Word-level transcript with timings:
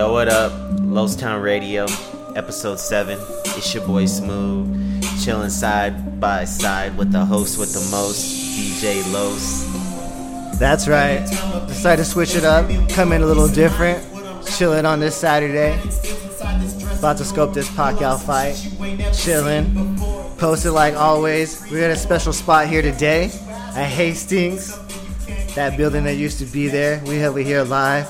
Yo, 0.00 0.10
what 0.10 0.28
up? 0.28 0.50
Town 1.18 1.42
Radio, 1.42 1.84
episode 2.34 2.78
7. 2.78 3.18
It's 3.44 3.74
your 3.74 3.86
boy 3.86 4.06
Smooth, 4.06 5.04
chilling 5.22 5.50
side 5.50 6.18
by 6.18 6.46
side 6.46 6.96
with 6.96 7.12
the 7.12 7.22
host 7.22 7.58
with 7.58 7.74
the 7.74 7.80
most, 7.94 8.24
DJ 8.56 9.02
Los. 9.12 10.58
That's 10.58 10.88
right. 10.88 11.20
Decided 11.68 12.02
to 12.02 12.10
switch 12.10 12.34
it 12.34 12.46
up, 12.46 12.64
come 12.88 13.12
in 13.12 13.20
a 13.20 13.26
little 13.26 13.46
different, 13.46 14.02
chilling 14.46 14.86
on 14.86 15.00
this 15.00 15.14
Saturday. 15.14 15.78
About 16.98 17.18
to 17.18 17.24
scope 17.26 17.52
this 17.52 17.68
Pacquiao 17.68 18.18
fight, 18.18 18.56
chilling. 19.14 19.98
Posted 20.38 20.72
like 20.72 20.94
always. 20.94 21.62
We 21.70 21.78
got 21.78 21.90
a 21.90 21.96
special 21.96 22.32
spot 22.32 22.68
here 22.68 22.80
today 22.80 23.24
at 23.76 23.84
Hastings, 23.84 24.78
that 25.56 25.76
building 25.76 26.04
that 26.04 26.16
used 26.16 26.38
to 26.38 26.46
be 26.46 26.68
there. 26.68 27.02
We 27.04 27.16
have 27.16 27.36
it 27.36 27.44
here 27.44 27.64
live, 27.64 28.08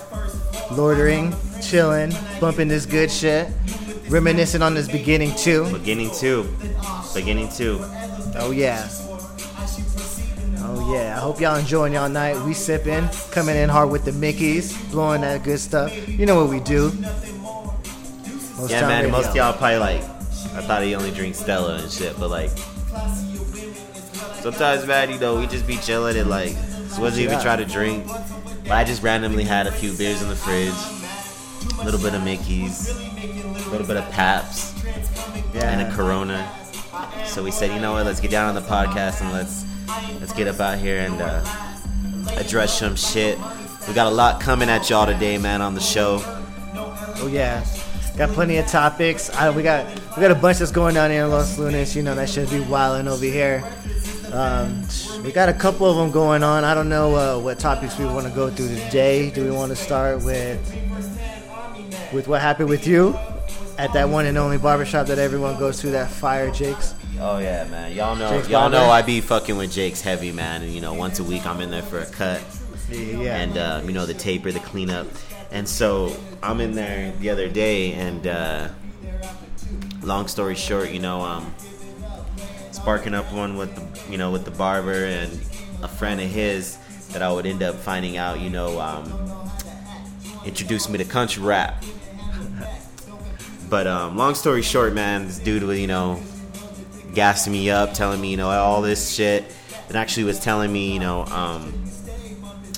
loitering, 0.71 1.35
chilling, 1.71 2.13
bumping 2.41 2.67
this 2.67 2.85
good 2.85 3.09
shit, 3.09 3.49
reminiscing 4.09 4.61
on 4.61 4.75
this 4.75 4.89
beginning 4.89 5.33
too. 5.37 5.71
Beginning 5.73 6.11
two. 6.11 6.43
Beginning 7.15 7.49
two. 7.49 7.79
Oh 8.35 8.51
yeah. 8.53 8.89
Oh 10.63 10.93
yeah. 10.93 11.17
I 11.17 11.21
hope 11.21 11.41
y'all 11.41 11.55
enjoying 11.57 11.93
y'all 11.93 12.09
night. 12.09 12.37
We 12.45 12.55
sipping, 12.55 13.09
coming 13.31 13.55
in 13.55 13.69
hard 13.69 13.91
with 13.91 14.05
the 14.05 14.11
Mickeys, 14.11 14.91
blowing 14.91 15.21
that 15.21 15.45
good 15.45 15.61
stuff. 15.61 15.93
You 16.09 16.27
know 16.27 16.43
what 16.43 16.51
we 16.51 16.59
do. 16.59 16.91
Most 18.57 18.71
yeah, 18.71 18.89
man. 18.89 19.09
Most 19.13 19.33
y'all 19.37 19.57
probably 19.57 19.79
like. 19.79 20.03
I 20.53 20.63
thought 20.63 20.83
he 20.83 20.97
only 20.97 21.13
drinks 21.13 21.39
Stella 21.39 21.77
and 21.77 21.91
shit, 21.91 22.19
but 22.19 22.31
like. 22.31 22.51
Sometimes, 24.41 24.87
man, 24.87 25.11
you 25.11 25.21
know, 25.21 25.39
we 25.39 25.47
just 25.47 25.67
be 25.67 25.77
chilling 25.77 26.17
and 26.17 26.29
like, 26.29 26.55
wasn't 26.99 27.19
even 27.19 27.39
try 27.41 27.55
to 27.57 27.65
drink. 27.65 28.07
But 28.65 28.73
I 28.73 28.85
just 28.85 29.03
randomly 29.03 29.45
had 29.45 29.67
a 29.67 29.73
few 29.73 29.93
beers 29.93 30.23
in 30.23 30.29
the 30.29 30.35
fridge 30.35 30.73
a 31.81 31.85
little 31.85 32.01
bit 32.01 32.15
of 32.15 32.23
Mickey's, 32.23 32.91
a 32.91 33.71
little 33.71 33.87
bit 33.87 33.97
of 33.97 34.09
Pabst, 34.11 34.77
yeah. 35.55 35.71
and 35.71 35.81
a 35.81 35.97
Corona. 35.97 36.51
So 37.27 37.43
we 37.43 37.51
said, 37.51 37.73
you 37.73 37.81
know 37.81 37.93
what? 37.93 38.05
Let's 38.05 38.21
get 38.21 38.31
down 38.31 38.49
on 38.49 38.55
the 38.55 38.69
podcast 38.69 39.23
and 39.23 39.33
let's 39.33 39.65
let's 40.21 40.33
get 40.33 40.47
up 40.47 40.61
out 40.61 40.79
here 40.79 41.01
and 41.01 41.21
uh, 41.21 41.45
address 42.37 42.79
some 42.79 42.97
shit. 42.97 43.39
We 43.89 43.95
got 43.95 44.07
a 44.07 44.15
lot 44.15 44.41
coming 44.41 44.69
at 44.69 44.91
y'all 44.91 45.07
today, 45.07 45.39
man, 45.39 45.63
on 45.63 45.75
the 45.75 45.81
show. 45.81 46.23
Oh 46.25 47.29
yeah, 47.31 47.65
got 48.17 48.31
plenty 48.31 48.59
of 48.59 48.67
topics. 48.67 49.31
I, 49.31 49.51
we 49.51 49.63
got 49.63 49.87
we 50.17 50.21
got 50.21 50.31
a 50.31 50.35
bunch 50.35 50.59
that's 50.59 50.73
going 50.73 50.95
down 50.95 51.11
here 51.11 51.25
in 51.25 51.31
Los 51.31 51.59
Lunas. 51.59 51.97
You 51.97 52.03
know 52.03 52.15
that 52.15 52.29
should 52.29 52.51
be 52.51 52.61
wilding 52.61 53.09
over 53.09 53.25
here. 53.25 53.65
Um, 54.33 54.87
we 55.25 55.33
got 55.33 55.49
a 55.49 55.53
couple 55.53 55.91
of 55.91 55.97
them 55.97 56.11
going 56.11 56.43
on. 56.43 56.63
I 56.63 56.75
don't 56.75 56.89
know 56.89 57.15
uh, 57.17 57.41
what 57.41 57.59
topics 57.59 57.99
we 57.99 58.05
want 58.05 58.27
to 58.27 58.33
go 58.33 58.51
through 58.51 58.69
today. 58.69 59.31
Do 59.31 59.45
we 59.45 59.51
want 59.51 59.71
to 59.71 59.77
start 59.77 60.23
with 60.23 60.61
with 62.13 62.29
what 62.29 62.41
happened 62.41 62.69
with 62.69 62.87
you 62.87 63.17
at 63.79 63.93
that 63.93 64.09
one 64.09 64.27
and 64.27 64.37
only 64.37 64.59
barbershop 64.59 65.07
that 65.07 65.19
everyone 65.19 65.59
goes 65.59 65.81
to, 65.81 65.91
that 65.91 66.11
Fire 66.11 66.51
Jake's. 66.51 66.95
Oh 67.19 67.39
yeah, 67.39 67.65
man. 67.65 67.95
Y'all 67.95 68.17
know, 68.17 68.31
Jake's 68.31 68.49
y'all 68.49 68.71
know 68.71 68.91
I 68.91 69.03
be 69.03 69.21
fucking 69.21 69.57
with 69.57 69.73
Jake's 69.73 70.01
heavy, 70.01 70.33
man. 70.33 70.63
And 70.63 70.73
you 70.73 70.81
know, 70.81 70.95
once 70.95 71.19
a 71.19 71.25
week 71.25 71.47
I'm 71.47 71.61
in 71.61 71.71
there 71.71 71.83
for 71.83 71.99
a 72.01 72.07
cut. 72.07 72.43
Yeah. 72.91 73.37
And 73.37 73.57
uh, 73.57 73.83
you 73.85 73.93
know 73.93 74.07
the 74.07 74.15
taper, 74.15 74.51
the 74.51 74.61
cleanup, 74.61 75.07
and 75.51 75.69
so 75.69 76.17
I'm 76.43 76.61
in 76.61 76.75
there 76.75 77.13
the 77.21 77.31
other 77.31 77.49
day, 77.49 77.93
and 77.93 78.27
uh, 78.27 78.69
long 80.03 80.29
story 80.29 80.55
short, 80.55 80.91
you 80.91 80.99
know, 80.99 81.21
um, 81.21 81.55
sparking 82.73 83.15
up 83.15 83.33
one 83.33 83.57
with 83.57 83.75
the, 83.75 84.11
you 84.11 84.19
know, 84.19 84.31
with 84.31 84.45
the 84.45 84.51
barber 84.51 85.05
and 85.05 85.33
a 85.83 85.89
friend 85.89 86.21
of 86.21 86.29
his 86.29 86.79
that 87.13 87.23
I 87.23 87.33
would 87.33 87.47
end 87.47 87.63
up 87.63 87.77
finding 87.77 88.17
out, 88.17 88.41
you 88.41 88.51
know, 88.51 88.81
um, 88.81 89.51
introduced 90.45 90.91
me 90.91 90.99
to 90.99 91.05
country 91.05 91.43
rap. 91.43 91.85
But 93.71 93.87
um, 93.87 94.17
long 94.17 94.35
story 94.35 94.63
short, 94.63 94.93
man, 94.93 95.29
this 95.29 95.39
dude 95.39 95.63
was, 95.63 95.79
you 95.79 95.87
know, 95.87 96.21
gassing 97.15 97.53
me 97.53 97.71
up, 97.71 97.95
telling 97.95 98.21
me, 98.21 98.33
you 98.33 98.37
know, 98.37 98.51
all 98.51 98.83
this 98.83 99.15
shit, 99.15 99.45
and 99.87 99.97
actually 99.97 100.25
was 100.25 100.41
telling 100.41 100.73
me, 100.73 100.93
you 100.93 100.99
know, 100.99 101.25
um, 101.27 101.73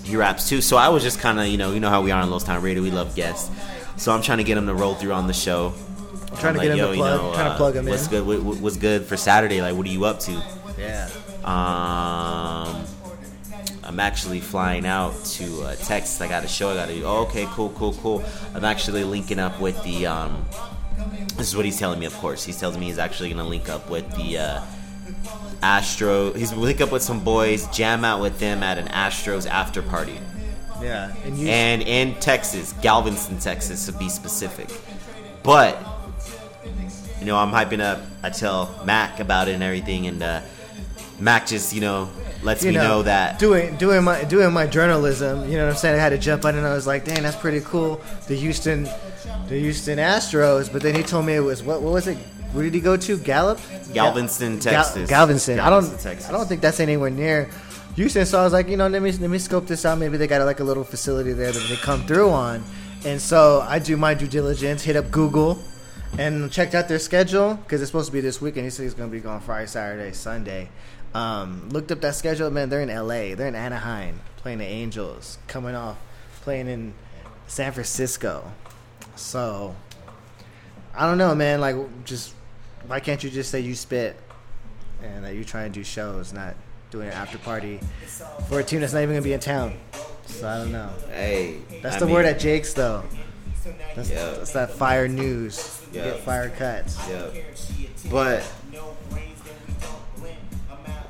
he 0.05 0.17
raps 0.17 0.51
too. 0.51 0.61
So 0.61 0.77
I 0.77 0.91
was 0.91 1.03
just 1.03 1.19
kind 1.19 1.41
of, 1.41 1.47
you 1.47 1.57
know, 1.57 1.73
you 1.73 1.81
know 1.81 1.89
how 1.89 2.03
we 2.03 2.11
are 2.11 2.23
on 2.23 2.31
Los 2.31 2.45
Town 2.45 2.63
Radio, 2.63 2.83
we 2.83 2.91
love 2.91 3.17
guests. 3.17 3.51
So 3.97 4.13
I'm 4.13 4.21
trying 4.21 4.39
to 4.39 4.45
get 4.45 4.59
him 4.59 4.67
to 4.67 4.75
roll 4.75 4.95
through 4.95 5.13
on 5.13 5.27
the 5.27 5.33
show. 5.33 5.73
I'm 6.31 6.37
trying 6.39 6.55
to 6.55 6.59
like, 6.59 6.69
get 6.69 6.79
him 6.79 6.91
to 6.91 6.95
plug, 6.95 6.97
you 6.97 7.27
know, 7.27 7.35
trying 7.35 7.47
uh, 7.47 7.53
to 7.53 7.57
plug 7.57 7.77
him 7.77 7.87
what's 7.87 8.05
in. 8.05 8.11
Good, 8.11 8.45
what, 8.45 8.57
what's 8.59 8.77
good 8.77 9.05
for 9.07 9.17
Saturday? 9.17 9.63
Like, 9.63 9.75
what 9.75 9.87
are 9.87 9.91
you 9.91 10.05
up 10.05 10.21
to? 10.21 10.43
Yeah. 10.79 11.09
Um, 11.45 12.85
I'm 13.85 13.99
actually 13.99 14.41
flying 14.41 14.87
out 14.87 15.25
to 15.25 15.63
uh, 15.63 15.75
Texas. 15.77 16.21
I 16.21 16.29
got 16.29 16.45
a 16.45 16.49
show 16.49 16.71
I 16.71 16.75
got 16.75 16.89
to 16.89 16.95
do. 16.95 17.05
Oh, 17.05 17.25
okay, 17.27 17.47
cool, 17.51 17.71
cool, 17.71 17.95
cool. 17.95 18.25
I'm 18.55 18.65
actually 18.65 19.05
linking 19.05 19.39
up 19.39 19.61
with 19.61 19.83
the 19.85 20.07
um, 20.07 20.45
this 21.37 21.49
is 21.49 21.57
what 21.57 21.65
he's 21.65 21.79
telling 21.79 21.99
me, 21.99 22.07
of 22.07 22.15
course. 22.15 22.45
He's 22.45 22.59
telling 22.59 22.79
me 22.79 22.87
he's 22.87 22.99
actually 22.99 23.29
going 23.29 23.43
to 23.43 23.49
link 23.49 23.69
up 23.69 23.89
with 23.91 24.11
the 24.15 24.39
uh, 24.39 24.63
Astro. 25.63 26.33
He's 26.33 26.53
link 26.53 26.81
up 26.81 26.93
with 26.93 27.03
some 27.03 27.23
boys, 27.23 27.67
jam 27.69 28.05
out 28.05 28.21
with 28.21 28.39
them 28.39 28.63
at 28.63 28.79
an 28.79 28.89
Astros 28.89 29.49
after 29.49 29.83
party. 29.83 30.19
Yeah, 30.81 31.15
and, 31.25 31.39
and 31.49 31.83
in 31.83 32.15
Texas, 32.17 32.73
Galveston, 32.83 33.39
Texas, 33.39 33.87
to 33.87 33.93
be 33.93 34.09
specific. 34.09 34.69
But 35.43 35.79
you 37.21 37.27
know, 37.27 37.37
I'm 37.37 37.51
hyping 37.51 37.81
up. 37.81 38.01
I 38.23 38.31
tell 38.31 38.83
Mac 38.85 39.21
about 39.21 39.49
it 39.49 39.53
and 39.53 39.63
everything, 39.63 40.09
and 40.09 40.23
uh, 40.23 40.41
Mac 41.21 41.47
just 41.47 41.73
you 41.73 41.81
know 41.81 42.11
lets 42.43 42.65
you 42.65 42.71
me 42.71 42.77
know, 42.77 42.83
know, 42.83 43.03
that 43.03 43.39
doing 43.39 43.77
doing 43.77 44.03
my 44.03 44.25
doing 44.25 44.53
my 44.53 44.67
journalism. 44.67 45.49
You 45.49 45.57
know 45.57 45.67
what 45.67 45.73
I'm 45.73 45.79
saying? 45.79 45.95
I 45.95 46.03
had 46.03 46.11
to 46.11 46.19
jump 46.19 46.45
on 46.45 46.57
and 46.57 46.67
I 46.67 46.75
was 46.75 46.87
like, 46.87 47.05
dang, 47.05 47.23
that's 47.23 47.37
pretty 47.37 47.61
cool. 47.61 48.01
The 48.27 48.35
Houston 48.35 48.89
the 49.53 49.61
Houston 49.61 49.99
Astros, 49.99 50.73
but 50.73 50.83
then 50.83 50.95
he 50.95 51.03
told 51.03 51.27
me 51.27 51.35
it 51.35 51.41
was 51.41 51.63
what? 51.63 51.83
What 51.83 51.93
was 51.93 52.09
it? 52.09 52.17
Where 52.53 52.65
did 52.65 52.75
he 52.75 52.81
go 52.81 52.97
to? 52.97 53.19
Gallup? 53.19 53.61
Galveston, 53.93 54.59
Texas. 54.59 55.09
Gal- 55.09 55.27
Galveston. 55.27 55.61
I 55.61 55.69
don't. 55.71 55.87
Texas. 56.01 56.29
I 56.29 56.33
don't 56.33 56.47
think 56.49 56.63
that's 56.63 56.81
anywhere 56.81 57.11
near 57.11 57.51
Houston. 57.97 58.25
So 58.25 58.41
I 58.41 58.45
was 58.45 58.53
like, 58.53 58.69
you 58.69 58.77
know, 58.77 58.89
let 58.89 59.03
me 59.03 59.13
let 59.13 59.31
me 59.31 59.39
scope 59.39 59.67
this 59.67 59.85
out. 59.85 59.99
Maybe 59.99 60.17
they 60.17 60.27
got 60.27 60.43
like 60.45 60.61
a 60.61 60.65
little 60.65 60.85
facility 60.85 61.33
there 61.35 61.53
that 61.53 61.67
they 61.69 61.77
come 61.77 62.07
through 62.07 62.31
on. 62.31 62.65
And 63.05 63.21
so 63.21 63.61
I 63.69 63.79
do 63.79 63.97
my 63.97 64.15
due 64.15 64.27
diligence, 64.27 64.83
hit 64.83 64.97
up 64.97 65.11
Google, 65.11 65.63
and 66.19 66.51
checked 66.51 66.75
out 66.75 66.89
their 66.89 67.01
schedule 67.01 67.55
because 67.55 67.83
it's 67.83 67.91
supposed 67.91 68.07
to 68.07 68.13
be 68.13 68.21
this 68.21 68.41
weekend. 68.41 68.65
He 68.65 68.71
said 68.71 68.85
he's 68.85 68.95
going 68.95 69.11
to 69.11 69.13
be 69.15 69.21
going 69.21 69.41
Friday, 69.41 69.67
Saturday, 69.67 70.13
Sunday. 70.13 70.71
Um, 71.13 71.69
looked 71.71 71.93
up 71.93 72.01
that 72.01 72.15
schedule. 72.15 72.51
Man, 72.51 72.71
they're 72.71 72.81
in 72.81 72.89
L.A. 72.89 73.35
They're 73.35 73.49
in 73.49 73.55
Anaheim 73.55 74.21
playing 74.37 74.59
the 74.59 74.65
Angels. 74.67 75.37
Coming 75.47 75.75
off 75.75 75.99
playing 76.43 76.69
in 76.69 76.95
San 77.49 77.73
Francisco. 77.73 78.51
So 79.17 79.75
I 80.95 81.07
don't 81.07 81.19
know, 81.19 81.35
man. 81.35 81.61
Like, 81.61 81.77
just 82.05 82.35
why 82.87 83.01
can't 83.01 83.23
you 83.23 83.31
just 83.31 83.51
say 83.51 83.61
you 83.61 83.75
spit 83.75 84.17
and 85.03 85.25
that 85.25 85.35
you 85.35 85.45
try 85.45 85.65
and 85.65 85.75
do 85.75 85.85
shows, 85.85 86.33
not 86.33 86.55
doing 86.91 87.09
an 87.09 87.15
after 87.15 87.39
party 87.39 87.81
for 88.49 88.61
a 88.61 88.65
team 88.65 88.81
that's 88.81 88.93
not 88.93 89.03
even 89.03 89.15
gonna 89.15 89.23
be 89.23 89.33
in 89.33 89.41
town? 89.41 89.75
So 90.27 90.49
I 90.49 90.59
don't 90.59 90.73
know. 90.73 90.91
Hey, 91.11 91.59
that's 91.83 91.97
I 91.97 91.99
the 92.01 92.07
mean, 92.07 92.15
word 92.15 92.25
at 92.27 92.39
Jake's 92.39 92.75
though. 92.75 93.05
That's, 93.95 94.11
yeah. 94.11 94.31
that's 94.31 94.53
that 94.53 94.71
fire 94.73 95.09
news. 95.09 95.81
Yeah. 95.93 96.05
Get 96.05 96.21
fire 96.21 96.51
cuts. 96.51 96.99
Yeah. 97.09 97.29
But 98.11 98.51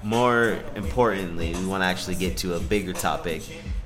more 0.03 0.59
importantly, 0.75 1.55
we 1.55 1.67
want 1.67 1.83
to 1.83 1.87
actually 1.87 2.17
get 2.17 2.37
to 2.39 2.55
a 2.55 2.61
bigger 2.61 2.93
topic 2.93 3.43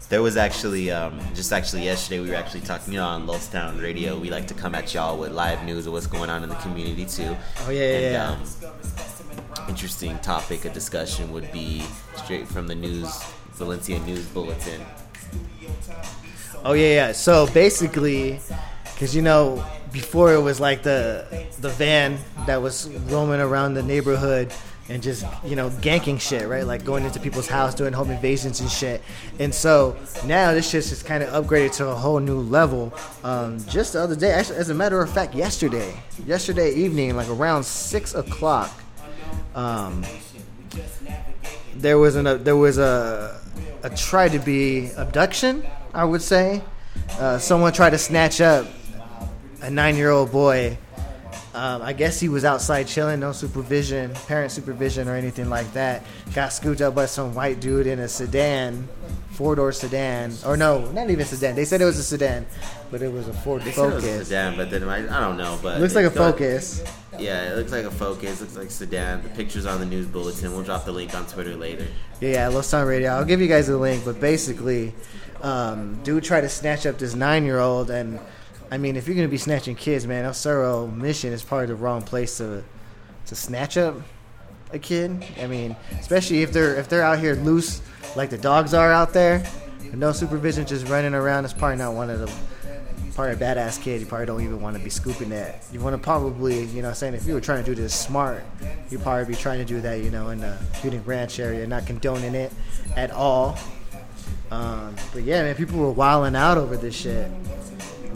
there 0.09 0.23
was 0.23 0.37
actually 0.37 0.91
um, 0.91 1.19
just 1.35 1.53
actually 1.53 1.85
yesterday 1.85 2.21
we 2.21 2.31
were 2.31 2.37
actually 2.37 2.61
talking 2.61 2.93
you 2.93 3.01
know, 3.01 3.07
on 3.07 3.27
Los 3.27 3.49
Town 3.49 3.79
Radio. 3.79 4.19
We 4.19 4.31
like 4.31 4.47
to 4.49 4.55
come 4.55 4.75
at 4.75 4.95
y'all 4.95 5.19
with 5.19 5.33
live 5.33 5.65
news 5.65 5.87
of 5.87 5.93
what's 5.93 6.07
going 6.07 6.31
on 6.31 6.43
in 6.43 6.49
the 6.49 6.55
community 6.57 7.05
too. 7.05 7.37
Oh 7.67 7.71
yeah, 7.71 7.83
and, 7.83 8.63
yeah. 8.63 8.73
Um, 8.73 9.69
interesting 9.69 10.17
topic 10.19 10.65
of 10.65 10.73
discussion 10.73 11.33
would 11.33 11.51
be 11.51 11.83
straight 12.15 12.47
from 12.47 12.69
the 12.69 12.75
news 12.75 13.11
Valencia 13.55 13.99
News 14.01 14.27
Bulletin. 14.27 14.81
Oh 16.65 16.75
yeah, 16.75 16.95
yeah. 16.95 17.13
So 17.13 17.47
basically, 17.49 18.39
because 18.95 19.15
you 19.15 19.23
know 19.23 19.65
before 19.93 20.35
it 20.35 20.41
was 20.41 20.61
like 20.61 20.83
the 20.83 21.47
the 21.61 21.71
van 21.71 22.19
that 22.47 22.63
was 22.63 22.89
roaming 23.09 23.41
around 23.41 23.75
the 23.75 23.83
neighborhood 23.83 24.53
and 24.89 25.03
just 25.03 25.25
you 25.45 25.57
know 25.57 25.71
ganking 25.71 26.21
shit, 26.21 26.49
right? 26.49 26.65
Like 26.65 26.85
going 26.85 27.05
into 27.05 27.21
people's 27.21 27.49
house, 27.49 27.75
doing 27.75 27.93
home 27.93 28.11
invasions 28.11 28.61
and 28.61 28.71
shit. 28.71 29.03
And 29.39 29.55
so 29.55 29.97
now 30.25 30.53
this 30.53 30.69
shit's 30.69 30.91
just 30.91 31.05
kind 31.05 31.23
of 31.23 31.45
upgraded 31.45 31.73
to 31.77 31.89
a 31.89 31.95
whole 31.95 32.21
new 32.21 32.41
level. 32.41 32.93
Um, 33.25 33.59
just 33.67 33.95
the 33.95 34.01
other 34.01 34.17
day, 34.17 34.33
actually, 34.33 34.59
as 34.59 34.71
a 34.71 34.75
matter 34.75 35.01
of 35.01 35.11
fact, 35.11 35.35
yesterday, 35.35 35.95
yesterday 36.27 36.75
evening, 36.75 37.17
like 37.17 37.29
around 37.29 37.65
six 37.65 38.15
o'clock, 38.15 38.73
um, 39.55 40.05
there 41.75 41.99
was 41.99 42.17
an 42.17 42.43
there 42.45 42.57
was 42.57 42.79
a 42.79 43.41
a 43.83 43.91
try 43.91 44.29
to 44.29 44.39
be 44.39 44.91
abduction, 44.97 45.65
I 45.95 46.05
would 46.05 46.23
say. 46.23 46.63
Uh, 47.19 47.39
someone 47.39 47.73
tried 47.73 47.91
to 47.91 47.99
snatch 47.99 48.41
up 48.41 48.67
a 49.63 49.71
nine 49.71 49.97
year 49.97 50.11
old 50.11 50.33
boy 50.33 50.77
Um, 51.57 51.81
I 51.81 51.95
guess 51.95 52.21
he 52.21 52.29
was 52.29 52.45
outside 52.45 52.87
chilling, 52.87 53.19
no 53.21 53.33
supervision, 53.33 54.13
parent 54.27 54.53
supervision, 54.53 55.09
or 55.09 55.15
anything 55.17 55.49
like 55.49 55.73
that. 55.73 56.03
Got 56.35 56.53
scooped 56.53 56.83
up 56.83 56.95
by 56.95 57.07
some 57.07 57.35
white 57.35 57.61
dude 57.61 57.87
in 57.87 57.99
a 57.99 58.09
sedan, 58.09 58.87
four 59.31 59.55
door 59.57 59.73
sedan, 59.73 60.35
or 60.45 60.59
no, 60.59 60.91
not 60.93 61.09
even 61.09 61.25
sedan. 61.25 61.57
They 61.57 61.65
said 61.65 61.81
it 61.81 61.87
was 61.87 61.99
a 61.99 62.03
sedan, 62.03 62.45
but 62.91 63.01
it 63.01 63.11
was 63.11 63.27
a 63.27 63.33
Ford 63.33 63.63
They 63.63 63.73
said 63.73 63.91
it 63.91 63.95
was 63.95 64.05
a 64.05 64.25
sedan, 64.27 64.59
but 64.59 64.71
then 64.71 64.85
I, 64.87 64.99
I 64.99 65.21
don't 65.21 65.39
know. 65.39 65.59
But 65.63 65.81
Looks 65.81 65.95
like 65.95 66.05
a 66.05 66.11
got- 66.11 66.33
Focus. 66.33 66.85
Yeah, 67.19 67.51
it 67.51 67.57
looks 67.57 67.73
like 67.73 67.87
a 67.87 67.91
Focus. 67.91 68.43
Looks 68.43 68.55
like 68.59 68.71
sedan. 68.71 69.23
The 69.23 69.31
pictures 69.31 69.65
on 69.65 69.81
the 69.81 69.87
news 69.87 70.05
bulletin. 70.07 70.53
We'll 70.53 70.63
drop 70.63 70.85
the 70.85 70.93
link 70.93 71.15
on 71.15 71.25
Twitter 71.27 71.57
later. 71.57 71.87
Yeah, 72.21 72.29
yeah, 72.33 72.49
Los 72.49 72.71
Town 72.71 72.87
Radio. 72.87 73.13
I'll 73.13 73.25
give 73.25 73.41
you 73.41 73.49
guys 73.49 73.69
the 73.69 73.79
link, 73.79 74.05
but 74.05 74.21
basically, 74.21 74.93
um, 75.41 75.99
dude 76.03 76.23
tried 76.25 76.43
to 76.43 76.51
snatch 76.51 76.85
up 76.85 76.99
this 76.99 77.15
nine 77.15 77.47
year 77.47 77.61
old, 77.61 77.89
and 77.89 78.21
I 78.71 78.79
mean, 78.79 78.97
if 78.97 79.07
you're 79.07 79.17
gonna 79.17 79.29
be 79.29 79.39
snatching 79.39 79.77
kids, 79.77 80.07
man, 80.07 80.25
El 80.25 80.35
Cerro 80.35 80.87
Mission 80.87 81.33
is 81.33 81.43
probably 81.43 81.67
the 81.67 81.77
wrong 81.77 82.03
place 82.03 82.39
to 82.39 82.65
to 83.27 83.35
snatch 83.35 83.77
up 83.77 83.97
a 84.73 84.79
kid. 84.79 85.25
I 85.41 85.47
mean, 85.47 85.77
especially 85.99 86.43
if 86.43 86.53
they're 86.53 86.77
if 86.77 86.89
they're 86.89 87.03
out 87.03 87.19
here 87.19 87.35
loose 87.35 87.81
like 88.17 88.31
the 88.31 88.39
dogs 88.39 88.75
are 88.75 88.93
out 88.93 89.13
there, 89.13 89.47
no 89.93 90.13
supervision, 90.13 90.67
just 90.67 90.87
running 90.89 91.15
around. 91.15 91.45
It's 91.45 91.55
probably 91.55 91.77
not 91.77 91.95
one 91.95 92.11
of 92.11 92.19
them. 92.21 92.31
Probably 93.15 93.33
a 93.33 93.37
badass 93.37 93.81
kid. 93.81 94.01
You 94.01 94.07
probably 94.07 94.27
don't 94.27 94.43
even 94.43 94.61
want 94.61 94.77
to 94.77 94.83
be 94.83 94.91
scooping 94.91 95.31
that. 95.31 95.65
You 95.73 95.81
want 95.81 95.95
to 95.95 95.99
probably, 95.99 96.65
you 96.65 96.83
know, 96.83 96.93
saying 96.93 97.15
if 97.15 97.27
you 97.27 97.33
were 97.33 97.41
trying 97.41 97.65
to 97.65 97.75
do 97.75 97.81
this 97.81 97.95
smart, 97.95 98.45
you'd 98.91 99.03
probably 99.03 99.25
be 99.25 99.35
trying 99.35 99.59
to 99.59 99.65
do 99.65 99.81
that, 99.81 100.03
you 100.03 100.11
know, 100.11 100.29
in 100.29 100.41
the 100.41 100.59
Shooting 100.83 101.03
Ranch 101.05 101.41
area, 101.41 101.67
not 101.67 101.87
condoning 101.87 102.35
it 102.35 102.53
at 102.95 103.11
all. 103.11 103.59
Um, 104.51 104.95
but 105.15 105.23
yeah, 105.23 105.43
man, 105.43 105.55
people 105.55 105.79
were 105.79 105.91
wilding 105.91 106.37
out 106.37 106.59
over 106.59 106.77
this 106.77 106.95
shit. 106.95 107.31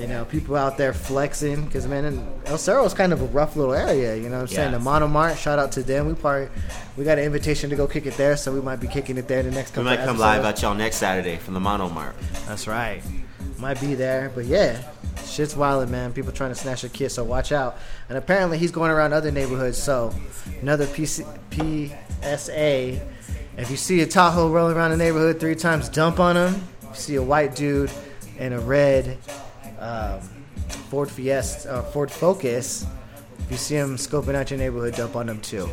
You 0.01 0.07
know, 0.07 0.25
people 0.25 0.57
out 0.57 0.79
there 0.79 0.95
flexing 0.95 1.67
because 1.67 1.87
man, 1.87 2.07
and 2.07 2.27
El 2.47 2.57
Cerro 2.57 2.85
is 2.87 2.95
kind 2.95 3.13
of 3.13 3.21
a 3.21 3.27
rough 3.27 3.55
little 3.55 3.75
area. 3.75 4.17
You 4.17 4.31
know, 4.31 4.37
what 4.37 4.41
I'm 4.43 4.47
saying 4.49 4.73
Yeah. 4.73 4.79
the 4.79 4.85
Monomart. 4.85 5.37
Shout 5.37 5.59
out 5.59 5.73
to 5.73 5.83
them. 5.83 6.07
We 6.07 6.15
probably 6.15 6.49
we 6.97 7.05
got 7.05 7.19
an 7.19 7.25
invitation 7.25 7.69
to 7.69 7.77
go 7.77 7.87
kick 7.87 8.07
it 8.07 8.17
there, 8.17 8.37
so 8.39 8.51
we 8.51 8.63
might 8.63 8.81
be 8.81 8.87
kicking 8.87 9.19
it 9.19 9.29
there 9.29 9.43
the 9.43 9.51
next 9.51 9.77
We 9.77 9.83
might 9.83 10.03
come 10.03 10.17
live 10.17 10.45
at 10.45 10.63
y'all 10.63 10.75
next 10.75 10.97
Saturday 10.97 11.37
from 11.37 11.53
the 11.53 11.61
Mono 11.61 11.91
Mart. 11.91 12.15
That's 12.49 12.67
right. 12.67 13.03
Might 13.59 13.79
be 13.79 13.95
there, 13.95 14.33
but 14.35 14.47
yeah, 14.47 14.81
shit's 15.27 15.55
wild, 15.55 15.91
man. 15.91 16.15
People 16.15 16.33
trying 16.33 16.51
to 16.51 16.55
snatch 16.55 16.83
a 16.83 16.89
kid, 16.89 17.11
so 17.11 17.23
watch 17.23 17.53
out. 17.53 17.77
And 18.09 18.17
apparently, 18.17 18.57
he's 18.57 18.71
going 18.71 18.91
around 18.91 19.13
other 19.13 19.31
neighborhoods. 19.31 19.77
So, 19.77 20.15
another 20.63 20.87
PC, 20.87 21.27
PSA. 22.23 23.01
If 23.59 23.71
you 23.71 23.77
see 23.77 24.01
a 24.01 24.07
Tahoe 24.07 24.51
rolling 24.51 24.77
around 24.77 24.93
the 24.93 24.97
neighborhood 24.97 25.39
three 25.41 25.55
times, 25.55 25.91
dump 25.91 26.19
on 26.21 26.37
him. 26.37 26.55
If 26.85 26.89
you 26.89 26.95
see 26.95 27.15
a 27.17 27.23
white 27.23 27.55
dude 27.55 27.91
in 28.39 28.55
a 28.55 28.61
red 28.61 29.19
um, 29.81 30.21
Ford 30.91 31.11
Fiesta, 31.11 31.73
uh, 31.73 31.83
Ford 31.83 32.11
Focus, 32.11 32.87
if 33.41 33.51
you 33.51 33.57
see 33.57 33.77
them 33.77 33.97
scoping 33.97 34.35
out 34.35 34.51
your 34.51 34.59
neighborhood, 34.59 34.95
dump 34.95 35.17
on 35.17 35.27
them 35.27 35.41
too. 35.41 35.69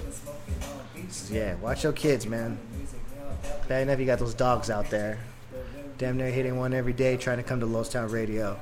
So, 1.09 1.33
yeah, 1.33 1.55
watch 1.55 1.83
your 1.83 1.93
kids, 1.93 2.25
man. 2.25 2.57
Bad 3.67 3.83
enough 3.83 3.99
you 3.99 4.05
got 4.05 4.19
those 4.19 4.33
dogs 4.33 4.69
out 4.69 4.89
there. 4.89 5.19
Damn 5.97 6.17
near 6.17 6.29
hitting 6.29 6.57
one 6.57 6.73
every 6.73 6.93
day 6.93 7.17
trying 7.17 7.37
to 7.37 7.43
come 7.43 7.59
to 7.59 7.65
Los 7.65 7.89
Town 7.89 8.09
Radio. 8.09 8.57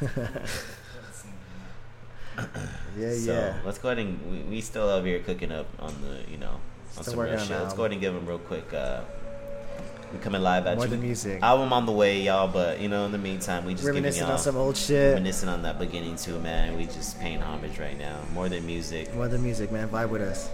yeah, 0.02 0.08
So 3.14 3.32
yeah. 3.32 3.58
let's 3.64 3.78
go 3.78 3.90
ahead 3.90 3.98
and 3.98 4.30
we, 4.30 4.56
we 4.56 4.60
still 4.60 4.88
over 4.88 5.06
here 5.06 5.20
cooking 5.20 5.52
up 5.52 5.66
on 5.78 5.94
the 6.02 6.30
you 6.30 6.38
know 6.38 6.60
on 6.96 7.02
Still 7.02 7.04
some 7.04 7.20
real 7.20 7.38
shit. 7.38 7.50
Let's 7.50 7.74
go 7.74 7.82
ahead 7.82 7.92
and 7.92 8.00
give 8.00 8.14
them 8.14 8.26
real 8.26 8.38
quick. 8.38 8.72
Uh, 8.72 9.02
we 10.12 10.18
coming 10.18 10.42
live 10.42 10.66
at 10.66 10.76
More 10.76 10.86
you. 10.86 10.90
the 10.92 10.96
music. 10.98 11.42
Album 11.42 11.72
on 11.72 11.86
the 11.86 11.92
way, 11.92 12.20
y'all. 12.20 12.48
But 12.48 12.80
you 12.80 12.88
know, 12.88 13.04
in 13.06 13.12
the 13.12 13.18
meantime, 13.18 13.64
we 13.64 13.72
just 13.72 13.84
giving 13.84 14.02
Reminiscing 14.02 14.24
on 14.24 14.38
some 14.38 14.56
old 14.56 14.76
shit. 14.76 15.14
reminiscing 15.14 15.48
on 15.48 15.62
that 15.62 15.78
beginning 15.78 16.16
too, 16.16 16.38
man. 16.40 16.76
We 16.76 16.84
just 16.84 17.18
paying 17.20 17.40
homage 17.40 17.78
right 17.78 17.98
now. 17.98 18.18
More 18.34 18.48
than 18.48 18.64
music. 18.66 19.14
More 19.14 19.28
than 19.28 19.42
music, 19.42 19.72
man. 19.72 19.88
Vibe 19.88 20.10
with 20.10 20.22
us. 20.22 20.50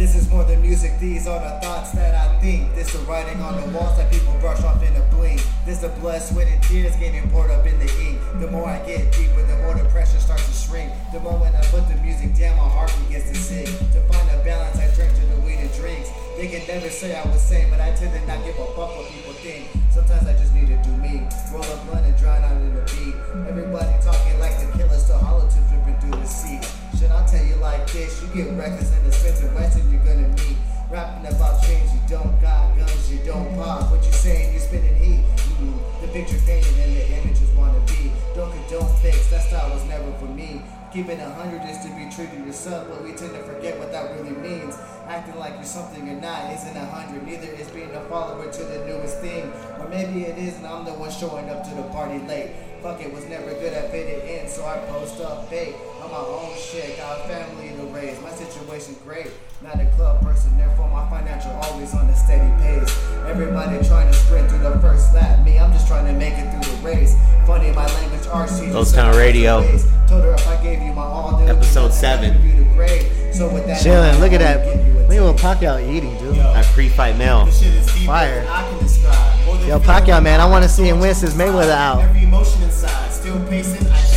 This 0.00 0.16
is 0.16 0.30
more 0.30 0.44
than 0.44 0.62
music, 0.62 0.98
these 0.98 1.26
are 1.26 1.38
the 1.38 1.60
thoughts 1.60 1.92
that 1.92 2.14
I 2.14 2.40
think. 2.40 2.74
This 2.74 2.90
the 2.90 3.00
writing 3.00 3.38
on 3.42 3.60
the 3.60 3.68
walls 3.76 3.98
that 3.98 4.10
people 4.10 4.32
brush 4.40 4.64
off 4.64 4.82
in 4.82 4.96
a 4.96 5.02
blink. 5.12 5.42
This 5.66 5.80
the 5.80 5.90
blood, 6.00 6.22
sweat, 6.22 6.48
and 6.48 6.62
tears 6.62 6.96
getting 6.96 7.28
poured 7.28 7.50
up 7.50 7.66
in 7.66 7.78
the 7.78 7.84
ink. 8.00 8.18
The 8.40 8.50
more 8.50 8.64
I 8.64 8.78
get 8.86 9.12
deeper, 9.12 9.42
the 9.44 9.58
more 9.58 9.74
the 9.74 9.84
pressure 9.90 10.18
starts 10.18 10.48
to 10.48 10.54
shrink. 10.56 10.90
The 11.12 11.20
moment 11.20 11.54
I 11.54 11.60
put 11.66 11.86
the 11.86 11.96
music 11.96 12.34
down, 12.34 12.56
my 12.56 12.66
heart 12.66 12.90
begins 13.04 13.28
to 13.28 13.36
sink. 13.36 13.68
To 13.92 14.00
find 14.08 14.24
a 14.30 14.42
balance, 14.42 14.78
I 14.78 14.88
turn 14.96 15.12
to 15.12 15.26
the 15.36 15.40
weed 15.42 15.60
and 15.60 15.72
drinks. 15.74 16.08
They 16.40 16.48
can 16.48 16.66
never 16.66 16.88
say 16.88 17.14
I 17.14 17.20
was 17.28 17.42
sane, 17.42 17.68
but 17.68 17.82
I 17.82 17.92
tend 17.92 18.16
to 18.16 18.26
not 18.26 18.42
give 18.46 18.56
a 18.56 18.64
fuck 18.72 18.96
what 18.96 19.04
people 19.12 19.36
think. 19.44 19.68
Sometimes 19.92 20.24
I 20.26 20.32
just 20.32 20.54
need 20.54 20.72
to 20.72 20.80
do 20.80 20.88
me. 20.96 21.28
Roll 21.52 21.60
a 21.60 21.76
blunt 21.84 22.08
and 22.08 22.16
drown 22.16 22.40
out 22.40 22.56
in 22.56 22.72
the 22.72 22.80
beat. 22.88 23.12
Everybody 23.44 23.92
talking 24.00 24.40
like 24.40 24.56
the 24.56 24.72
killers 24.72 25.04
still 25.04 25.18
hollow 25.18 25.44
tip 25.52 25.60
dripping 25.68 26.00
through 26.00 26.16
the 26.16 26.24
seat. 26.24 26.64
Should 26.96 27.12
I 27.12 27.26
tell 27.26 27.44
you 27.44 27.56
like 27.56 27.84
this? 27.92 28.24
You 28.24 28.28
get 28.32 28.56
reckless 28.56 28.88
and 28.88 29.04
Wesson, 29.52 29.92
you're 29.92 30.00
gonna 30.00 30.32
meet. 30.40 30.56
Rapping 30.88 31.28
about 31.28 31.60
chains 31.60 31.92
you 31.92 32.00
don't 32.08 32.32
got, 32.40 32.74
guns 32.74 33.12
you 33.12 33.20
don't 33.20 33.54
pop. 33.60 33.92
What 33.92 34.02
you 34.02 34.12
saying? 34.12 34.56
you're 34.56 34.64
spinning 34.64 34.96
heat. 34.96 35.20
Mm, 35.60 35.76
the 36.00 36.08
picture 36.08 36.40
painted 36.48 36.72
and 36.72 36.96
the 36.96 37.20
images 37.20 37.52
wanna 37.52 37.80
be. 37.84 38.08
Don't 38.40 39.02
that 39.02 39.42
style 39.42 39.68
was 39.68 39.84
never 39.84 40.10
for 40.14 40.24
me. 40.24 40.62
Keeping 40.94 41.20
a 41.20 41.28
hundred 41.28 41.60
is 41.68 41.76
to 41.84 41.88
be 41.92 42.08
true 42.08 42.26
to 42.26 42.46
yourself, 42.46 42.88
but 42.88 43.04
we 43.04 43.12
tend 43.12 43.34
to 43.34 43.42
forget 43.42 43.78
what 43.78 43.92
that 43.92 44.16
really 44.16 44.30
means. 44.30 44.78
Acting 45.08 45.36
like 45.36 45.52
you're 45.56 45.64
something 45.64 46.06
you're 46.06 46.18
not 46.18 46.50
isn't 46.54 46.74
a 46.74 46.86
hundred. 46.86 47.26
Neither 47.26 47.52
is 47.52 47.68
being 47.68 47.90
a 47.90 48.00
follower 48.04 48.50
to 48.50 48.64
the 48.64 48.86
newest 48.86 49.18
thing. 49.20 49.52
Or 49.78 49.88
maybe 49.90 50.24
it 50.24 50.38
is, 50.38 50.56
and 50.56 50.66
I'm 50.66 50.86
the 50.86 50.94
one 50.94 51.10
showing 51.10 51.50
up 51.50 51.68
to 51.68 51.74
the 51.74 51.82
party 51.90 52.18
late. 52.20 52.52
Fuck 52.80 53.02
it, 53.02 53.12
was 53.12 53.26
never 53.26 53.52
good 53.60 53.74
at 53.74 53.90
fitting 53.90 54.26
in, 54.26 54.48
so 54.48 54.64
I 54.64 54.78
post 54.88 55.20
up 55.20 55.50
fake. 55.50 55.74
I'm 56.10 56.22
my 56.22 56.28
own 56.28 56.56
shit, 56.56 56.96
got 56.96 57.20
a 57.20 57.28
family 57.28 57.68
to 57.68 57.84
raise. 57.94 58.20
My 58.20 58.30
situation 58.30 58.96
great, 59.04 59.28
not 59.62 59.78
a 59.78 59.86
club 59.94 60.20
person, 60.22 60.56
therefore 60.58 60.88
my 60.88 61.08
financial 61.08 61.52
always 61.52 61.94
on 61.94 62.08
a 62.08 62.16
steady 62.16 62.50
pace. 62.60 62.98
Everybody 63.26 63.86
trying 63.86 64.08
to 64.08 64.12
sprint 64.12 64.50
through 64.50 64.58
the 64.58 64.76
first 64.80 65.14
lap, 65.14 65.44
me, 65.44 65.60
I'm 65.60 65.72
just 65.72 65.86
trying 65.86 66.06
to 66.06 66.12
make 66.12 66.34
it 66.34 66.50
through 66.50 66.74
the 66.74 66.82
race. 66.82 67.14
Funny, 67.46 67.70
my 67.70 67.86
language 67.86 68.26
RC. 68.26 68.72
Ghost 68.72 68.96
Town 68.96 69.16
Radio. 69.16 69.60
Told 70.08 70.24
her 70.24 70.34
if 70.34 70.48
I 70.48 70.60
gave 70.64 70.82
you 70.82 70.92
my 70.92 71.02
all, 71.02 71.36
then 71.36 71.48
Episode 71.48 71.92
seven. 71.92 72.42
You 72.44 72.64
the 72.64 72.74
grade. 72.74 73.06
So 73.32 73.52
with 73.52 73.66
that, 73.66 73.80
Chilling. 73.80 74.18
Look 74.18 74.32
at 74.32 74.40
that. 74.40 74.66
I'll 74.66 74.74
give 74.74 74.86
you 74.86 74.98
a 74.98 75.06
Look 75.06 75.16
at 75.16 75.22
what 75.22 75.36
Pacquiao 75.36 75.96
eating, 75.96 76.18
dude. 76.18 76.38
Our 76.38 76.64
pre-fight 76.64 77.18
mail. 77.18 77.44
the 77.44 77.52
shit 77.52 77.72
is 77.74 77.86
deeper 77.86 78.06
Fire. 78.06 78.44
I 78.48 78.68
can 78.68 78.78
describe. 78.82 79.46
More 79.46 79.56
than 79.56 79.68
Yo, 79.68 79.78
feeling 79.78 80.02
Pacquiao, 80.02 80.22
man, 80.24 80.40
I 80.40 80.50
wanna 80.50 80.68
see 80.68 80.88
him 80.88 80.98
win 80.98 81.14
since 81.14 81.34
Mayweather 81.34 81.70
out. 81.70 82.02
Every 82.02 82.24
emotion 82.24 82.62
inside, 82.64 83.12
still 83.12 83.38
pacing, 83.46 83.86
I 83.86 84.09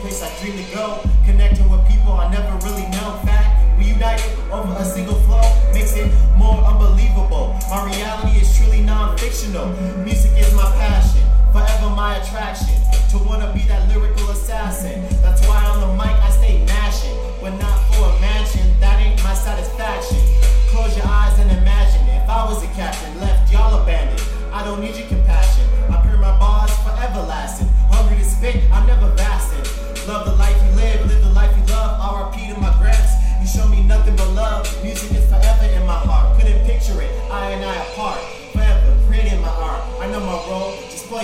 place 0.00 0.22
I 0.22 0.30
dream 0.40 0.56
to 0.56 0.74
go. 0.74 1.00
Connecting 1.24 1.68
with 1.68 1.86
people 1.86 2.12
I 2.12 2.30
never 2.32 2.56
really 2.66 2.88
know. 2.88 3.20
Fact, 3.24 3.78
we 3.78 3.84
united 3.84 4.32
over 4.50 4.72
a 4.72 4.84
single 4.84 5.20
flow. 5.28 5.44
Makes 5.72 5.96
it 5.96 6.10
more 6.36 6.56
unbelievable. 6.64 7.56
My 7.68 7.84
reality 7.86 8.40
is 8.40 8.48
truly 8.56 8.80
non-fictional. 8.80 9.68
Music 10.04 10.32
is 10.36 10.52
my 10.54 10.68
passion. 10.80 11.22
Forever 11.52 11.90
my 11.94 12.16
attraction. 12.16 12.76
To 13.10 13.18
wanna 13.18 13.52
be 13.52 13.62
that 13.68 13.88
lyrical 13.88 14.30
assassin. 14.30 15.04
That's 15.22 15.46
why 15.46 15.64
on 15.66 15.69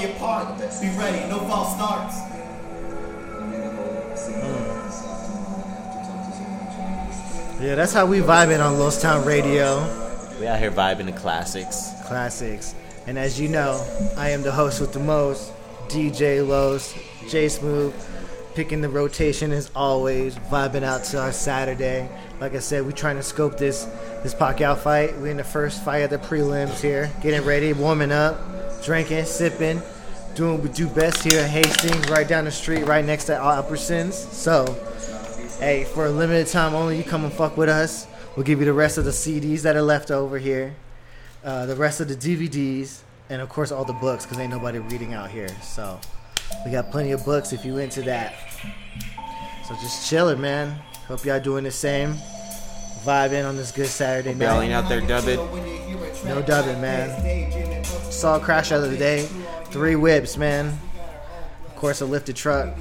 role, 0.05 0.09
just 0.09 0.09
play 0.09 0.09
your 0.09 0.19
part. 0.19 0.59
Be 0.81 0.89
ready, 0.99 1.29
no 1.29 1.39
false 1.41 1.75
starts. 1.75 2.17
Yeah, 7.61 7.75
that's 7.75 7.93
how 7.93 8.05
we 8.05 8.21
vibing 8.21 8.65
on 8.65 8.79
Los 8.79 9.01
Town 9.01 9.25
Radio. 9.25 9.81
We 10.39 10.47
out 10.47 10.59
here 10.59 10.71
vibing 10.71 11.07
the 11.07 11.13
classics. 11.13 11.91
Classics. 12.05 12.75
And 13.07 13.19
as 13.19 13.41
you 13.41 13.49
know, 13.49 13.85
I 14.17 14.31
am 14.31 14.43
the 14.43 14.53
host 14.53 14.81
with 14.81 14.93
the 14.93 15.01
most, 15.01 15.53
DJ 15.89 16.47
Los, 16.47 16.95
J 17.31 17.49
Smooth, 17.49 17.95
picking 18.55 18.83
the 18.83 18.89
rotation 18.89 19.53
as 19.53 19.71
always, 19.75 20.37
vibing 20.37 20.83
out 20.83 21.05
to 21.05 21.21
our 21.21 21.33
Saturday. 21.33 22.09
Like 22.41 22.55
I 22.55 22.59
said, 22.59 22.85
we 22.85 22.93
trying 22.93 23.17
to 23.17 23.23
scope 23.23 23.57
this 23.57 23.85
this 24.23 24.35
Pacquiao 24.35 24.77
fight. 24.77 25.19
We 25.19 25.31
in 25.31 25.39
the 25.39 25.45
first 25.45 25.83
fight 25.83 25.99
of 25.99 26.11
the 26.11 26.19
prelims 26.19 26.83
here, 26.83 27.11
getting 27.23 27.43
ready, 27.47 27.73
warming 27.73 28.13
up, 28.13 28.39
drinking, 28.87 29.25
sipping. 29.25 29.83
doing 30.37 30.55
what 30.55 30.63
we 30.63 30.69
do 30.69 30.87
best 30.87 31.25
here 31.25 31.41
at 31.41 31.51
Hastings, 31.51 32.09
right 32.09 32.29
down 32.29 32.45
the 32.45 32.53
street, 32.53 32.85
right 32.85 33.05
next 33.05 33.25
to 33.25 33.33
Albertsons. 33.33 34.13
So, 34.13 34.65
hey, 35.59 35.85
for 35.93 36.07
a 36.07 36.11
limited 36.11 36.47
time 36.47 36.73
only, 36.75 36.97
you 36.97 37.03
come 37.03 37.25
and 37.25 37.33
fuck 37.33 37.57
with 37.57 37.69
us. 37.69 38.07
We'll 38.37 38.45
give 38.45 38.61
you 38.61 38.65
the 38.65 38.73
rest 38.73 38.97
of 38.97 39.05
the 39.05 39.11
CDs 39.11 39.63
that 39.63 39.75
are 39.75 39.83
left 39.83 40.13
over 40.13 40.39
here, 40.39 40.77
uh, 41.43 41.67
the 41.67 41.75
rest 41.75 42.01
of 42.01 42.07
the 42.07 42.15
DVDs, 42.15 43.01
and 43.29 43.43
of 43.43 43.49
course 43.49 43.73
all 43.73 43.85
the 43.85 43.93
books, 43.95 44.25
because 44.25 44.39
ain't 44.39 44.53
nobody 44.53 44.79
reading 44.79 45.15
out 45.15 45.31
here. 45.31 45.49
So, 45.63 45.99
we 46.65 46.71
got 46.71 46.93
plenty 46.93 47.11
of 47.11 47.25
books 47.25 47.53
if 47.53 47.65
you 47.65 47.79
into 47.79 48.03
that. 48.03 48.35
So 49.67 49.75
just 49.75 50.09
chilling, 50.09 50.41
man. 50.41 50.71
Hope 51.09 51.25
y'all 51.25 51.41
doing 51.41 51.65
the 51.65 51.73
same. 51.73 52.15
Vibing 53.05 53.49
on 53.49 53.57
this 53.57 53.73
good 53.73 53.87
Saturday 53.89 54.33
Y'all 54.33 54.61
ain't 54.61 54.73
out 54.73 54.89
there 54.89 55.01
dubbing. 55.01 55.39
No 56.25 56.41
dubbing, 56.43 56.81
man. 56.81 57.56
Saw 58.17 58.37
a 58.37 58.41
crash 58.41 58.71
the 58.71 58.77
other 58.77 58.97
day. 58.97 59.29
Three 59.67 59.95
whips, 59.95 60.39
man. 60.39 60.79
Of 61.67 61.77
course, 61.77 62.01
a 62.01 62.07
lifted 62.07 62.35
truck. 62.35 62.75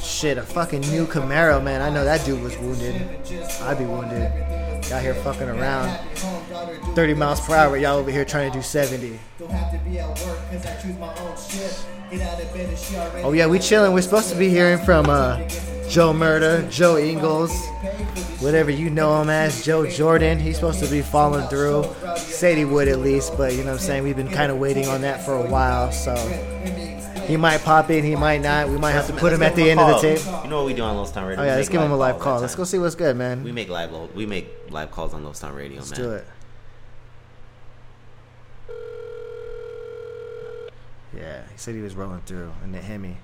Shit, 0.00 0.38
a 0.38 0.42
fucking 0.42 0.80
new 0.80 1.04
Camaro, 1.04 1.62
man. 1.62 1.82
I 1.82 1.90
know 1.90 2.02
that 2.02 2.24
dude 2.24 2.42
was 2.42 2.56
wounded. 2.56 2.94
I'd 3.60 3.76
be 3.76 3.84
wounded. 3.84 4.32
Y'all 4.88 5.00
here 5.00 5.12
fucking 5.16 5.50
around. 5.50 5.94
30 6.94 7.12
miles 7.12 7.42
per 7.42 7.56
hour. 7.56 7.76
Y'all 7.76 7.98
over 7.98 8.10
here 8.10 8.24
trying 8.24 8.50
to 8.50 8.56
do 8.56 8.62
70. 8.62 9.20
Oh 12.10 13.32
yeah, 13.32 13.46
we 13.46 13.58
chilling. 13.58 13.92
We're 13.92 14.02
supposed 14.02 14.30
to 14.30 14.38
be 14.38 14.48
hearing 14.48 14.78
from 14.78 15.06
uh, 15.10 15.46
Joe 15.88 16.12
Murder, 16.12 16.66
Joe 16.70 16.96
Ingles, 16.96 17.52
whatever 18.40 18.70
you 18.70 18.88
know 18.88 19.20
him 19.20 19.28
as, 19.28 19.62
Joe 19.64 19.86
Jordan. 19.86 20.38
He's 20.38 20.54
supposed 20.56 20.82
to 20.82 20.90
be 20.90 21.02
following 21.02 21.46
through. 21.48 21.84
Said 22.16 22.56
he 22.56 22.64
would 22.64 22.88
at 22.88 23.00
least, 23.00 23.36
but 23.36 23.52
you 23.52 23.58
know 23.58 23.72
what 23.72 23.80
I'm 23.80 23.86
saying. 23.86 24.04
We've 24.04 24.16
been 24.16 24.30
kind 24.30 24.50
of 24.50 24.58
waiting 24.58 24.86
on 24.88 25.02
that 25.02 25.22
for 25.24 25.34
a 25.34 25.46
while, 25.46 25.92
so 25.92 26.14
he 27.26 27.36
might 27.36 27.62
pop 27.62 27.90
in, 27.90 28.04
he 28.04 28.16
might 28.16 28.40
not. 28.40 28.68
We 28.70 28.78
might 28.78 28.92
have 28.92 29.06
to 29.08 29.12
put 29.12 29.32
him 29.32 29.42
at 29.42 29.54
the 29.54 29.70
end 29.70 29.78
of 29.80 30.00
the 30.00 30.14
tape. 30.16 30.44
You 30.44 30.50
know 30.50 30.58
what 30.58 30.66
we 30.66 30.74
do 30.74 30.82
on 30.82 30.96
Los 30.96 31.12
Town 31.12 31.26
Radio? 31.26 31.42
Oh 31.42 31.46
yeah, 31.46 31.56
let's 31.56 31.68
give 31.68 31.82
him 31.82 31.92
a 31.92 31.96
live 31.96 32.18
call. 32.18 32.40
Let's 32.40 32.54
go 32.54 32.64
see 32.64 32.78
what's 32.78 32.94
good, 32.94 33.16
man. 33.16 33.44
We 33.44 33.52
make 33.52 33.68
live 33.68 33.92
we 34.14 34.24
make 34.24 34.48
live 34.70 34.90
calls 34.90 35.12
on 35.12 35.24
Los 35.24 35.40
Town 35.40 35.54
Radio, 35.54 35.78
Let's 35.78 35.90
man. 35.90 36.00
do 36.00 36.12
it. 36.12 36.26
Yeah, 41.18 41.42
he 41.50 41.56
said 41.58 41.74
he 41.74 41.80
was 41.80 41.94
rolling 41.94 42.20
through 42.26 42.52
in 42.62 42.72
the 42.72 42.80
Hemi. 42.80 43.16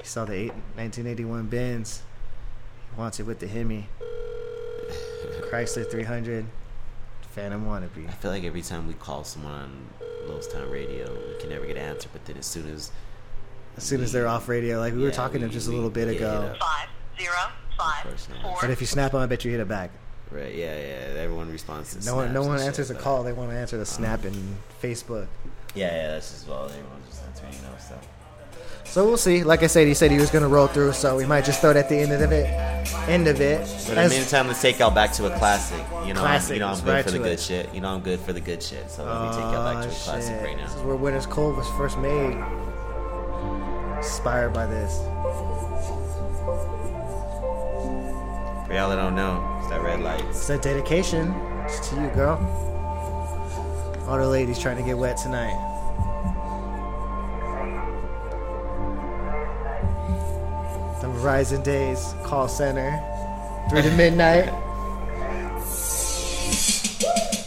He 0.00 0.06
saw 0.06 0.24
the 0.24 0.34
eight, 0.34 0.52
1981 0.76 1.46
Benz. 1.46 2.02
He 2.94 3.00
wants 3.00 3.18
it 3.18 3.24
with 3.24 3.38
the 3.40 3.46
Hemi. 3.48 3.88
Chrysler 5.50 5.90
300. 5.90 6.46
Phantom 7.30 7.64
wannabe. 7.66 8.08
I 8.08 8.12
feel 8.12 8.30
like 8.30 8.44
every 8.44 8.62
time 8.62 8.86
we 8.86 8.94
call 8.94 9.24
someone 9.24 9.52
on 9.52 9.88
Los 10.28 10.46
Town 10.46 10.70
Radio, 10.70 11.10
we 11.12 11.40
can 11.40 11.48
never 11.50 11.66
get 11.66 11.76
an 11.76 11.82
answer. 11.82 12.08
But 12.12 12.24
then 12.26 12.36
as 12.36 12.46
soon 12.46 12.68
as 12.70 12.92
As 13.76 13.82
soon 13.82 14.02
as 14.02 14.12
they're 14.12 14.28
off 14.28 14.48
radio, 14.48 14.78
like 14.78 14.92
we 14.94 15.00
were 15.00 15.06
Yeah, 15.08 15.14
talking 15.14 15.40
to 15.40 15.46
them 15.46 15.50
just 15.50 15.66
a 15.66 15.72
little 15.72 15.90
bit 15.90 16.06
get 16.06 16.16
ago. 16.18 16.42
hit 16.42 16.50
up. 16.52 16.56
five 16.58 16.88
zero 17.18 17.34
five 17.76 18.02
First 18.04 18.28
number. 18.30 18.44
four 18.48 18.58
But 18.60 18.70
if 18.70 18.80
you 18.80 18.86
snap 18.86 19.14
on, 19.14 19.22
I 19.22 19.26
bet 19.26 19.44
you 19.44 19.50
hit 19.50 19.58
it 19.58 19.66
back. 19.66 19.90
Right, 20.30 20.54
yeah, 20.54 20.76
yeah, 20.78 21.20
everyone 21.20 21.50
responds. 21.50 21.94
To 21.96 22.04
No 22.06 22.16
one, 22.16 22.32
no 22.32 22.42
one 22.42 22.60
answers 22.60 22.88
shit, 22.88 22.96
a 22.96 23.00
call. 23.00 23.22
They 23.22 23.32
want 23.32 23.50
to 23.50 23.56
answer 23.56 23.76
the 23.76 23.82
um, 23.82 23.86
snap 23.86 24.24
and 24.24 24.56
Facebook. 24.82 25.26
Yeah, 25.74 25.94
yeah, 25.94 26.10
that's 26.12 26.30
just 26.30 26.48
well, 26.48 26.64
everyone's 26.66 27.06
just 27.08 27.22
answering, 27.26 27.52
you 27.52 27.62
know. 27.62 27.74
So 27.78 27.98
So 28.84 29.04
we'll 29.06 29.16
see. 29.16 29.42
Like 29.44 29.62
I 29.62 29.66
said, 29.66 29.86
he 29.88 29.94
said 29.94 30.10
he 30.10 30.18
was 30.18 30.30
going 30.30 30.42
to 30.42 30.48
roll 30.48 30.66
through, 30.68 30.92
so 30.92 31.16
we 31.16 31.26
might 31.26 31.44
just 31.44 31.60
throw 31.60 31.70
it 31.70 31.76
at 31.76 31.88
the 31.88 31.96
end 31.96 32.12
of 32.12 32.30
it. 32.32 32.46
End 33.08 33.26
of 33.26 33.40
it. 33.40 33.58
But 33.88 33.98
in 33.98 34.08
the 34.08 34.14
meantime, 34.16 34.46
let's 34.46 34.62
take 34.62 34.78
y'all 34.78 34.90
back 34.90 35.12
to 35.14 35.26
a 35.32 35.38
classic. 35.38 35.82
You 36.06 36.14
know, 36.14 36.20
Classic, 36.20 36.54
you 36.54 36.60
know, 36.60 36.68
I'm 36.68 36.78
good 36.80 36.86
ride 36.88 37.04
for 37.04 37.10
the 37.10 37.18
good 37.18 37.32
it. 37.32 37.40
shit. 37.40 37.74
You 37.74 37.80
know, 37.80 37.88
I'm 37.88 38.00
good 38.00 38.20
for 38.20 38.32
the 38.32 38.40
good 38.40 38.62
shit. 38.62 38.90
So 38.90 39.04
let 39.04 39.20
me 39.22 39.28
take 39.28 39.38
y'all 39.52 39.64
back 39.72 39.82
to 39.82 39.88
a 39.88 39.92
Oh, 39.92 40.04
classic 40.04 40.40
right 40.42 40.56
now. 40.56 40.64
This 40.66 40.74
is 40.76 40.82
where 40.82 40.96
Winter's 40.96 41.26
Cold 41.26 41.56
was 41.56 41.68
first 41.70 41.98
made. 41.98 42.36
Inspired 43.98 44.52
by 44.52 44.66
this. 44.66 44.98
For 48.66 48.72
y'all 48.72 48.88
that 48.90 48.96
don't 48.96 49.14
know, 49.14 49.53
that 49.74 49.82
red 49.82 50.00
lights. 50.00 50.24
It's 50.24 50.50
a 50.50 50.58
dedication. 50.58 51.34
It's 51.64 51.88
to 51.88 51.96
you, 51.96 52.08
girl. 52.10 52.38
All 54.06 54.18
the 54.18 54.28
ladies 54.28 54.58
trying 54.58 54.76
to 54.76 54.82
get 54.82 54.96
wet 54.96 55.16
tonight. 55.16 55.56
The 61.00 61.08
Verizon 61.08 61.64
Days 61.64 62.14
call 62.22 62.46
center. 62.48 63.00
3 63.70 63.82
to 63.82 63.90
midnight. 63.96 64.44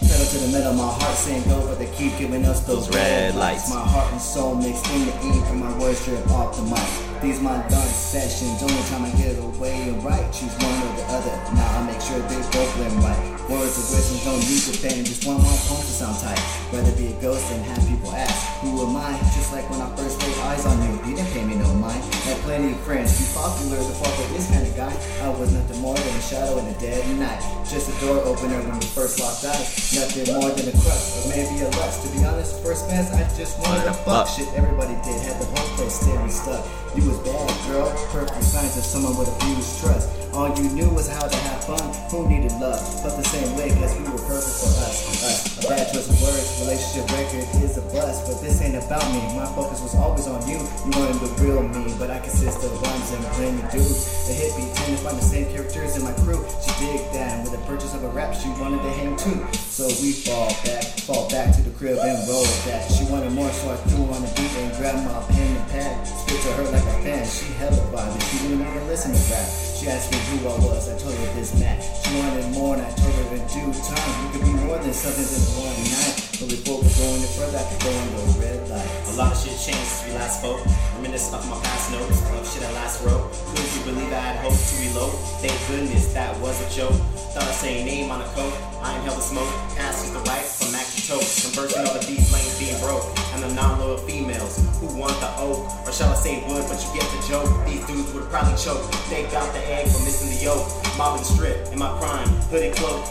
Pedal 0.01 0.25
to 0.25 0.37
the 0.39 0.49
metal, 0.51 0.73
my 0.73 0.91
heart 0.99 1.15
saying 1.15 1.43
go, 1.43 1.65
but 1.65 1.79
they 1.79 1.89
keep 1.95 2.17
giving 2.17 2.43
us 2.45 2.65
those, 2.65 2.87
Those 2.87 2.95
red 2.95 3.35
lights. 3.35 3.69
My 3.69 3.79
heart 3.79 4.11
and 4.11 4.21
soul 4.21 4.55
mixed 4.55 4.85
in 4.91 5.05
the 5.05 5.13
ink, 5.21 5.45
and 5.47 5.59
my 5.59 5.77
words 5.79 6.03
drip 6.03 6.29
off 6.31 6.57
the 6.57 6.63
mic. 6.63 7.21
These 7.21 7.39
my 7.39 7.57
dance 7.69 7.96
sessions, 8.07 8.63
only 8.63 8.83
time 8.87 9.03
I 9.03 9.11
get 9.19 9.35
away 9.35 9.91
and 9.91 9.99
right, 9.99 10.23
choose 10.31 10.55
one 10.63 10.79
or 10.79 10.95
the 10.95 11.03
other. 11.11 11.35
Now 11.51 11.67
I 11.75 11.91
make 11.91 11.99
sure 11.99 12.15
they 12.31 12.39
both 12.55 12.71
blend 12.79 12.95
right. 13.03 13.19
Words 13.51 13.75
of 13.79 13.87
wisdom 13.91 14.19
don't 14.23 14.43
need 14.47 14.63
to 14.63 14.73
fan, 14.79 15.03
just 15.03 15.27
want 15.27 15.43
my 15.43 15.55
phone 15.67 15.83
to 15.83 15.91
sound 15.91 16.15
tight. 16.23 16.39
Rather 16.71 16.91
be 16.95 17.11
a 17.11 17.15
ghost 17.19 17.43
than 17.51 17.63
have 17.67 17.83
people 17.83 18.11
ask, 18.15 18.63
who 18.63 18.71
am 18.79 18.95
I? 18.95 19.11
Just 19.35 19.51
like 19.51 19.67
when 19.67 19.83
I 19.83 19.91
first 19.99 20.23
laid 20.23 20.39
eyes 20.47 20.63
on 20.67 20.79
you, 20.83 20.91
you 21.03 21.19
didn't 21.19 21.31
pay 21.35 21.43
me 21.43 21.55
no 21.59 21.67
mind. 21.75 21.99
Had 22.23 22.39
plenty 22.47 22.71
of 22.71 22.79
friends, 22.87 23.11
too 23.19 23.27
popular 23.35 23.75
to 23.75 23.93
fuck 23.99 24.15
with 24.19 24.31
this 24.39 24.47
kind 24.51 24.63
of 24.63 24.75
guy. 24.75 24.91
I 25.23 25.31
was 25.35 25.51
nothing 25.51 25.79
more 25.83 25.95
than 25.95 26.15
a 26.15 26.23
shadow 26.23 26.59
in 26.59 26.65
the 26.71 26.79
dead 26.79 27.03
night. 27.19 27.43
Just 27.67 27.91
a 27.91 27.95
door 27.99 28.23
opener 28.23 28.59
when 28.63 28.79
we 28.79 28.87
first 28.95 29.19
locked 29.19 29.43
eyes. 29.43 29.67
Nothing 29.95 30.31
more 30.31 30.51
than 30.55 30.71
a 30.71 30.75
crush, 30.79 31.23
or 31.23 31.27
maybe 31.31 31.59
a 31.59 31.67
lust. 31.75 32.03
To 32.03 32.11
be 32.15 32.23
honest, 32.23 32.63
first 32.63 32.87
glance, 32.87 33.11
I 33.11 33.27
just 33.35 33.59
wanted 33.59 33.83
to 33.83 33.95
fuck. 34.07 34.31
Shit, 34.31 34.47
everybody 34.55 34.95
did, 35.03 35.19
had 35.23 35.39
the 35.39 35.47
whole 35.51 35.67
place 35.75 35.99
staring 35.99 36.31
stuck. 36.31 36.63
You 36.95 37.03
was 37.07 37.19
bad, 37.19 37.51
girl. 37.67 37.91
Perfect 38.11 38.43
signs 38.43 38.77
of 38.77 38.83
someone 38.83 39.17
with 39.17 39.27
abused 39.41 39.79
trust. 39.81 40.26
All 40.37 40.53
you 40.53 40.69
knew 40.69 40.85
was 40.93 41.09
how 41.09 41.25
to 41.25 41.35
have 41.49 41.65
fun. 41.65 41.81
Who 42.13 42.29
needed 42.29 42.53
love? 42.61 42.77
Felt 43.01 43.17
the 43.17 43.25
same 43.25 43.57
way, 43.57 43.73
cause 43.73 43.89
we 43.97 44.05
were 44.05 44.21
perfect 44.21 44.53
for 44.61 44.69
us. 44.85 45.01
Us. 45.25 45.65
A 45.65 45.67
bad 45.67 45.89
choice 45.89 46.05
of 46.05 46.13
words. 46.21 46.45
Relationship 46.61 47.09
record 47.09 47.41
is 47.65 47.73
a 47.81 47.85
bust, 47.89 48.29
but 48.29 48.37
this 48.45 48.61
ain't 48.61 48.77
about 48.77 49.01
me. 49.09 49.17
My 49.33 49.49
focus 49.57 49.81
was 49.81 49.97
always 49.97 50.29
on 50.29 50.37
you. 50.45 50.61
You 50.85 50.93
wanted 50.93 51.25
the 51.25 51.33
real 51.41 51.65
me, 51.65 51.89
but 51.97 52.13
I 52.13 52.21
consist 52.21 52.61
of 52.61 52.69
rhymes 52.69 53.09
and 53.17 53.25
plenty 53.33 53.65
dudes. 53.73 54.29
A 54.29 54.33
hippie 54.37 54.69
tend 54.77 54.93
to 54.93 55.01
find 55.01 55.17
the 55.17 55.25
same 55.25 55.49
characters 55.49 55.97
in 55.97 56.05
my 56.05 56.13
crew. 56.21 56.37
She 56.61 56.69
dig 56.85 57.01
that, 57.17 57.41
with 57.41 57.57
the 57.57 57.63
purchase 57.65 57.97
of 57.97 58.05
a 58.05 58.09
rap, 58.13 58.37
she 58.37 58.53
wanted 58.61 58.85
to 58.85 58.93
hang 58.93 59.17
too. 59.17 59.41
So 59.57 59.89
we 60.05 60.13
fall 60.21 60.53
back, 60.61 60.85
fall 61.01 61.25
back 61.33 61.49
to 61.57 61.65
the 61.65 61.73
crib 61.81 61.97
and 61.97 62.13
roll 62.29 62.45
that. 62.69 62.85
She 62.93 63.09
wanted 63.09 63.33
more, 63.33 63.49
so 63.57 63.73
I 63.73 63.77
threw 63.89 64.05
on 64.13 64.21
the 64.21 64.29
beat 64.37 64.53
and 64.61 64.69
grabbed 64.77 65.01
my 65.01 65.17
pen 65.33 65.49
and 65.57 65.65
pad. 65.73 66.05
Spit 66.05 66.37
to 66.45 66.51
her 66.61 66.65
like 66.69 66.85
a 66.85 66.97
fan. 67.01 67.25
She 67.25 67.49
hella 67.57 67.81
vibing. 67.89 68.21
She 68.29 68.37
didn't 68.45 68.61
even 68.61 68.85
listen 68.85 69.17
to 69.17 69.33
rap. 69.33 69.66
Asked 69.87 70.11
me 70.11 70.19
who 70.27 70.51
I 70.51 70.59
was. 70.67 70.91
I 70.91 70.99
told 70.99 71.15
her 71.15 71.31
this 71.39 71.55
Mac. 71.63 71.79
She 71.79 72.11
wanted 72.19 72.43
more, 72.51 72.75
and 72.75 72.83
I 72.83 72.91
told 72.99 73.15
her 73.23 73.39
in 73.39 73.43
due 73.47 73.71
time. 73.71 74.11
We 74.19 74.35
could 74.35 74.43
be 74.43 74.51
more 74.67 74.77
than 74.83 74.91
something 74.91 75.23
than 75.23 75.43
one 75.63 75.79
night. 75.87 76.27
But 76.43 76.51
before 76.51 76.83
we 76.83 76.91
go 76.91 77.07
any 77.07 77.29
further, 77.39 77.55
I 77.55 77.63
could 77.71 77.79
go 77.79 77.91
on 77.95 78.07
those 78.19 78.35
red 78.35 78.59
lights. 78.67 79.15
A 79.15 79.17
lot 79.17 79.31
of 79.31 79.39
shit 79.39 79.55
changed 79.55 79.87
since 79.87 80.03
we 80.03 80.19
last 80.19 80.43
spoke. 80.43 80.59
Reminiscing 80.99 81.39
of 81.39 81.47
my 81.47 81.55
past 81.63 81.95
notes 81.95 82.19
of 82.19 82.43
shit 82.51 82.67
I 82.67 82.71
last 82.75 82.99
wrote. 82.99 83.31
Couldn't 83.31 83.71
you 83.79 83.83
believe 83.87 84.11
I 84.11 84.19
had 84.19 84.37
hopes 84.43 84.59
to 84.59 84.73
reload? 84.83 85.15
Thank 85.39 85.55
goodness 85.71 86.11
that 86.11 86.35
was 86.43 86.59
a 86.59 86.67
joke. 86.75 86.99
Thought 87.31 87.47
I'd 87.47 87.55
say 87.55 87.81
a 87.81 87.85
name 87.87 88.11
on 88.11 88.19
a 88.19 88.27
coat. 88.35 88.51
I 88.83 88.91
inhale 88.99 89.15
the 89.15 89.23
smoke. 89.23 89.49
Ass 89.79 90.03
is 90.03 90.11
the 90.11 90.19
right 90.27 90.43
from 90.43 90.75
Mac 90.75 90.83
to 90.83 90.99
toe. 91.07 91.23
Conversing 91.23 91.87
over 91.87 92.03
these 92.03 92.27
lanes 92.35 92.59
being 92.59 92.75
broke. 92.83 93.16
And 93.47 93.55
non-loyal 93.55 93.97
females 94.03 94.59
who 94.81 94.87
want 94.99 95.15
the 95.23 95.31
oak. 95.39 95.71
Or 95.87 95.91
shall 95.93 96.11
I 96.11 96.15
say 96.15 96.43
wood, 96.47 96.65
but 96.67 96.75
you 96.83 96.99
get 96.99 97.07
the 97.15 97.21
joke. 97.31 97.47
These 97.65 97.85
dudes 97.87 98.11
would 98.13 98.27
probably 98.29 98.57
choke. 98.59 98.83
They 99.09 99.23
got 99.31 99.53
the 99.53 99.63
egg 99.71 99.87
for 99.87 100.03
missing 100.03 100.35
the 100.35 100.43
yolk. 100.43 100.67
Mobbing 100.97 101.23
the 101.23 101.29
strip 101.31 101.71
in 101.71 101.79
my 101.79 101.87
prime. 101.97 102.27
Hooded 102.51 102.75
cloak. 102.75 103.05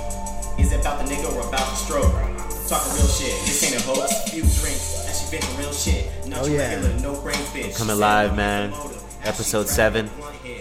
Is 0.58 0.72
it 0.72 0.80
about 0.80 1.00
the 1.00 1.08
nigga 1.14 1.32
or 1.32 1.40
about 1.48 1.64
the 1.64 1.76
stroke? 1.76 2.12
Talking 2.68 2.92
real 2.98 3.06
shit, 3.06 3.32
this 3.46 3.62
ain't 3.64 3.80
a 3.80 3.86
hoax. 3.86 4.28
Few 4.30 4.42
drinks, 4.42 5.06
and 5.06 5.14
she 5.16 5.38
been 5.38 5.58
real 5.58 5.72
shit. 5.72 6.04
Not 6.26 6.40
Oh, 6.42 6.46
yeah. 6.46 6.74
regular, 6.74 6.98
no 7.00 7.20
brain 7.22 7.36
bitch. 7.54 7.76
Coming 7.76 7.94
She 7.96 8.00
live, 8.00 8.36
man. 8.36 8.72
Episode 9.24 9.68
seven, 9.68 10.10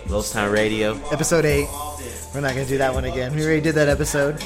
Los 0.07 0.31
Town 0.31 0.51
Radio. 0.51 0.95
Episode 1.11 1.45
8. 1.45 1.67
We're 2.33 2.41
not 2.41 2.53
going 2.53 2.65
to 2.65 2.71
do 2.71 2.77
that 2.77 2.93
one 2.93 3.05
again. 3.05 3.33
We 3.35 3.43
already 3.43 3.61
did 3.61 3.75
that 3.75 3.89
episode. 3.89 4.41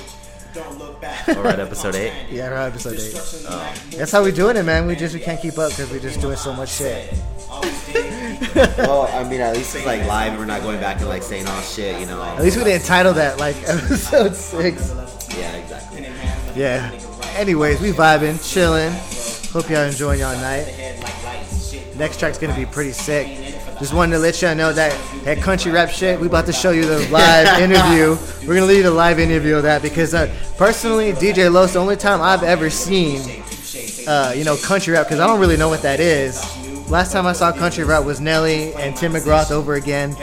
Don't 1.01 1.27
look 1.27 1.27
back. 1.27 1.38
Or 1.38 1.48
at 1.48 1.60
episode 1.60 1.96
eight. 1.96 2.13
Yeah, 2.29 2.50
we're 2.50 2.68
episode 2.68 2.94
8. 2.94 3.98
That's 3.98 4.12
how 4.12 4.24
we 4.24 4.32
doing 4.32 4.58
it, 4.58 4.63
man. 4.63 4.88
We 4.88 4.96
just 4.96 5.13
we 5.13 5.20
can't 5.20 5.41
keep 5.41 5.58
up 5.58 5.72
because 5.72 5.91
we're 5.91 6.00
just 6.00 6.22
doing 6.22 6.38
so 6.38 6.53
much 6.53 6.70
shit. 6.70 7.13
well, 8.77 9.10
I 9.13 9.27
mean, 9.27 9.41
at 9.41 9.56
least 9.56 9.75
it's 9.75 9.86
like 9.86 10.06
live. 10.06 10.38
We're 10.38 10.46
not 10.46 10.62
going 10.62 10.79
back 10.79 11.00
and 11.00 11.08
like 11.08 11.24
saying 11.24 11.48
all 11.48 11.62
shit, 11.62 12.00
you 12.00 12.06
know. 12.06 12.22
At 12.22 12.41
least 12.41 12.58
we 12.58 12.63
didn't 12.63 12.86
title 12.86 13.13
that 13.13 13.39
like 13.39 13.56
episode 13.68 14.36
6. 14.36 15.36
Yeah, 15.38 15.56
exactly. 15.56 16.08
Yeah. 16.56 16.91
Anyways, 17.36 17.82
we 17.82 17.91
vibing, 17.91 18.38
chilling. 18.51 18.91
Hope 19.51 19.70
y'all 19.70 19.84
enjoying 19.84 20.20
y'all 20.20 20.36
night. 20.38 20.68
Next 21.96 22.20
track's 22.20 22.38
gonna 22.38 22.56
be 22.56 22.65
pretty 22.65 22.91
sick. 22.91 23.49
Just 23.79 23.93
wanted 23.93 24.13
to 24.13 24.19
let 24.19 24.41
y'all 24.41 24.55
know 24.55 24.74
that 24.74 24.95
that 25.24 25.38
country 25.41 25.71
rap 25.71 25.89
shit. 25.89 26.19
We 26.19 26.27
about 26.27 26.45
to 26.48 26.53
show 26.53 26.71
you 26.71 26.86
the 26.86 27.07
live 27.09 27.59
interview. 27.62 28.17
We're 28.48 28.55
gonna 28.55 28.65
leave 28.67 28.77
you 28.77 28.83
the 28.83 28.91
live 28.91 29.19
interview 29.19 29.55
of 29.55 29.63
that 29.63 29.81
because 29.81 30.13
uh, 30.13 30.33
personally, 30.57 31.13
DJ 31.13 31.51
Los, 31.51 31.74
the 31.74 31.79
only 31.79 31.95
time 31.95 32.21
I've 32.21 32.43
ever 32.43 32.69
seen 32.69 33.21
uh, 34.07 34.33
you 34.36 34.43
know, 34.43 34.57
country 34.57 34.93
rap 34.93 35.05
because 35.05 35.19
I 35.19 35.27
don't 35.27 35.39
really 35.39 35.57
know 35.57 35.69
what 35.69 35.81
that 35.83 36.00
is. 36.00 36.41
Last 36.89 37.12
time 37.12 37.27
I 37.27 37.33
saw 37.33 37.51
country 37.51 37.83
rap 37.83 38.03
was 38.03 38.19
Nelly 38.19 38.74
and 38.74 38.95
Tim 38.95 39.13
McGraw 39.13 39.50
over 39.51 39.75
again, 39.75 40.15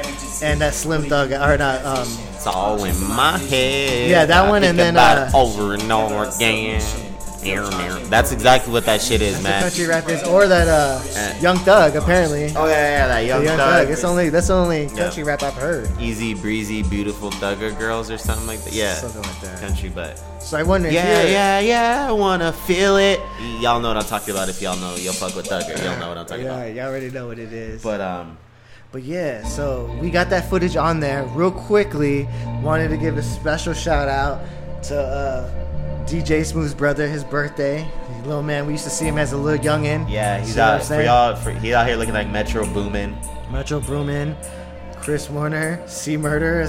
and 0.43 0.61
that 0.61 0.75
Slim 0.75 1.05
Thug 1.05 1.31
or 1.31 1.57
not. 1.57 1.85
Um, 1.85 2.09
It's 2.35 2.47
all 2.47 2.83
in 2.85 3.01
my 3.07 3.39
head. 3.39 4.11
Yeah, 4.11 4.27
that 4.27 4.45
I 4.45 4.49
one, 4.49 4.63
think 4.63 4.71
and 4.71 4.79
then, 4.79 4.95
about 4.95 5.33
uh, 5.35 5.39
over 5.39 5.75
and 5.75 5.93
over 5.93 6.25
again. 6.25 6.83
That's 7.51 8.33
exactly 8.33 8.73
what 8.73 8.85
that 8.87 9.01
shit 9.01 9.23
is, 9.23 9.43
man. 9.43 9.63
country 9.63 9.87
rap 9.87 10.09
is, 10.09 10.23
or 10.25 10.47
that 10.47 10.69
uh, 10.69 11.03
Yeah. 11.13 11.41
Young 11.41 11.57
Thug 11.59 11.97
apparently. 11.97 12.53
Oh 12.57 12.67
yeah, 12.67 12.73
yeah, 12.73 13.07
that 13.09 13.21
The 13.21 13.27
young, 13.27 13.45
Young 13.45 13.57
thug. 13.57 13.91
It's 13.91 14.05
only 14.05 14.29
that's 14.31 14.49
the 14.49 14.55
only 14.55 14.89
country 14.89 15.23
rap 15.23 15.43
I've 15.43 15.55
heard. 15.55 15.89
easy 16.01 16.35
breezy, 16.35 16.83
beautiful 16.83 17.31
thugger 17.31 17.77
girls 17.79 18.11
or 18.11 18.19
something 18.19 18.47
like 18.47 18.63
that. 18.65 18.73
Yeah, 18.73 18.95
Something 18.95 19.23
like 19.23 19.41
that. 19.43 19.61
country, 19.61 19.89
but 19.89 20.19
So 20.43 20.57
I 20.59 20.63
wonder. 20.63 20.89
if 20.89 20.95
yeah, 20.95 21.21
you're- 21.23 21.33
yeah, 21.33 21.61
yeah. 21.61 22.07
I 22.09 22.13
wanna 22.13 22.53
feel 22.53 22.97
it. 22.97 23.21
Y'all 23.61 23.81
know 23.81 23.89
what 23.89 23.97
I'm 23.97 24.05
talking 24.05 24.35
about. 24.35 24.49
If 24.49 24.61
y'all 24.63 24.77
know, 24.77 24.95
you'll 24.97 25.13
fuck 25.13 25.35
with 25.37 25.47
thugger. 25.47 25.77
Y'all 25.85 25.99
know 25.99 26.09
what 26.09 26.19
I'm 26.19 26.27
talking 26.27 26.45
Yeah, 26.45 26.57
about. 26.63 26.75
y'all 26.75 26.89
already 26.89 27.11
know 27.11 27.27
what 27.29 27.39
it 27.39 27.53
is. 27.53 27.83
But 27.83 28.01
um, 28.01 28.39
But 28.93 29.03
yeah, 29.03 29.45
so 29.45 29.91
we 30.01 30.11
got 30.11 30.31
that 30.31 30.49
footage 30.49 30.77
on 30.77 31.01
there 31.01 31.25
real 31.35 31.51
quickly. 31.51 32.29
Wanted 32.63 32.89
to 32.89 32.97
give 32.97 33.19
a 33.19 33.23
special 33.23 33.75
shout 33.75 34.09
out 34.09 34.41
to 34.85 34.99
uh, 34.99 35.51
DJ 36.07 36.45
Smooth's 36.45 36.75
brother, 36.75 37.09
his 37.09 37.25
birthday. 37.25 37.87
Little 38.25 38.43
man, 38.43 38.67
we 38.67 38.73
used 38.73 38.85
to 38.85 38.91
see 38.91 39.07
him 39.07 39.19
as 39.19 39.33
a 39.33 39.37
little 39.37 39.63
youngin. 39.65 40.09
yeah, 40.11 40.39
he's 40.39 40.55
See 40.55 40.61
what 40.61 40.69
I'm 40.69 40.75
out 40.75 40.81
for 40.81 40.87
saying? 40.87 41.07
y'all. 41.07 41.37
For, 41.37 41.51
he's 41.51 41.75
out 41.75 41.87
here 41.87 41.97
looking 41.97 42.15
like 42.15 42.31
Metro 42.31 42.65
Boomin. 42.67 43.17
Metro 43.51 43.81
Boomin, 43.81 44.37
Chris 45.01 45.29
Warner, 45.29 45.83
C 45.89 46.17
Murder, 46.17 46.61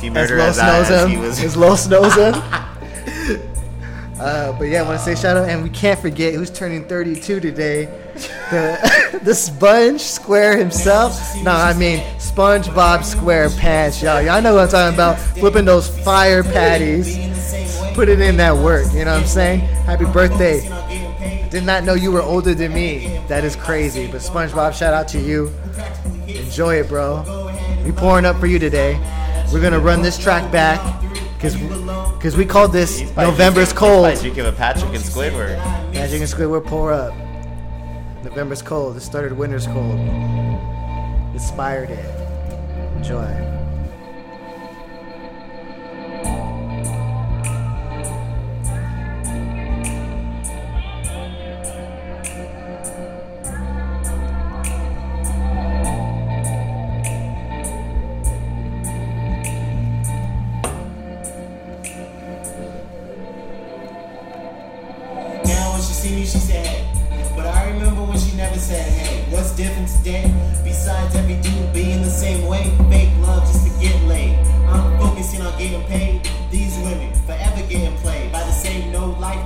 He 0.00 0.08
as 0.08 0.12
murdered 0.14 0.38
Los 0.38 0.58
as, 0.58 0.90
I- 0.90 0.94
as 0.96 1.04
him. 1.04 1.10
he 1.10 1.16
was. 1.18 1.42
As 1.42 1.56
Los 1.56 1.86
knows 1.88 2.14
him. 2.14 2.34
Uh, 4.18 4.50
but 4.58 4.64
yeah, 4.64 4.80
I 4.80 4.82
want 4.82 4.98
to 4.98 5.04
say 5.04 5.14
shout 5.14 5.36
out, 5.36 5.48
and 5.48 5.62
we 5.62 5.70
can't 5.70 6.00
forget 6.00 6.34
who's 6.34 6.50
turning 6.50 6.84
32 6.88 7.38
today. 7.38 7.84
The 8.50 9.20
the 9.22 9.32
Sponge 9.32 10.00
Square 10.00 10.56
himself. 10.56 11.16
No, 11.44 11.52
I 11.52 11.72
mean 11.74 12.00
SpongeBob 12.18 13.04
Square 13.04 13.50
Pants, 13.50 14.02
y'all. 14.02 14.20
Y'all 14.20 14.42
know 14.42 14.54
what 14.56 14.62
I'm 14.64 14.68
talking 14.70 14.94
about. 14.94 15.20
Flipping 15.38 15.64
those 15.66 15.86
fire 16.02 16.42
patties, 16.42 17.06
put 17.98 18.08
it 18.08 18.20
in 18.20 18.36
that 18.36 18.56
work. 18.56 18.86
You 18.92 19.04
know 19.04 19.14
what 19.14 19.22
I'm 19.22 19.26
saying? 19.26 19.58
Happy 19.58 20.04
birthday! 20.04 20.60
Did 21.50 21.64
not 21.64 21.82
know 21.82 21.94
you 21.94 22.12
were 22.12 22.22
older 22.22 22.54
than 22.54 22.72
me. 22.72 23.20
That 23.26 23.42
is 23.42 23.56
crazy. 23.56 24.06
But 24.06 24.20
SpongeBob, 24.20 24.72
shout 24.72 24.94
out 24.94 25.08
to 25.08 25.18
you. 25.18 25.52
Enjoy 26.28 26.76
it, 26.76 26.86
bro. 26.86 27.24
We 27.84 27.90
pouring 27.90 28.24
up 28.24 28.38
for 28.38 28.46
you 28.46 28.60
today. 28.60 28.94
We're 29.52 29.60
gonna 29.60 29.80
run 29.80 30.00
this 30.00 30.16
track 30.16 30.52
back 30.52 30.78
because 31.34 31.56
because 32.14 32.36
we 32.36 32.44
called 32.44 32.72
this 32.72 33.00
He's 33.00 33.16
November's 33.16 33.72
cold. 33.72 34.08
he's 34.08 34.20
probably 34.20 34.42
cold. 34.42 34.54
A 34.54 34.56
Patrick 34.56 34.94
and 34.94 35.02
Squidward. 35.02 35.56
Magic 35.92 36.20
and 36.20 36.30
Squidward 36.30 36.66
pour 36.66 36.92
up. 36.92 37.12
November's 38.22 38.62
cold. 38.62 38.96
It 38.96 39.00
started 39.00 39.32
winter's 39.32 39.66
cold. 39.66 39.98
Inspired 41.34 41.90
it. 41.90 42.96
Enjoy. 42.96 43.57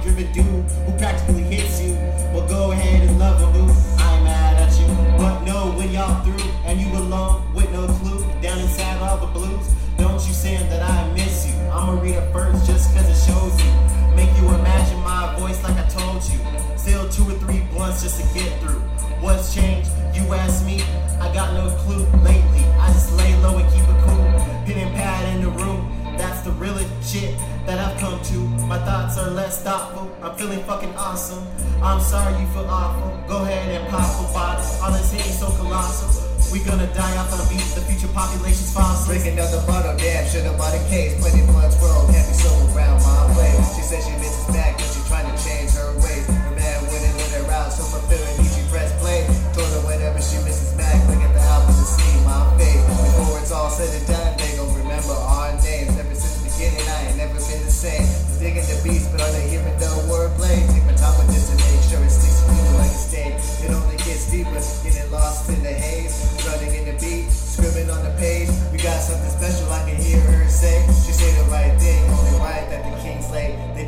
Driven 0.02 0.30
dude 0.32 0.44
who 0.44 0.98
practically 0.98 1.42
hits 1.42 1.80
you. 1.80 1.94
Well, 2.34 2.46
go 2.48 2.72
ahead 2.72 3.08
and 3.08 3.18
love 3.18 3.40
him, 3.40 3.52
boo. 3.52 3.72
I'm 3.98 4.24
mad 4.24 4.58
at 4.58 4.72
you. 4.78 4.86
But 5.16 5.44
no, 5.44 5.72
when 5.78 5.90
y'all 5.92 6.22
through 6.24 6.50
and 6.66 6.80
you 6.80 6.88
alone 6.98 7.54
with 7.54 7.70
no 7.70 7.86
clue, 7.86 8.20
down 8.42 8.58
inside 8.58 9.00
all 9.00 9.18
the 9.18 9.26
blues, 9.26 9.74
don't 9.96 10.20
you 10.26 10.34
say 10.34 10.56
that 10.56 10.82
I 10.82 11.12
miss 11.14 11.46
you. 11.46 11.54
I'ma 11.70 12.00
read 12.00 12.16
it 12.16 12.32
first 12.32 12.66
just 12.66 12.94
cause 12.94 13.08
it 13.08 13.30
shows 13.30 13.54
you. 13.62 13.70
Make 14.16 14.30
you 14.38 14.48
imagine 14.48 14.98
my 15.00 15.36
voice 15.38 15.62
like 15.62 15.76
I 15.78 15.88
told 15.88 16.22
you. 16.24 16.38
Still 16.76 17.08
two 17.08 17.22
or 17.22 17.38
three 17.38 17.60
blunts 17.72 18.02
just 18.02 18.20
to 18.20 18.34
get 18.38 18.50
through. 18.60 18.80
What's 19.20 19.54
changed? 19.54 19.90
You 20.14 20.22
ask 20.34 20.66
me. 20.66 20.82
I 21.20 21.32
got 21.32 21.54
no 21.54 21.70
clue 21.78 22.04
lately. 22.22 22.64
I 22.80 22.92
just 22.92 23.12
lay 23.12 23.36
low 23.36 23.56
and 23.56 23.70
keep 23.70 23.82
it 23.82 24.00
cool. 24.04 24.26
Pen 24.66 24.78
and 24.78 24.94
pad 24.96 25.36
in 25.36 25.42
the 25.42 25.50
room. 25.50 25.88
That's 26.18 26.42
the 26.42 26.50
real 26.52 26.76
shit 27.02 27.38
that 27.66 27.78
I've 27.78 27.98
come 27.98 28.20
to. 28.20 28.51
My 28.72 28.80
thoughts 28.88 29.20
are 29.20 29.28
less 29.28 29.60
thoughtful. 29.60 30.08
I'm 30.24 30.32
feeling 30.32 30.64
fucking 30.64 30.96
awesome. 30.96 31.44
I'm 31.84 32.00
sorry 32.00 32.32
you 32.40 32.48
feel 32.56 32.64
awful. 32.72 33.12
Go 33.28 33.44
ahead 33.44 33.68
and 33.68 33.84
pop 33.92 34.08
a 34.16 34.24
bottle. 34.32 34.64
All 34.80 34.88
this 34.96 35.12
hate 35.12 35.28
is 35.28 35.36
so 35.36 35.52
colossal. 35.60 36.08
We 36.48 36.64
gonna 36.64 36.88
die 36.96 37.12
off 37.20 37.28
on 37.36 37.44
the 37.44 37.48
beat. 37.52 37.60
The 37.76 37.84
future 37.84 38.08
population's 38.16 38.72
fossil. 38.72 39.12
Drink 39.12 39.28
another 39.28 39.60
bottle, 39.68 39.92
damn, 40.00 40.24
should 40.24 40.48
have 40.48 40.56
bought 40.56 40.72
a 40.72 40.80
case. 40.88 41.20
Plenty 41.20 41.44
blood 41.52 41.68
swirl, 41.68 42.08
can't 42.08 42.24
be 42.24 42.32
so 42.32 42.48
around 42.72 43.04
my 43.04 43.36
way. 43.36 43.52
She 43.76 43.84
says 43.84 44.08
she 44.08 44.16
misses 44.16 44.48
back, 44.56 44.80
but 44.80 44.88
she 44.88 45.04
trying 45.04 45.28
to 45.28 45.36
change 45.36 45.76
her 45.76 45.92
ways. 46.00 46.24
Her 46.24 46.56
man 46.56 46.80
wouldn't 46.88 47.12
let 47.20 47.44
her 47.44 47.52
out, 47.52 47.76
so 47.76 47.84
fulfilling, 47.84 48.40
she 48.40 48.64
press 48.72 48.88
play. 49.04 49.28
Told 49.52 49.68
her 49.68 49.84
whenever 49.84 50.16
she 50.24 50.40
misses 50.48 50.72
back, 50.80 50.96
look 51.12 51.20
at 51.20 51.28
the 51.36 51.44
album 51.44 51.76
to 51.76 51.84
see 51.92 52.24
my 52.24 52.40
face. 52.56 52.80
Before 52.88 53.36
it's 53.36 53.52
all 53.52 53.68
said 53.68 53.92
and 53.92 54.08
done, 54.08 54.32
they 54.40 54.56
gon' 54.56 54.72
remember 54.80 55.12
our 55.12 55.52
names. 55.60 55.92
Ever 56.00 56.16
since 56.16 56.40
the 56.40 56.48
beginning, 56.48 56.88
I 56.88 57.12
ain't 57.12 57.20
never 57.20 57.36
been 57.36 57.60
the 57.60 57.68
same. 57.68 58.08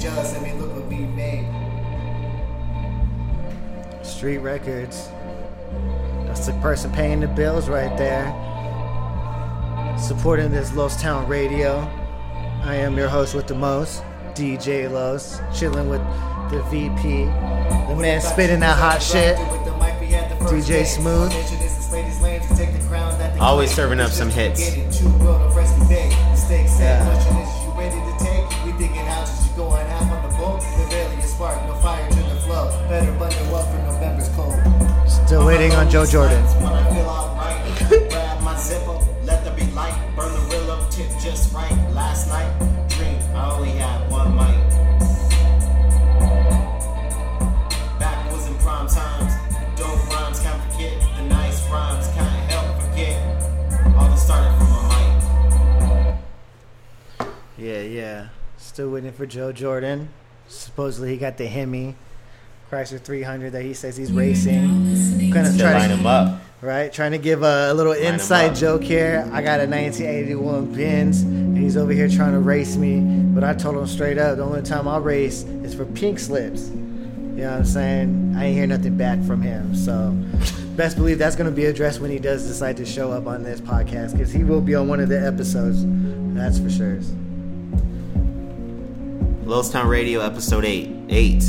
Jealous 0.05 0.37
of 0.37 0.43
me, 0.43 0.53
look 0.53 0.71
what 0.75 0.87
we 0.87 0.99
made. 0.99 1.47
Street 4.03 4.37
Records. 4.37 5.09
That's 6.27 6.45
the 6.45 6.53
person 6.61 6.93
paying 6.93 7.21
the 7.21 7.27
bills 7.27 7.71
right 7.71 7.97
there. 7.97 8.27
Supporting 9.99 10.51
this 10.51 10.75
Los 10.75 11.01
Town 11.01 11.27
Radio. 11.27 11.79
I 12.65 12.75
am 12.75 12.99
your 12.99 13.09
host 13.09 13.35
with 13.35 13.47
the 13.47 13.55
most, 13.55 14.03
DJ 14.35 14.91
Los, 14.91 15.41
chilling 15.59 15.89
with 15.89 16.03
the 16.51 16.63
VP, 16.65 17.25
the 17.25 17.97
man 17.99 18.21
spitting 18.21 18.61
that 18.61 18.77
hot 18.77 19.03
shit. 19.03 19.39
DJ 20.49 20.85
Smooth. 20.85 21.33
Always 23.41 23.75
serving 23.75 24.01
up 24.01 24.11
some 24.11 24.29
hits. 24.29 24.75
The 54.11 54.17
started 54.17 54.57
from 54.57 54.69
a 54.69 54.89
mic. 57.19 57.29
Yeah, 57.59 57.81
yeah. 57.81 58.29
Still 58.57 58.91
waiting 58.91 59.13
for 59.13 59.27
Joe 59.27 59.53
Jordan. 59.53 60.09
Supposedly 60.49 61.11
he 61.11 61.17
got 61.17 61.37
the 61.39 61.47
Hemi, 61.47 61.97
Chrysler 62.71 63.01
300 63.01 63.53
that 63.53 63.63
he 63.63 63.75
says 63.75 63.97
he's 63.97 64.13
racing. 64.13 65.14
Kind 65.35 65.47
of 65.49 65.59
trying 65.59 65.89
to, 65.91 65.97
him 65.97 66.07
up. 66.07 66.41
right, 66.61 66.93
trying 66.93 67.13
to 67.13 67.19
give 67.19 67.43
a, 67.43 67.71
a 67.71 67.75
little 67.75 67.93
'em 67.93 68.15
inside 68.15 68.55
joke 68.55 68.83
here. 68.83 69.29
I 69.33 69.43
got 69.43 69.61
a 69.61 69.67
1981 69.67 70.75
Benz, 70.75 71.23
and 71.23 71.57
he's 71.59 71.77
over 71.77 71.93
here 71.93 72.09
trying 72.09 72.33
to 72.33 72.39
race 72.41 72.77
me. 72.77 73.01
But 73.01 73.45
I 73.45 73.53
told 73.55 73.77
him 73.77 73.87
straight 73.87 74.19
up, 74.19 74.37
the 74.37 74.45
only 74.45 74.63
time 74.63 74.87
I'll 74.89 75.01
race 75.01 75.43
is 75.43 75.75
for 75.75 75.85
pink 75.85 76.19
slips. 76.19 76.69
You 76.69 77.41
know 77.43 77.51
what 77.51 77.59
I'm 77.59 77.65
saying? 77.65 78.35
I 78.37 78.45
ain't 78.47 78.57
hear 78.57 78.67
nothing 78.67 78.97
back 78.97 79.21
from 79.25 79.43
him. 79.43 79.75
So, 79.75 80.13
best 80.77 80.97
believe 80.97 81.19
that's 81.19 81.35
going 81.35 81.51
to 81.51 81.55
be 81.55 81.65
addressed 81.67 82.01
when 82.01 82.11
he 82.13 82.21
does 82.21 82.47
decide 82.47 82.77
to 82.77 82.87
show 82.87 83.11
up 83.11 83.27
on 83.27 83.43
this 83.43 83.61
podcast 83.61 84.13
because 84.13 84.31
he 84.33 84.45
will 84.45 84.61
be 84.61 84.75
on 84.77 84.87
one 84.87 85.01
of 85.01 85.09
the 85.09 85.21
episodes. 85.21 85.79
That's 86.35 86.61
for 86.61 86.71
sure. 86.71 87.01
Los 89.45 89.71
Town 89.71 89.89
Radio, 89.89 90.21
episode 90.21 90.65
eight. 90.65 90.91
Eight. 91.09 91.43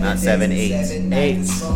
Not 0.00 0.14
days 0.14 0.22
seven, 0.22 0.52
eight. 0.52 0.84
seven 0.84 1.08
nights. 1.10 1.62
Eight. 1.62 1.68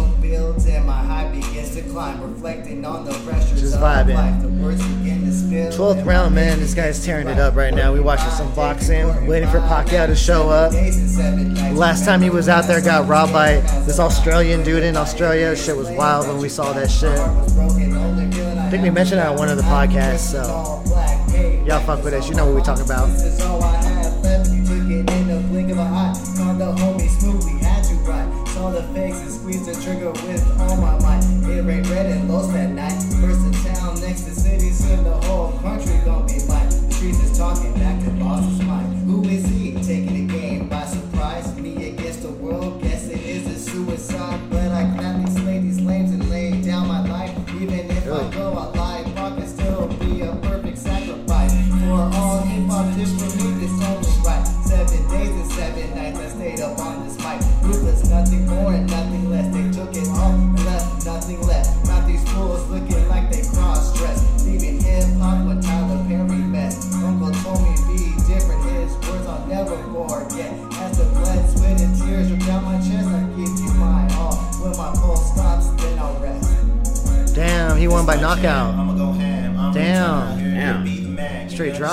Climb, 1.93 2.23
reflecting 2.23 2.85
on 2.87 3.05
the 3.05 3.13
pressures 3.25 3.61
Just 3.61 3.75
of 3.75 3.81
vibing. 3.83 4.15
life. 4.15 4.41
The 4.43 4.49
words 4.49 4.83
begin 4.97 5.25
to 5.27 5.33
spill. 5.33 5.71
12th 5.73 6.07
round, 6.07 6.35
man. 6.35 6.59
This 6.59 6.73
guy's 6.75 7.05
tearing 7.05 7.29
it 7.29 7.39
up 7.39 7.55
right 7.55 7.75
now. 7.75 7.93
We 7.93 8.01
watching 8.01 8.31
some 8.31 8.53
boxing, 8.55 9.27
waiting 9.27 9.49
for 9.51 9.59
Pacquiao 9.61 10.07
to 10.07 10.17
show 10.17 10.49
up. 10.49 10.73
days 10.73 10.99
and 10.99 11.09
seven 11.11 11.55
nights. 11.55 11.79
Last 11.79 12.05
time 12.07 12.23
he 12.23 12.31
was 12.31 12.49
out 12.49 12.67
there, 12.67 12.81
got 12.81 13.07
robbed 13.09 13.33
by 13.33 13.57
this 13.87 14.01
Australian 14.01 14.63
dude 14.65 14.83
in 14.83 14.97
Australia. 14.97 15.55
Shit 15.55 15.77
was 15.77 15.91
wild 15.91 16.27
when 16.27 16.39
we 16.39 16.49
saw 16.49 16.73
that 16.73 16.91
shit. 16.91 17.19
I 17.19 18.71
think 18.71 18.83
we 18.83 18.91
mentioned 18.91 19.21
it 19.21 19.27
on 19.27 19.37
one 19.37 19.51
of 19.51 19.59
the 19.59 19.63
podcasts, 19.65 20.31
so 20.33 20.83
y'all 21.67 21.85
fuck 21.85 22.03
with 22.03 22.15
us. 22.15 22.27
You 22.29 22.35
know 22.37 22.47
what 22.47 22.55
we 22.55 22.63
talking 22.63 22.85
about. 22.87 23.11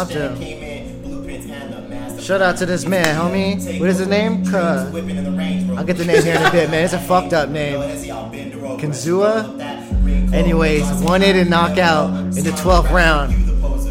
The 0.08 1.86
master 1.90 2.22
Shout 2.22 2.42
out 2.42 2.58
to 2.58 2.66
this 2.66 2.86
man, 2.86 3.16
homie. 3.16 3.80
What 3.80 3.90
is 3.90 3.98
his 3.98 4.08
name? 4.08 4.46
Ka- 4.46 4.90
Whipping 4.92 5.18
in 5.18 5.24
the 5.24 5.32
Range 5.32 5.68
Rover. 5.68 5.80
I'll 5.80 5.86
get 5.86 5.98
the 5.98 6.06
name 6.06 6.24
here 6.24 6.36
in 6.36 6.42
a 6.44 6.52
bit, 6.52 6.70
man. 6.70 6.84
It's 6.84 6.94
a 6.94 7.00
fucked 7.00 7.34
up 7.34 7.50
name. 7.50 7.80
Kenzua? 8.80 9.60
Anyways, 10.34 10.86
it 11.24 11.36
in 11.36 11.50
knockout 11.50 12.10
in 12.38 12.44
the 12.44 12.52
12th 12.52 12.92
round. 12.92 13.34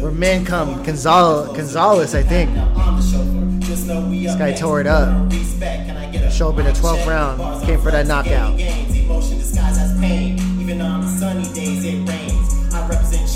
Where 0.01 0.11
men 0.11 0.45
come, 0.45 0.81
Gonzalez, 0.83 1.55
Gonzalez 1.57 2.15
I 2.15 2.23
think. 2.23 2.49
This 3.65 4.35
guy 4.35 4.53
tore 4.53 4.79
it 4.79 4.87
up. 4.87 5.31
Show 6.31 6.49
up 6.49 6.59
in 6.59 6.65
the 6.65 6.71
12th 6.71 7.05
round, 7.05 7.65
came 7.65 7.81
for 7.81 7.91
that 7.91 8.07
knockout. 8.07 8.57
Emotion 8.59 9.37
disguised 9.37 9.81
as 9.81 9.99
pain. 9.99 10.37
Even 10.61 10.79
on 10.81 11.03
sunny 11.03 11.43
days 11.53 11.83
it 11.83 12.07
rains. 12.07 12.73
I 12.73 12.87
represent 12.87 13.27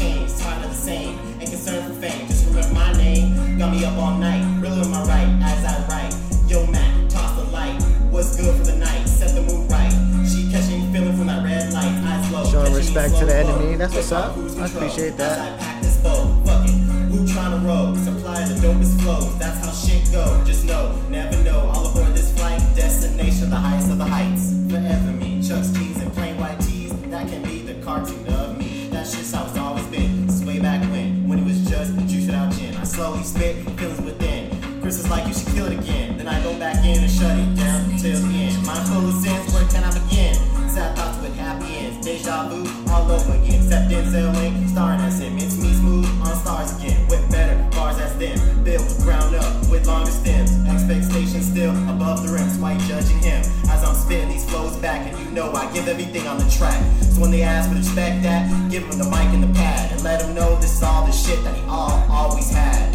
Got 3.63 3.71
me 3.71 3.85
up 3.85 3.97
all 3.97 4.17
night, 4.17 4.43
really 4.59 4.81
on 4.81 4.91
my 4.91 5.03
right 5.03 5.39
as 5.41 5.63
I 5.63 5.87
write. 5.87 6.13
Yo, 6.51 6.65
toss 7.07 7.39
the 7.39 7.49
light. 7.49 7.81
What's 8.11 8.35
good 8.35 8.53
for 8.57 8.65
the 8.65 8.75
night? 8.75 9.07
Set 9.07 9.33
the 9.35 9.41
mood 9.41 9.71
right. 9.71 9.89
She 10.27 10.51
catching 10.51 10.91
feeling 10.91 11.15
from 11.15 11.27
that 11.27 11.45
red 11.45 11.71
light. 11.71 11.85
Eyes 12.03 12.29
low. 12.33 12.43
Showing 12.43 12.73
respect 12.73 13.15
to 13.19 13.25
the 13.25 13.33
enemy. 13.33 13.77
That's 13.77 13.95
what's 13.95 14.11
up. 14.11 14.35
I 14.37 14.65
appreciate 14.65 15.15
that. 15.15 15.39
As 15.39 15.53
I 15.53 15.57
pack 15.63 15.81
this 15.81 15.95
bow, 16.03 16.43
fuck 16.43 16.67
it. 16.67 16.75
Who 17.07 17.23
tryna 17.23 17.65
roll? 17.65 17.95
Supply 17.95 18.43
the 18.43 18.55
dopest 18.55 19.01
flows. 19.01 19.39
That's 19.39 19.65
how 19.65 19.71
shit 19.71 20.11
go. 20.11 20.43
Just 20.43 20.65
know, 20.65 20.99
never 21.07 21.41
know. 21.45 21.71
All 21.73 21.87
aboard 21.87 22.13
this 22.13 22.37
flight, 22.37 22.59
destination, 22.75 23.49
the 23.49 23.55
highest 23.55 23.89
of 23.89 23.97
the 23.97 24.03
heights. 24.03 24.42
Then 36.83 36.91
I 36.91 36.99
go 36.99 36.99
back 36.99 36.99
in 36.99 37.03
and 37.03 37.11
shut 37.11 37.37
it 37.37 37.55
down 37.55 37.97
till 37.97 38.19
the 38.19 38.33
end. 38.35 38.65
Mind 38.65 38.87
full 38.87 39.07
of 39.07 39.15
sins, 39.15 39.53
where 39.53 39.65
can 39.67 39.83
I 39.83 39.91
begin? 39.93 40.35
Sad 40.69 40.95
thoughts 40.97 41.21
with 41.21 41.35
happy 41.35 41.77
ends. 41.77 42.05
Deja 42.05 42.49
vu, 42.49 42.67
all 42.91 43.09
over 43.11 43.33
again. 43.33 43.63
Except 43.63 43.91
Denzel 43.91 44.33
Link, 44.35 44.69
starring 44.69 44.99
as 45.01 45.19
him. 45.19 45.37
It's 45.37 45.57
me 45.61 45.73
smooth 45.73 46.05
on 46.21 46.35
stars 46.35 46.75
again. 46.77 47.07
With 47.07 47.23
better 47.31 47.55
bars 47.71 47.99
as 47.99 48.17
them. 48.17 48.37
Built 48.63 48.83
ground 49.03 49.35
up 49.35 49.69
with 49.69 49.87
longer 49.87 50.11
stems. 50.11 50.51
Expectations 50.67 51.45
still 51.45 51.71
above 51.89 52.25
the 52.25 52.33
rims. 52.33 52.57
Why 52.57 52.77
judging 52.87 53.19
him? 53.19 53.41
As 53.69 53.83
I'm 53.83 53.95
spitting 53.95 54.29
these 54.29 54.49
flows 54.49 54.75
back, 54.77 55.07
and 55.07 55.17
you 55.19 55.31
know 55.31 55.51
I 55.53 55.71
give 55.73 55.87
everything 55.87 56.27
on 56.27 56.37
the 56.37 56.49
track. 56.49 56.81
So 57.01 57.21
when 57.21 57.31
they 57.31 57.43
ask 57.43 57.69
for 57.69 57.75
respect 57.75 58.23
that, 58.23 58.49
give 58.71 58.89
them 58.89 58.97
the 58.97 59.05
mic 59.05 59.29
and 59.31 59.43
the 59.43 59.53
pad. 59.53 59.91
And 59.91 60.03
let 60.03 60.19
them 60.19 60.33
know 60.35 60.55
this 60.59 60.75
is 60.75 60.83
all 60.83 61.05
the 61.05 61.13
shit 61.13 61.43
that 61.43 61.55
he 61.55 61.63
all 61.67 62.03
always 62.09 62.49
had. 62.51 62.92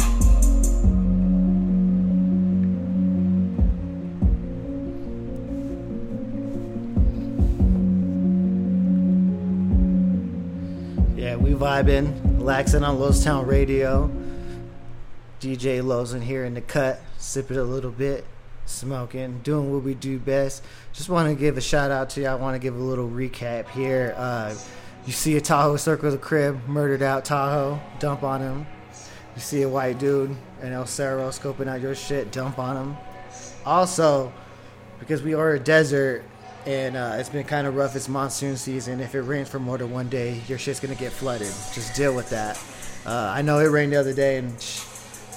We 11.49 11.55
vibing, 11.55 12.37
relaxing 12.37 12.83
on 12.83 12.99
Los 12.99 13.23
Town 13.23 13.47
Radio. 13.47 14.11
DJ 15.41 15.83
Los 15.83 16.13
in 16.13 16.21
here 16.21 16.45
in 16.45 16.53
the 16.53 16.61
cut, 16.61 17.01
sipping 17.17 17.57
a 17.57 17.63
little 17.63 17.89
bit, 17.89 18.23
smoking, 18.67 19.39
doing 19.39 19.73
what 19.73 19.81
we 19.81 19.95
do 19.95 20.19
best. 20.19 20.63
Just 20.93 21.09
want 21.09 21.27
to 21.27 21.33
give 21.33 21.57
a 21.57 21.61
shout 21.61 21.89
out 21.89 22.11
to 22.11 22.21
you. 22.21 22.27
I 22.27 22.35
want 22.35 22.53
to 22.53 22.59
give 22.59 22.75
a 22.75 22.79
little 22.79 23.09
recap 23.09 23.67
here. 23.69 24.13
Uh, 24.15 24.53
you 25.07 25.11
see 25.11 25.37
a 25.37 25.41
Tahoe 25.41 25.77
circle 25.77 26.11
the 26.11 26.19
crib, 26.19 26.67
murdered 26.67 27.01
out 27.01 27.25
Tahoe, 27.25 27.79
dump 27.97 28.21
on 28.21 28.41
him. 28.41 28.67
You 29.33 29.41
see 29.41 29.63
a 29.63 29.69
white 29.69 29.97
dude 29.97 30.35
in 30.61 30.71
El 30.71 30.85
Cerro 30.85 31.29
scoping 31.29 31.67
out 31.67 31.81
your 31.81 31.95
shit, 31.95 32.31
dump 32.31 32.59
on 32.59 32.77
him. 32.77 32.97
Also, 33.65 34.31
because 34.99 35.23
we 35.23 35.33
are 35.33 35.53
a 35.53 35.59
desert 35.59 36.23
and 36.65 36.95
uh, 36.95 37.15
it's 37.17 37.29
been 37.29 37.45
kind 37.45 37.67
of 37.67 37.75
rough. 37.75 37.95
It's 37.95 38.09
monsoon 38.09 38.57
season. 38.57 38.99
If 38.99 39.15
it 39.15 39.21
rains 39.21 39.49
for 39.49 39.59
more 39.59 39.77
than 39.77 39.91
one 39.91 40.09
day, 40.09 40.41
your 40.47 40.57
shit's 40.57 40.79
gonna 40.79 40.95
get 40.95 41.11
flooded. 41.11 41.47
Just 41.73 41.95
deal 41.95 42.15
with 42.15 42.29
that. 42.29 42.61
Uh, 43.05 43.31
I 43.33 43.41
know 43.41 43.59
it 43.59 43.67
rained 43.67 43.93
the 43.93 43.97
other 43.97 44.13
day 44.13 44.37
and 44.37 44.49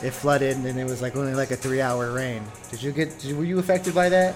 it 0.03 0.11
flooded, 0.11 0.57
and 0.57 0.79
it 0.79 0.85
was 0.85 1.01
like 1.01 1.17
only 1.17 1.35
like 1.35 1.51
a 1.51 1.57
three-hour 1.57 2.13
rain. 2.13 2.43
Did 2.71 2.83
you 2.83 2.93
get? 2.93 3.19
Did, 3.19 3.37
were 3.37 3.45
you 3.45 3.59
affected 3.59 3.95
by 3.95 4.09
that? 4.09 4.35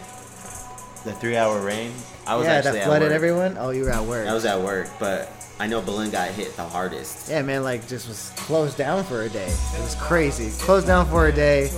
The 1.05 1.13
three-hour 1.13 1.61
rain. 1.61 1.93
I 2.27 2.37
was 2.37 2.47
yeah, 2.47 2.55
actually 2.55 2.73
that 2.73 2.83
at 2.83 2.87
flooded 2.87 3.13
everyone. 3.13 3.57
Oh, 3.59 3.71
you 3.71 3.85
were 3.85 3.91
at 3.91 4.05
work. 4.05 4.27
I 4.29 4.35
was 4.35 4.45
at 4.45 4.61
work, 4.61 4.89
but 4.99 5.31
I 5.59 5.67
know 5.67 5.81
Belen 5.81 6.11
got 6.11 6.31
hit 6.31 6.55
the 6.57 6.65
hardest. 6.65 7.31
yeah, 7.31 7.43
man, 7.43 7.63
like 7.63 7.87
just 7.89 8.09
was 8.09 8.31
closed 8.37 8.77
down 8.77 9.05
for 9.05 9.23
a 9.23 9.29
day. 9.29 9.47
It 9.47 9.81
was 9.81 9.97
crazy. 9.97 10.51
Closed 10.65 10.87
down 10.87 11.07
for 11.07 11.27
a 11.27 11.33
day, 11.33 11.71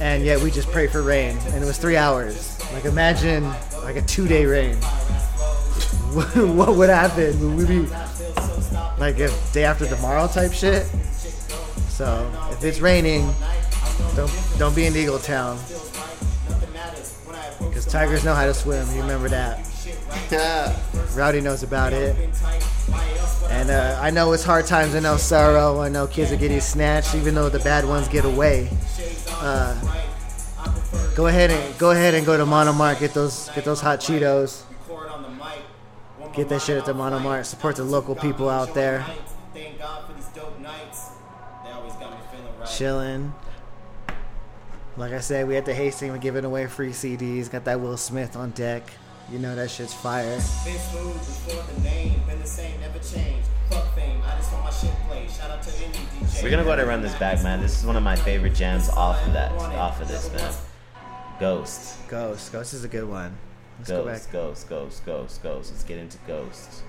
and 0.00 0.24
yet 0.24 0.40
we 0.40 0.50
just 0.50 0.70
prayed 0.70 0.90
for 0.90 1.02
rain, 1.02 1.36
and 1.48 1.62
it 1.62 1.66
was 1.66 1.78
three 1.78 1.96
hours. 1.96 2.61
Like 2.72 2.84
imagine 2.84 3.44
like 3.84 3.96
a 3.96 4.02
two-day 4.02 4.46
rain. 4.46 4.76
what 6.56 6.76
would 6.76 6.90
happen? 6.90 7.56
Would 7.56 7.68
we 7.68 7.80
be 7.80 7.86
like 8.98 9.18
if 9.18 9.52
day 9.52 9.64
after 9.64 9.86
tomorrow 9.86 10.26
type 10.28 10.52
shit? 10.52 10.86
So 11.88 12.30
if 12.50 12.64
it's 12.64 12.80
raining, 12.80 13.32
don't 14.16 14.32
don't 14.58 14.74
be 14.74 14.86
in 14.86 14.96
Eagle 14.96 15.18
Town 15.18 15.58
because 17.58 17.86
tigers 17.86 18.24
know 18.24 18.34
how 18.34 18.46
to 18.46 18.54
swim. 18.54 18.86
You 18.94 19.02
remember 19.02 19.28
that? 19.28 19.66
Rowdy 21.14 21.40
knows 21.40 21.62
about 21.62 21.92
it. 21.92 22.16
And 23.50 23.70
uh, 23.70 23.98
I 24.00 24.10
know 24.10 24.32
it's 24.32 24.44
hard 24.44 24.66
times 24.66 24.94
in 24.94 25.04
El 25.04 25.18
Cerro. 25.18 25.80
I 25.80 25.88
know 25.88 26.06
kids 26.06 26.32
are 26.32 26.36
getting 26.36 26.60
snatched, 26.60 27.14
even 27.14 27.34
though 27.34 27.48
the 27.48 27.58
bad 27.60 27.84
ones 27.84 28.08
get 28.08 28.24
away. 28.24 28.68
Uh, 29.30 29.78
go 31.14 31.26
ahead 31.26 31.50
and 31.50 31.78
go 31.78 31.90
ahead 31.90 32.14
and 32.14 32.24
go 32.24 32.36
to 32.36 32.44
Monomart. 32.44 33.00
Get 33.00 33.14
those 33.14 33.48
get 33.54 33.64
those 33.64 33.80
hot 33.80 34.00
Cheetos. 34.00 34.62
Get 36.34 36.48
that 36.48 36.62
shit 36.62 36.78
at 36.78 36.86
the 36.86 36.94
Monomart. 36.94 37.44
Support 37.44 37.76
the 37.76 37.84
local 37.84 38.14
people 38.14 38.48
out 38.48 38.72
there. 38.72 39.04
Thank 39.52 39.78
God 39.78 40.06
for 40.06 40.14
these 40.14 40.28
dope 40.28 40.58
nights. 40.60 41.10
They 41.62 41.70
always 41.70 41.92
got 41.94 42.10
me 42.10 42.16
feeling 42.30 42.58
right. 42.58 42.68
Chilling. 42.68 43.34
Like 44.96 45.12
I 45.12 45.20
said, 45.20 45.46
we 45.46 45.56
at 45.56 45.66
the 45.66 45.74
Hastings. 45.74 46.10
We're 46.10 46.18
giving 46.18 46.44
away 46.46 46.66
free 46.68 46.90
CDs. 46.90 47.50
Got 47.50 47.64
that 47.66 47.80
Will 47.80 47.98
Smith 47.98 48.34
on 48.36 48.50
deck. 48.50 48.90
You 49.30 49.38
know 49.38 49.54
that 49.54 49.70
shit's 49.70 49.94
fire. 49.94 50.24
Been 50.24 50.40
smooth 50.40 51.14
before 51.14 51.62
the 51.74 51.80
name, 51.82 52.20
been 52.26 52.40
the 52.40 52.46
same, 52.46 52.80
never 52.80 52.98
changed. 52.98 53.48
Fuck 53.70 53.94
fame, 53.94 54.20
I 54.24 54.36
just 54.36 54.52
want 54.52 54.64
my 54.64 54.70
shit 54.70 54.90
played. 55.08 55.30
Shout 55.30 55.50
out 55.50 55.62
to 55.62 55.84
any 55.84 55.92
DJ. 55.94 56.42
We're 56.42 56.50
gonna 56.50 56.64
go 56.64 56.70
ahead 56.70 56.80
and 56.80 56.88
run 56.88 57.02
this 57.02 57.14
back, 57.14 57.42
man. 57.42 57.60
This 57.60 57.78
is 57.78 57.86
one 57.86 57.96
of 57.96 58.02
my 58.02 58.16
favorite 58.16 58.54
jams 58.54 58.88
off 58.90 59.24
of 59.26 59.32
that, 59.32 59.52
off 59.52 60.00
of 60.00 60.08
this, 60.08 60.30
man. 60.32 60.52
Ghost. 61.40 62.08
Ghost. 62.08 62.52
Ghost 62.52 62.74
is 62.74 62.84
a 62.84 62.88
good 62.88 63.08
one. 63.08 63.36
Let's 63.78 63.90
go 63.90 64.04
Ghost, 64.04 64.24
back. 64.24 64.32
Ghost, 64.32 64.68
Ghost, 64.68 65.06
Ghost, 65.06 65.42
Ghost. 65.42 65.70
Let's 65.72 65.84
get 65.84 65.98
into 65.98 66.18
Ghost. 66.26 66.82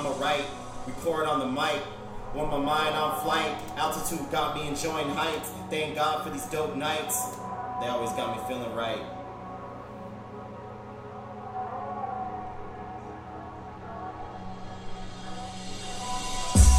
I'ma 0.00 0.16
write, 0.16 0.46
record 0.86 1.26
on 1.26 1.40
the 1.40 1.46
mic. 1.46 1.82
Want 2.34 2.50
my 2.50 2.56
mind 2.56 2.94
on 2.94 3.20
flight, 3.22 3.54
altitude 3.76 4.30
got 4.30 4.54
me 4.54 4.66
enjoying 4.66 5.10
heights. 5.10 5.52
Thank 5.68 5.94
God 5.94 6.24
for 6.24 6.30
these 6.30 6.46
dope 6.46 6.74
nights. 6.74 7.36
They 7.82 7.86
always 7.88 8.10
got 8.12 8.34
me 8.34 8.42
feeling 8.48 8.74
right. 8.74 8.98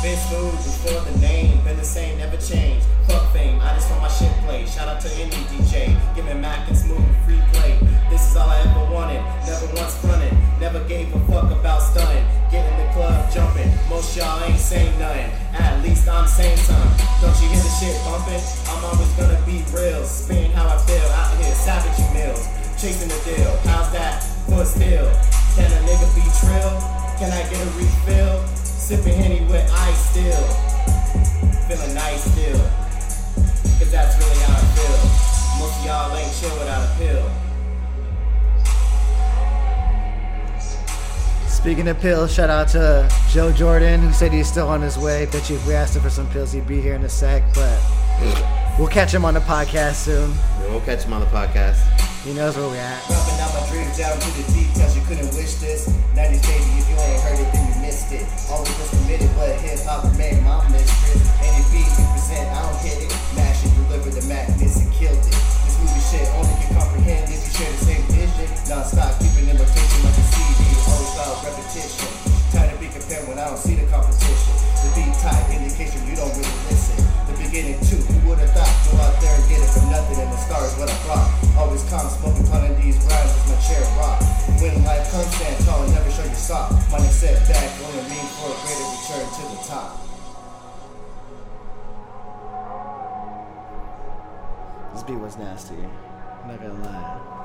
Been 0.02 0.18
smooth 0.18 0.58
before 0.58 1.00
the 1.06 1.20
name, 1.20 1.64
been 1.64 1.78
the 1.78 1.86
same, 1.86 2.18
never 2.18 2.36
changed. 2.38 2.88
Fuck 3.06 3.22
fame, 3.34 3.62
I 3.62 3.76
just 3.78 3.88
want 3.92 4.02
my 4.02 4.10
shit 4.10 4.34
played. 4.42 4.68
Shout 4.68 4.88
out 4.88 5.00
to 5.02 5.10
any 5.14 5.30
DJ, 5.46 5.94
giving 6.16 6.42
Mac 6.42 6.68
and 6.68 6.76
smooth 6.76 7.06
free 7.24 7.38
play. 7.54 7.78
This 8.10 8.32
is 8.32 8.36
all 8.36 8.50
I 8.50 8.66
ever 8.66 8.92
wanted, 8.92 9.22
never 9.46 9.70
once 9.78 9.94
fronted, 10.02 10.34
never 10.60 10.82
gave 10.90 11.14
a 11.14 11.20
fuck 11.30 11.52
about 11.54 11.86
stunning. 11.86 12.26
Get 12.50 12.66
in 12.66 12.82
the 12.82 12.92
club 12.98 13.30
jumping, 13.32 13.70
most 13.94 14.18
y'all 14.18 14.42
ain't 14.42 14.58
saying 14.58 14.98
nothing. 14.98 15.30
At 15.54 15.84
least 15.84 16.10
I'm 16.10 16.26
saying 16.26 16.58
something. 16.58 17.06
Don't 17.22 17.38
you 17.38 17.54
hear 17.54 17.62
the 17.62 17.74
shit 17.78 17.94
bumping? 18.02 18.42
I'm 18.74 18.82
always 18.82 19.14
gonna 19.14 19.38
be 19.46 19.62
real, 19.70 20.02
spin 20.04 20.50
how 20.58 20.66
I 20.66 20.82
feel 20.82 21.10
out 21.14 21.38
here, 21.38 21.54
savage 21.54 22.02
meals, 22.10 22.42
chasing 22.82 23.08
the 23.08 23.22
deal. 23.22 23.54
How's 23.70 23.94
that 23.94 24.26
for 24.50 24.66
still? 24.66 25.14
Can 25.54 25.70
a 25.70 25.80
nigga 25.86 26.10
be 26.18 26.26
trill? 26.42 26.74
Can 27.22 27.30
I 27.30 27.46
get 27.54 27.62
a 27.62 27.70
refill? 27.78 28.61
Sipping 28.92 29.14
Henny 29.14 29.40
with 29.46 29.72
ice 29.72 30.10
still. 30.10 30.44
Feeling 31.70 31.96
nice 31.96 32.24
still. 32.30 32.60
Cause 33.80 33.90
that's 33.90 34.20
really 34.20 34.36
how 34.44 34.52
I 34.52 34.60
feel. 34.76 35.00
Most 35.60 35.80
of 35.80 35.86
y'all 35.86 36.14
ain't 36.18 36.36
chill 36.36 36.52
without 36.60 36.84
a 36.84 36.92
pill. 37.00 37.24
Speaking 41.48 41.88
of 41.88 42.02
pills, 42.02 42.34
shout 42.34 42.50
out 42.50 42.68
to 42.72 43.10
Joe 43.30 43.54
Jordan, 43.54 44.02
who 44.02 44.12
said 44.12 44.34
he's 44.34 44.50
still 44.50 44.68
on 44.68 44.82
his 44.82 44.98
way. 44.98 45.26
Bet 45.28 45.50
you 45.50 45.56
if 45.56 45.66
we 45.66 45.74
asked 45.74 45.96
him 45.96 46.02
for 46.02 46.10
some 46.10 46.30
pills, 46.32 46.52
he'd 46.52 46.68
be 46.68 46.82
here 46.82 46.96
in 46.96 47.06
a 47.06 47.10
sec. 47.10 47.44
But 47.56 47.80
we'll 48.78 48.90
catch 48.90 49.14
him 49.14 49.24
on 49.24 49.36
the 49.36 49.40
podcast 49.40 50.04
soon. 50.04 50.34
We'll 50.70 50.82
catch 50.82 51.06
him 51.06 51.14
on 51.14 51.22
the 51.22 51.28
podcast. 51.28 51.80
He 52.26 52.34
knows 52.34 52.58
where 52.58 52.70
we 52.70 52.78
at. 52.78 53.02
Dropping 58.02 58.24
out 58.24 58.38
my 58.38 58.42
dreams 58.42 58.52
down 58.52 58.66
to 58.66 58.74
the 58.74 58.98
details, 58.98 59.20
you 59.22 59.32
couldn't 59.32 59.52
wish 59.52 59.62
this. 59.62 59.62
90s 59.62 59.62
baby, 59.62 59.62
if 59.62 59.62
you 59.62 59.62
ain't 59.62 59.62
heard 59.62 59.62
it, 59.62 59.62
then 59.62 59.62
you 59.62 59.62
missed 59.62 59.62
it. 59.62 59.62
Always 59.62 59.62
was 59.62 59.62
committed, 59.62 59.62
but 59.62 59.62
hip 59.62 59.80
hop 59.86 60.04
remained 60.04 60.44
my 60.44 60.70
mistress. 60.70 61.22
Any 61.42 61.62
beat 61.70 61.92
you 61.92 62.06
present, 62.12 62.48
I 62.50 62.62
don't 62.62 62.82
hit 62.82 62.98
it. 63.06 63.12
Mash 63.36 63.66
it, 63.66 63.72
deliver 63.76 64.10
the 64.10 64.26
madness 64.28 64.78
and 64.82 64.92
killed 64.94 65.20
it. 65.20 65.38
This 65.66 65.78
movie 65.80 66.04
shit 66.10 66.28
only 66.36 66.56
can 66.58 66.76
comprehend 66.76 67.30
if 67.30 67.42
you 67.46 67.52
share 67.54 67.72
the 67.72 67.86
same 67.86 68.04
vision. 68.10 68.50
Non-stop, 68.70 69.20
keeping 69.20 69.50
in 69.50 69.58
rotation 69.58 70.00
like 70.04 70.18
a 70.18 70.26
CD, 70.34 70.60
always 70.90 71.10
without 71.14 71.44
repetition. 71.44 72.31
Time 72.52 72.68
to 72.68 72.76
be 72.84 72.92
compared 72.92 73.24
when 73.32 73.40
I 73.40 73.48
don't 73.48 73.56
see 73.56 73.80
the 73.80 73.88
competition. 73.88 74.52
The 74.84 74.92
beat 74.92 75.16
tight, 75.24 75.40
indication 75.56 76.04
you 76.04 76.20
don't 76.20 76.36
really 76.36 76.60
listen. 76.68 77.00
The 77.32 77.36
beginning 77.40 77.80
too, 77.88 77.96
who 77.96 78.28
would've 78.28 78.52
thought? 78.52 78.68
Go 78.92 79.00
out 79.00 79.16
there 79.24 79.32
and 79.32 79.46
get 79.48 79.64
it 79.64 79.72
for 79.72 79.88
nothing, 79.88 80.20
and 80.20 80.28
the 80.28 80.36
stars 80.36 80.76
what 80.76 80.92
I 80.92 80.98
brought. 81.08 81.32
Always 81.56 81.80
calm, 81.88 82.12
smoking, 82.12 82.44
pounding 82.52 82.76
these 82.76 83.00
rhymes 83.08 83.32
with 83.40 83.56
my 83.56 83.58
chair 83.64 83.80
rock. 83.96 84.20
When 84.60 84.84
life 84.84 85.08
comes, 85.16 85.32
stand 85.32 85.64
tall 85.64 85.80
and 85.88 85.96
never 85.96 86.12
show 86.12 86.28
your 86.28 86.36
sock. 86.36 86.76
Money 86.92 87.08
set 87.08 87.40
back, 87.48 87.72
only 87.88 88.04
mean 88.12 88.28
for 88.36 88.52
a 88.52 88.58
greater 88.68 88.88
return 89.00 89.26
to 89.32 89.44
the 89.48 89.60
top. 89.72 89.90
This 94.92 95.04
beat 95.08 95.20
was 95.24 95.38
nasty. 95.38 95.80
I'm 95.80 96.52
not 96.52 96.60
gonna 96.60 96.84
lie. 96.84 97.41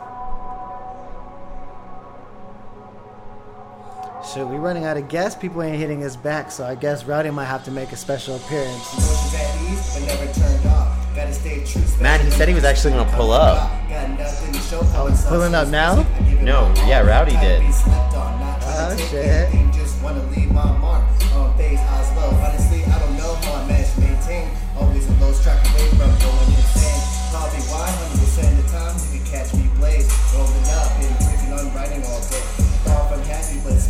Shit, 4.32 4.46
we 4.48 4.56
running 4.56 4.84
out 4.84 4.96
of 4.96 5.08
gas. 5.08 5.36
People 5.36 5.62
ain't 5.62 5.78
hitting 5.78 6.02
us 6.02 6.16
back, 6.16 6.50
so 6.50 6.64
I 6.64 6.74
guess 6.74 7.04
Rowdy 7.04 7.30
might 7.30 7.44
have 7.44 7.64
to 7.64 7.70
make 7.70 7.92
a 7.92 7.96
special 7.96 8.34
appearance. 8.34 8.92
Emotions 8.92 9.34
at 9.34 9.62
ease, 9.70 9.94
but 9.94 10.06
never 10.06 10.32
turned 10.34 10.66
off. 10.66 11.14
Gotta 11.14 11.32
stay 11.32 11.64
true. 11.64 11.82
Man, 12.02 12.24
he 12.24 12.30
said 12.32 12.48
he 12.48 12.54
was 12.54 12.64
actually 12.64 12.94
gonna 12.94 13.10
pull 13.12 13.30
up. 13.30 13.70
Got 13.88 14.18
nothing 14.18 14.52
to 14.52 14.58
show 14.58 14.80
Oh, 14.94 15.06
he's 15.06 15.24
pulling 15.26 15.54
up 15.54 15.68
now? 15.68 16.02
No, 16.42 16.74
yeah, 16.88 17.06
Rowdy 17.06 17.38
did. 17.38 17.62
Oh, 17.62 18.96
shit. 18.98 19.08
shit. 19.08 19.72
Just 19.72 20.02
wanna 20.02 20.22
leave 20.34 20.50
my 20.50 20.76
mark 20.78 21.04
on 21.34 21.56
phase 21.56 21.78
eyes 21.78 22.16
low. 22.16 22.30
Honestly, 22.42 22.82
I 22.84 22.98
don't 22.98 23.16
know 23.16 23.32
how 23.46 23.62
I 23.62 23.68
managed 23.68 23.94
to 23.94 24.00
maintain. 24.00 24.50
Always 24.76 25.06
a 25.08 25.12
low 25.22 25.32
track 25.38 25.62
away 25.70 25.88
from 25.90 26.10
going 26.18 26.50
insane. 26.50 27.30
Probably 27.30 27.62
100% 27.62 28.58
of 28.58 28.64
the 28.64 28.68
time 28.74 28.94
you 29.14 29.20
can 29.20 29.26
catch 29.30 29.54
me 29.54 29.70
blaze. 29.78 30.10
Rolling 30.34 30.66
up 30.74 30.90
and 30.98 31.14
drinking 31.22 31.52
on 31.54 31.74
writing 31.74 32.02
all 32.04 32.20
day. 32.26 32.55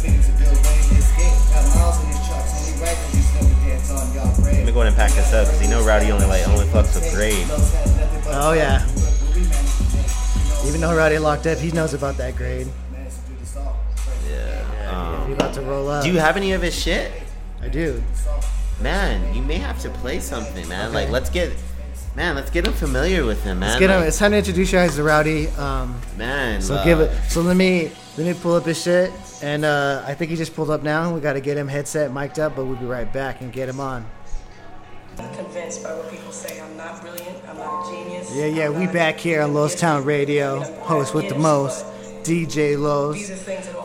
Thought 0.06 0.22
I'm 0.22 0.22
happy, 0.22 0.22
but 0.22 0.22
speaking's 0.22 0.28
a 0.28 0.32
good 0.38 0.56
way 0.62 0.78
to 0.86 0.94
escape. 0.96 1.36
Got 1.50 1.64
miles 1.74 1.96
in 2.02 2.06
these 2.10 2.22
trucks, 2.26 2.52
only 2.56 2.74
right 2.82 2.96
when 2.96 3.10
you 3.16 3.22
slip 3.22 3.42
and 3.46 3.60
dance 3.66 3.90
on 3.90 4.04
y'all 4.14 4.34
grave. 4.36 4.56
Let 4.56 4.66
me 4.66 4.72
go 4.72 4.80
ahead 4.80 4.92
and 4.92 4.96
pack 4.96 5.12
this 5.12 5.32
up, 5.32 5.46
because 5.46 5.62
you 5.62 5.68
know 5.70 5.84
Rowdy 5.84 6.10
only, 6.12 6.26
like, 6.26 6.46
only 6.48 6.66
fucks 6.66 6.94
with 6.94 7.10
grade. 7.14 7.46
Oh, 8.38 8.52
yeah. 8.52 8.84
Even 10.66 10.80
though 10.80 10.94
Rowdy 10.96 11.18
locked 11.18 11.46
up, 11.46 11.58
he 11.58 11.70
knows 11.70 11.94
about 11.94 12.16
that 12.16 12.36
grade. 12.36 12.66
Yeah. 14.28 15.26
He 15.26 15.32
Um, 15.32 15.32
about 15.32 15.54
to 15.54 15.60
roll 15.62 15.88
up. 15.88 16.02
do 16.04 16.10
you 16.10 16.18
have 16.18 16.36
any 16.36 16.52
of 16.52 16.62
his 16.62 16.74
shit? 16.74 17.12
I 17.62 17.68
do. 17.68 18.02
Man, 18.80 19.34
you 19.34 19.42
may 19.42 19.54
have 19.58 19.80
to 19.82 19.90
play 19.90 20.20
something, 20.20 20.66
man. 20.68 20.86
Okay. 20.88 20.94
Like, 21.04 21.10
let's 21.10 21.30
get, 21.30 21.52
man, 22.14 22.34
let's 22.34 22.50
get 22.50 22.66
him 22.66 22.72
familiar 22.74 23.24
with 23.24 23.42
him, 23.44 23.60
man. 23.60 23.68
Let's 23.70 23.80
get 23.80 23.90
him. 23.90 24.00
Like, 24.00 24.08
It's 24.08 24.18
time 24.18 24.32
to 24.32 24.38
introduce 24.38 24.72
you 24.72 24.78
guys 24.78 24.96
to 24.96 25.02
Rowdy. 25.02 25.48
Um, 25.50 25.98
man. 26.18 26.60
so 26.60 26.74
uh, 26.74 26.84
give 26.84 27.00
it. 27.00 27.10
So 27.30 27.40
let 27.40 27.56
me 27.56 27.90
let 28.18 28.26
me 28.26 28.34
pull 28.34 28.54
up 28.54 28.64
his 28.66 28.80
shit, 28.82 29.10
and 29.42 29.64
uh, 29.64 30.04
I 30.06 30.14
think 30.14 30.30
he 30.30 30.36
just 30.36 30.54
pulled 30.54 30.70
up 30.70 30.82
now. 30.82 31.14
We 31.14 31.20
got 31.20 31.34
to 31.34 31.40
get 31.40 31.56
him 31.56 31.68
headset 31.68 32.12
mic'd 32.12 32.38
up, 32.38 32.56
but 32.56 32.64
we'll 32.64 32.76
be 32.76 32.86
right 32.86 33.10
back 33.12 33.40
and 33.40 33.52
get 33.52 33.68
him 33.68 33.80
on. 33.80 34.06
I'm 35.18 35.34
convinced 35.34 35.82
by 35.82 35.94
what 35.94 36.10
people 36.10 36.30
say. 36.32 36.60
I'm 36.60 36.76
not 36.76 37.00
brilliant. 37.00 37.48
I'm 37.48 37.56
not 37.56 37.88
a 37.88 37.90
genius. 37.90 38.34
Yeah, 38.34 38.46
yeah, 38.46 38.68
we 38.68 38.86
back 38.86 39.18
here 39.18 39.40
on 39.40 39.54
Los 39.54 39.74
Town 39.74 40.04
Radio, 40.04 40.60
host 40.82 41.14
with 41.14 41.28
the 41.28 41.38
most, 41.38 41.86
DJ 42.22 42.78
Los. 42.78 43.16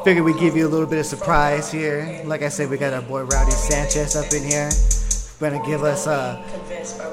Figured 0.03 0.25
we'd 0.25 0.39
give 0.39 0.57
you 0.57 0.67
a 0.67 0.69
little 0.69 0.87
bit 0.87 0.99
of 0.99 1.05
surprise 1.05 1.71
here. 1.71 2.21
Like 2.25 2.41
I 2.41 2.49
said, 2.49 2.69
we 2.69 2.77
got 2.77 2.93
our 2.93 3.01
boy 3.01 3.23
Rowdy 3.23 3.51
Sanchez 3.51 4.15
up 4.15 4.33
in 4.33 4.43
here. 4.43 4.69
Gonna 5.41 5.65
give 5.65 5.81
us 5.81 6.05
uh, 6.05 6.39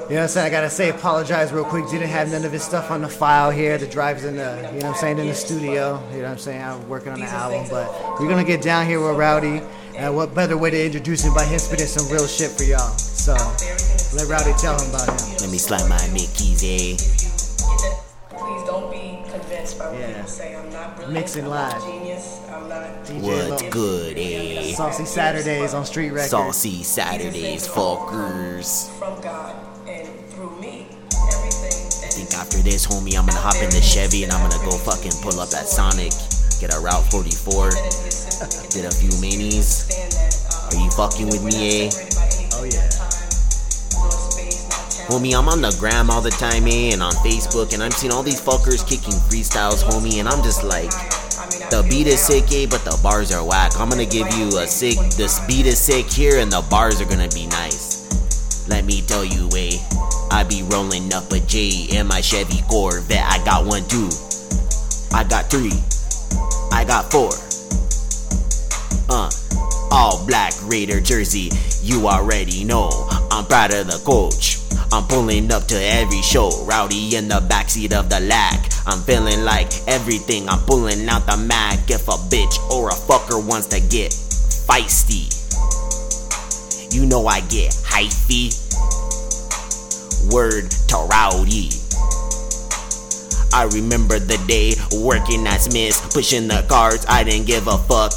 you 0.07 0.15
know 0.15 0.21
what 0.21 0.21
I'm 0.21 0.27
saying? 0.27 0.45
I 0.45 0.49
gotta 0.51 0.69
say, 0.69 0.89
apologize 0.89 1.51
real 1.51 1.65
quick. 1.65 1.89
Didn't 1.89 2.09
have 2.09 2.31
none 2.31 2.45
of 2.45 2.51
his 2.51 2.61
stuff 2.61 2.91
on 2.91 3.01
the 3.01 3.09
file 3.09 3.49
here. 3.49 3.79
The 3.79 3.87
drive's 3.87 4.23
in 4.23 4.35
the, 4.35 4.71
you 4.71 4.81
know 4.81 4.89
I'm 4.89 4.95
saying, 4.95 5.17
in 5.17 5.25
the 5.25 5.33
studio. 5.33 5.99
You 6.11 6.17
know 6.17 6.23
what 6.25 6.31
I'm 6.33 6.37
saying? 6.37 6.61
I'm 6.61 6.87
working 6.87 7.11
on 7.11 7.19
the 7.19 7.25
album, 7.25 7.65
but 7.71 7.91
we're 8.19 8.29
gonna 8.29 8.43
get 8.43 8.61
down 8.61 8.85
here 8.85 8.99
with 9.01 9.17
Rowdy. 9.17 9.63
And 9.97 10.15
what 10.15 10.35
better 10.35 10.57
way 10.57 10.69
to 10.69 10.85
introduce 10.85 11.23
him 11.23 11.33
by 11.33 11.43
him 11.43 11.57
spitting 11.57 11.87
some 11.87 12.07
real 12.13 12.27
shit 12.27 12.51
for 12.51 12.63
y'all? 12.63 12.95
So 12.97 13.33
let 14.15 14.27
Rowdy 14.27 14.53
tell 14.59 14.79
him 14.79 14.89
about 14.89 15.09
him. 15.09 15.37
Let 15.41 15.49
me 15.49 15.57
slap 15.57 15.89
my 15.89 15.97
Mickey's, 16.13 16.63
eh? 16.63 17.18
Yeah. 19.79 20.23
people. 20.23 20.59
I'm 20.59 20.73
not 20.73 20.95
brilliant. 20.95 21.13
Mixing 21.13 21.45
I'm 21.45 21.49
live. 21.51 21.83
genius. 21.83 22.39
I'm 22.51 22.67
not. 22.69 23.05
DJ 23.05 23.49
What's 23.49 23.63
good, 23.69 24.17
eh? 24.17 24.73
Saucy 24.73 25.05
Saturdays 25.05 25.73
on 25.73 25.85
Street 25.85 26.11
Records. 26.11 26.31
Saucy 26.31 26.83
Saturdays, 26.83 27.67
fuckers. 27.67 28.89
From 28.99 29.19
God 29.21 29.55
and 29.87 30.07
through 30.31 30.59
me, 30.59 30.87
everything. 31.31 31.79
I 32.03 32.11
think 32.11 32.33
after 32.33 32.57
this, 32.57 32.85
homie, 32.85 33.17
I'm 33.17 33.25
gonna 33.25 33.39
hop 33.39 33.55
in 33.55 33.69
the 33.69 33.81
Chevy 33.81 34.23
and 34.23 34.31
I'm 34.31 34.47
gonna 34.49 34.63
go 34.65 34.77
fucking 34.77 35.13
pull 35.21 35.39
up 35.39 35.53
at 35.53 35.67
Sonic, 35.67 36.11
get 36.59 36.73
a 36.75 36.79
Route 36.79 37.05
44, 37.11 37.69
get 38.71 38.85
a 38.85 38.91
few 38.93 39.09
minis. 39.23 39.87
Are 40.69 40.79
you 40.79 40.91
fucking 40.91 41.27
with 41.27 41.43
me, 41.43 41.87
eh? 41.87 42.18
Homie, 45.09 45.35
I'm 45.35 45.49
on 45.49 45.61
the 45.61 45.75
gram 45.79 46.11
all 46.11 46.21
the 46.21 46.29
time, 46.29 46.67
eh? 46.67 46.93
And 46.93 47.01
on 47.01 47.13
Facebook, 47.13 47.73
and 47.73 47.81
I'm 47.81 47.89
seeing 47.89 48.13
all 48.13 48.21
these 48.21 48.39
fuckers 48.39 48.87
kicking 48.87 49.17
freestyles, 49.25 49.81
homie, 49.81 50.19
and 50.19 50.29
I'm 50.29 50.43
just 50.43 50.63
like, 50.63 50.91
the 51.71 51.83
beat 51.89 52.05
is 52.05 52.21
sick, 52.21 52.51
eh? 52.51 52.67
But 52.69 52.85
the 52.85 52.95
bars 53.01 53.31
are 53.31 53.43
whack. 53.43 53.71
I'm 53.79 53.89
gonna 53.89 54.05
give 54.05 54.31
you 54.35 54.59
a 54.59 54.67
sick, 54.67 54.99
this 55.17 55.39
beat 55.47 55.65
is 55.65 55.79
sick 55.79 56.05
here, 56.05 56.37
and 56.37 56.51
the 56.51 56.61
bars 56.69 57.01
are 57.01 57.05
gonna 57.05 57.27
be 57.29 57.47
nice. 57.47 58.05
Let 58.69 58.85
me 58.85 59.01
tell 59.01 59.25
you, 59.25 59.49
eh? 59.57 59.79
I 60.29 60.45
be 60.47 60.61
rolling 60.69 61.11
up 61.11 61.31
a 61.31 61.39
J 61.39 61.87
in 61.89 62.05
my 62.05 62.21
Chevy 62.21 62.61
Corvette. 62.69 63.25
I 63.25 63.43
got 63.43 63.65
one, 63.65 63.87
two. 63.87 64.09
I 65.11 65.23
got 65.23 65.49
three. 65.49 65.73
I 66.71 66.85
got 66.85 67.09
four. 67.09 67.33
Uh, 69.09 69.31
all 69.89 70.23
black 70.27 70.53
Raider 70.65 71.01
jersey. 71.01 71.49
You 71.81 72.07
already 72.07 72.63
know. 72.63 73.07
I'm 73.31 73.45
proud 73.45 73.73
of 73.73 73.87
the 73.87 73.97
coach. 74.05 74.58
I'm 74.91 75.05
pulling 75.07 75.51
up 75.51 75.65
to 75.67 75.75
every 75.75 76.21
show. 76.21 76.49
Rowdy 76.65 77.15
in 77.15 77.27
the 77.27 77.35
backseat 77.35 77.93
of 77.93 78.09
the 78.09 78.19
lack. 78.21 78.71
I'm 78.87 79.01
feeling 79.01 79.45
like 79.45 79.71
everything. 79.87 80.49
I'm 80.49 80.59
pulling 80.65 81.07
out 81.07 81.27
the 81.27 81.37
Mac. 81.37 81.91
If 81.91 82.07
a 82.07 82.13
bitch 82.13 82.57
or 82.71 82.89
a 82.89 82.93
fucker 82.93 83.45
wants 83.45 83.67
to 83.67 83.79
get 83.79 84.11
feisty, 84.11 85.29
you 86.93 87.05
know 87.05 87.27
I 87.27 87.41
get 87.41 87.71
hyphy. 87.71 88.49
Word 90.33 90.71
to 90.89 90.97
Rowdy. 90.97 91.69
I 93.51 93.63
remember 93.73 94.19
the 94.19 94.37
day 94.47 94.73
working 95.03 95.45
at 95.47 95.61
Smith's, 95.61 96.01
pushing 96.13 96.47
the 96.47 96.65
cards, 96.69 97.05
I 97.09 97.23
didn't 97.23 97.47
give 97.47 97.67
a 97.67 97.77
fuck. 97.77 98.13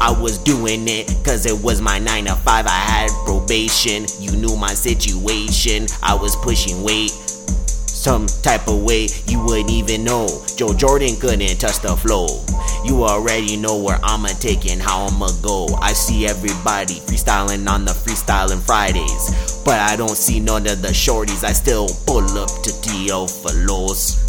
I 0.00 0.14
was 0.20 0.38
doing 0.38 0.86
it 0.88 1.08
cause 1.24 1.46
it 1.46 1.62
was 1.64 1.80
my 1.80 1.98
9 1.98 2.26
to 2.26 2.34
5. 2.34 2.66
I 2.66 2.70
had 2.70 3.10
probation. 3.24 4.06
You 4.20 4.32
knew 4.32 4.56
my 4.56 4.74
situation. 4.74 5.86
I 6.02 6.14
was 6.14 6.36
pushing 6.36 6.82
weight. 6.82 7.10
Some 7.10 8.26
type 8.42 8.68
of 8.68 8.84
way 8.84 9.08
you 9.26 9.42
wouldn't 9.44 9.70
even 9.70 10.04
know. 10.04 10.28
Joe 10.56 10.72
Jordan 10.74 11.16
couldn't 11.16 11.58
touch 11.58 11.80
the 11.80 11.96
flow. 11.96 12.44
You 12.84 13.02
already 13.04 13.56
know 13.56 13.82
where 13.82 13.98
I'ma 14.02 14.28
take 14.38 14.66
and 14.66 14.80
how 14.80 15.06
I'ma 15.06 15.32
go. 15.42 15.66
I 15.80 15.92
see 15.92 16.26
everybody 16.26 17.00
freestyling 17.00 17.68
on 17.68 17.84
the 17.84 17.92
freestyling 17.92 18.60
Fridays. 18.60 19.62
But 19.64 19.80
I 19.80 19.96
don't 19.96 20.16
see 20.16 20.38
none 20.38 20.66
of 20.68 20.82
the 20.82 20.88
shorties. 20.88 21.42
I 21.42 21.52
still 21.52 21.88
pull 22.06 22.24
up 22.38 22.48
to 22.62 22.70
Teofilos. 22.70 24.22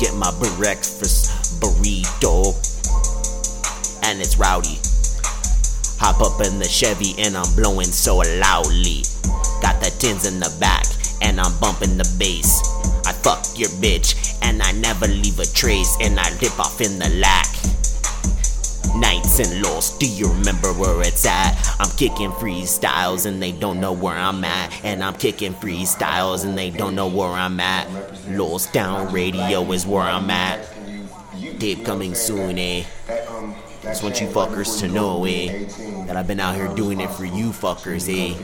Get 0.00 0.14
my 0.14 0.32
breakfast 0.56 1.60
burrito. 1.60 2.71
And 4.12 4.20
it's 4.20 4.36
rowdy. 4.36 4.76
Hop 5.96 6.20
up 6.20 6.46
in 6.46 6.58
the 6.58 6.68
Chevy 6.68 7.14
and 7.16 7.34
I'm 7.34 7.48
blowing 7.56 7.86
so 7.86 8.18
loudly. 8.18 9.04
Got 9.62 9.80
the 9.80 9.88
tins 9.98 10.26
in 10.26 10.38
the 10.38 10.54
back 10.60 10.84
and 11.22 11.40
I'm 11.40 11.58
bumping 11.60 11.96
the 11.96 12.04
bass. 12.18 12.60
I 13.06 13.12
fuck 13.12 13.40
your 13.56 13.70
bitch 13.80 14.36
and 14.42 14.60
I 14.60 14.72
never 14.72 15.06
leave 15.06 15.38
a 15.38 15.46
trace 15.46 15.96
and 16.02 16.20
I 16.20 16.28
dip 16.36 16.60
off 16.60 16.82
in 16.82 16.98
the 16.98 17.08
lack. 17.24 17.48
Nights 19.00 19.38
and 19.38 19.62
lows, 19.62 19.96
do 19.96 20.06
you 20.06 20.28
remember 20.28 20.74
where 20.74 21.00
it's 21.00 21.24
at? 21.24 21.56
I'm 21.80 21.88
kicking 21.96 22.32
freestyles 22.32 23.24
and 23.24 23.42
they 23.42 23.52
don't 23.52 23.80
know 23.80 23.94
where 23.94 24.18
I'm 24.18 24.44
at. 24.44 24.84
And 24.84 25.02
I'm 25.02 25.14
kicking 25.14 25.54
freestyles 25.54 26.44
and 26.44 26.58
they 26.58 26.68
don't 26.68 26.94
know 26.94 27.08
where 27.08 27.30
I'm 27.30 27.58
at. 27.60 27.88
Los 28.28 28.66
Town 28.66 29.10
Radio 29.10 29.72
is 29.72 29.86
where 29.86 30.02
I'm 30.02 30.28
at. 30.28 30.68
Tape 31.58 31.82
coming 31.82 32.14
soon, 32.14 32.58
eh? 32.58 32.84
Just 33.82 34.02
want 34.04 34.20
you 34.20 34.28
fuckers 34.28 34.78
to 34.80 34.88
know, 34.88 35.24
eh? 35.24 35.64
That 36.06 36.16
I've 36.16 36.28
been 36.28 36.38
out 36.38 36.54
here 36.54 36.68
doing 36.68 37.00
it 37.00 37.10
for 37.10 37.24
you 37.24 37.50
fuckers, 37.50 38.08
eh? 38.08 38.34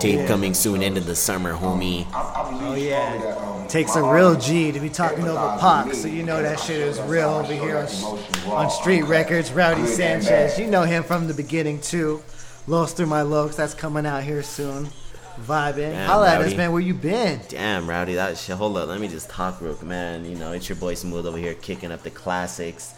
Tape 0.00 0.26
coming 0.26 0.54
soon, 0.54 0.82
end 0.82 0.96
of 0.96 1.06
the 1.06 1.14
summer, 1.14 1.52
homie. 1.52 2.06
Oh 2.14 2.74
yeah. 2.74 3.66
Takes 3.68 3.94
a 3.94 4.02
real 4.02 4.36
G 4.36 4.72
to 4.72 4.80
be 4.80 4.88
talking 4.88 5.28
over 5.28 5.56
Pac, 5.60 5.92
so 5.92 6.08
you 6.08 6.22
know 6.22 6.42
that 6.42 6.60
shit 6.60 6.80
is 6.80 7.00
real 7.02 7.28
over 7.28 7.52
here 7.52 7.76
on, 7.76 7.86
on 8.50 8.70
Street 8.70 9.02
Records. 9.02 9.52
Rowdy 9.52 9.86
Sanchez, 9.86 10.58
you 10.58 10.66
know 10.66 10.82
him 10.82 11.02
from 11.02 11.28
the 11.28 11.34
beginning 11.34 11.80
too. 11.80 12.22
Lost 12.66 12.96
through 12.96 13.06
my 13.06 13.22
looks, 13.22 13.56
that's 13.56 13.74
coming 13.74 14.06
out 14.06 14.22
here 14.22 14.42
soon. 14.42 14.88
Vibing. 15.40 15.92
Damn, 15.92 16.08
Holla 16.08 16.30
at 16.30 16.40
us, 16.40 16.54
man. 16.54 16.72
Where 16.72 16.80
you 16.80 16.94
been? 16.94 17.40
Damn, 17.48 17.88
Rowdy, 17.88 18.14
that 18.14 18.38
shit. 18.38 18.56
Hold 18.56 18.76
up, 18.76 18.88
let 18.88 19.00
me 19.00 19.08
just 19.08 19.28
talk 19.30 19.60
real 19.60 19.74
quick, 19.74 19.88
man. 19.88 20.24
You 20.24 20.36
know, 20.36 20.52
it's 20.52 20.68
your 20.68 20.76
boy 20.76 20.94
Smooth 20.94 21.26
over 21.26 21.38
here 21.38 21.54
kicking 21.54 21.92
up 21.92 22.02
the 22.02 22.10
classics. 22.10 22.94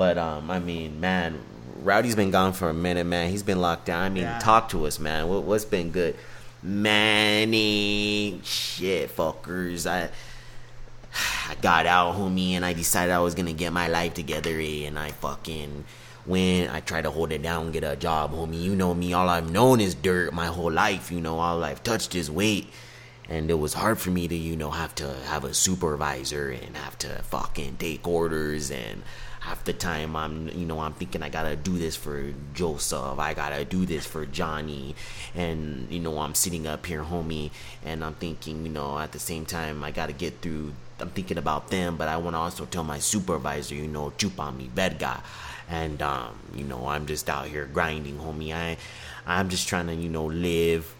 But 0.00 0.16
um, 0.16 0.50
I 0.50 0.60
mean, 0.60 0.98
man, 0.98 1.38
Rowdy's 1.82 2.16
been 2.16 2.30
gone 2.30 2.54
for 2.54 2.70
a 2.70 2.72
minute, 2.72 3.04
man. 3.04 3.28
He's 3.30 3.42
been 3.42 3.60
locked 3.60 3.84
down. 3.84 4.02
I 4.02 4.08
mean, 4.08 4.22
Yeah. 4.22 4.38
talk 4.38 4.70
to 4.70 4.86
us, 4.86 4.98
man. 4.98 5.28
What, 5.28 5.42
what's 5.42 5.66
been 5.66 5.90
good? 5.90 6.16
Manny, 6.62 8.40
shit, 8.42 9.14
fuckers. 9.14 9.86
I 9.86 10.08
I 11.50 11.54
got 11.60 11.84
out, 11.84 12.14
homie, 12.14 12.52
and 12.52 12.64
I 12.64 12.72
decided 12.72 13.12
I 13.12 13.18
was 13.20 13.34
gonna 13.34 13.52
get 13.52 13.74
my 13.74 13.88
life 13.88 14.14
together, 14.14 14.58
eh? 14.58 14.86
And 14.86 14.98
I 14.98 15.10
fucking 15.10 15.84
went. 16.24 16.72
I 16.72 16.80
tried 16.80 17.02
to 17.02 17.10
hold 17.10 17.30
it 17.30 17.42
down, 17.42 17.70
get 17.70 17.84
a 17.84 17.94
job, 17.94 18.32
homie. 18.32 18.62
You 18.62 18.74
know 18.74 18.94
me. 18.94 19.12
All 19.12 19.28
I've 19.28 19.50
known 19.50 19.82
is 19.82 19.94
dirt 19.94 20.32
my 20.32 20.46
whole 20.46 20.72
life. 20.72 21.12
You 21.12 21.20
know, 21.20 21.38
all 21.40 21.62
I've 21.62 21.82
touched 21.82 22.14
is 22.14 22.30
weight. 22.30 22.72
And 23.30 23.48
it 23.48 23.60
was 23.60 23.74
hard 23.74 24.00
for 24.00 24.10
me 24.10 24.26
to, 24.26 24.34
you 24.34 24.56
know, 24.56 24.72
have 24.72 24.92
to 24.96 25.14
have 25.26 25.44
a 25.44 25.54
supervisor 25.54 26.50
and 26.50 26.76
have 26.76 26.98
to 26.98 27.08
fucking 27.22 27.76
take 27.76 28.06
orders. 28.06 28.72
And 28.72 29.04
half 29.38 29.62
the 29.62 29.72
time, 29.72 30.16
I'm, 30.16 30.48
you 30.48 30.66
know, 30.66 30.80
I'm 30.80 30.94
thinking 30.94 31.22
I 31.22 31.28
gotta 31.28 31.54
do 31.54 31.78
this 31.78 31.94
for 31.94 32.34
Joseph. 32.54 33.20
I 33.20 33.34
gotta 33.34 33.64
do 33.64 33.86
this 33.86 34.04
for 34.04 34.26
Johnny. 34.26 34.96
And, 35.32 35.86
you 35.90 36.00
know, 36.00 36.18
I'm 36.18 36.34
sitting 36.34 36.66
up 36.66 36.84
here, 36.86 37.04
homie, 37.04 37.52
and 37.84 38.02
I'm 38.02 38.14
thinking, 38.14 38.66
you 38.66 38.72
know, 38.72 38.98
at 38.98 39.12
the 39.12 39.20
same 39.20 39.46
time, 39.46 39.84
I 39.84 39.92
gotta 39.92 40.12
get 40.12 40.40
through. 40.40 40.74
I'm 40.98 41.10
thinking 41.10 41.38
about 41.38 41.68
them, 41.68 41.96
but 41.96 42.08
I 42.08 42.16
want 42.16 42.34
to 42.34 42.38
also 42.38 42.66
tell 42.66 42.84
my 42.84 42.98
supervisor, 42.98 43.76
you 43.76 43.86
know, 43.86 44.12
chupa 44.18 44.54
mi 44.54 44.68
verga. 44.74 45.22
And, 45.68 46.02
um, 46.02 46.36
you 46.52 46.64
know, 46.64 46.88
I'm 46.88 47.06
just 47.06 47.30
out 47.30 47.46
here 47.46 47.64
grinding, 47.72 48.18
homie. 48.18 48.52
I, 48.52 48.76
I'm 49.24 49.48
just 49.48 49.68
trying 49.68 49.86
to, 49.86 49.94
you 49.94 50.08
know, 50.08 50.26
live. 50.26 50.96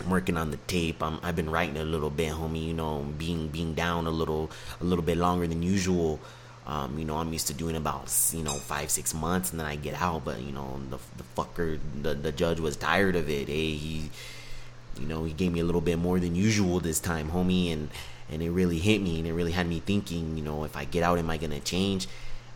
I'm 0.00 0.10
working 0.10 0.36
on 0.36 0.50
the 0.50 0.56
tape. 0.66 1.02
I'm, 1.02 1.18
I've 1.22 1.36
been 1.36 1.50
writing 1.50 1.76
a 1.76 1.84
little 1.84 2.10
bit, 2.10 2.32
homie. 2.32 2.66
You 2.66 2.74
know, 2.74 3.06
being 3.18 3.48
being 3.48 3.74
down 3.74 4.06
a 4.06 4.10
little 4.10 4.50
a 4.80 4.84
little 4.84 5.04
bit 5.04 5.18
longer 5.18 5.46
than 5.46 5.62
usual. 5.62 6.20
Um, 6.66 6.98
you 6.98 7.04
know, 7.04 7.16
I'm 7.16 7.32
used 7.32 7.48
to 7.48 7.54
doing 7.54 7.76
about 7.76 8.12
you 8.32 8.42
know 8.42 8.52
five 8.52 8.90
six 8.90 9.14
months, 9.14 9.50
and 9.50 9.60
then 9.60 9.66
I 9.66 9.76
get 9.76 10.00
out. 10.00 10.24
But 10.24 10.40
you 10.40 10.52
know, 10.52 10.80
the 10.90 10.98
the 11.16 11.24
fucker, 11.36 11.78
the 12.02 12.14
the 12.14 12.32
judge 12.32 12.60
was 12.60 12.76
tired 12.76 13.16
of 13.16 13.28
it. 13.28 13.48
Eh? 13.48 13.52
He, 13.52 14.10
you 14.98 15.06
know, 15.06 15.24
he 15.24 15.32
gave 15.32 15.52
me 15.52 15.60
a 15.60 15.64
little 15.64 15.80
bit 15.80 15.98
more 15.98 16.18
than 16.18 16.34
usual 16.34 16.80
this 16.80 17.00
time, 17.00 17.30
homie, 17.30 17.72
and 17.72 17.90
and 18.30 18.42
it 18.42 18.50
really 18.50 18.78
hit 18.78 19.00
me, 19.00 19.18
and 19.18 19.26
it 19.26 19.32
really 19.32 19.52
had 19.52 19.66
me 19.66 19.80
thinking. 19.80 20.36
You 20.36 20.44
know, 20.44 20.64
if 20.64 20.76
I 20.76 20.84
get 20.84 21.02
out, 21.02 21.18
am 21.18 21.30
I 21.30 21.36
gonna 21.36 21.60
change? 21.60 22.08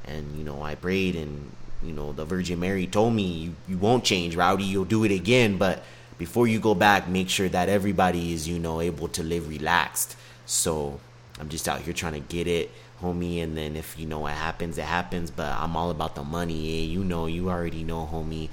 And 0.07 0.37
you 0.37 0.45
know, 0.45 0.63
I 0.63 0.75
prayed, 0.75 1.17
and 1.17 1.51
you 1.83 1.93
know, 1.93 2.13
the 2.13 2.25
Virgin 2.25 2.61
Mary 2.61 2.87
told 2.87 3.15
me, 3.15 3.25
you, 3.25 3.55
you 3.69 3.79
won't 3.79 4.05
change, 4.05 4.37
Rowdy. 4.37 4.65
You'll 4.65 4.85
do 4.85 5.05
it 5.05 5.13
again, 5.13 5.59
but 5.59 5.85
before 6.19 6.47
you 6.47 6.61
go 6.61 6.75
back, 6.75 7.09
make 7.09 7.29
sure 7.29 7.49
that 7.49 7.69
everybody 7.69 8.33
is, 8.33 8.47
you 8.49 8.59
know, 8.59 8.81
able 8.81 9.09
to 9.09 9.23
live 9.23 9.49
relaxed. 9.49 10.17
So 10.47 11.01
I'm 11.41 11.49
just 11.49 11.69
out 11.69 11.81
here 11.81 11.93
trying 11.93 12.15
to 12.15 12.21
get 12.21 12.47
it, 12.47 12.71
homie. 13.03 13.43
And 13.43 13.57
then 13.57 13.77
if 13.77 13.99
you 13.99 14.07
know 14.07 14.21
what 14.21 14.33
happens, 14.33 14.79
it 14.79 14.85
happens. 14.85 15.31
But 15.31 15.53
I'm 15.53 15.77
all 15.77 15.91
about 15.91 16.15
the 16.15 16.25
money. 16.25 16.83
Eh? 16.83 16.87
You 16.87 17.05
know, 17.05 17.27
you 17.27 17.51
already 17.51 17.83
know, 17.83 18.09
homie. 18.11 18.49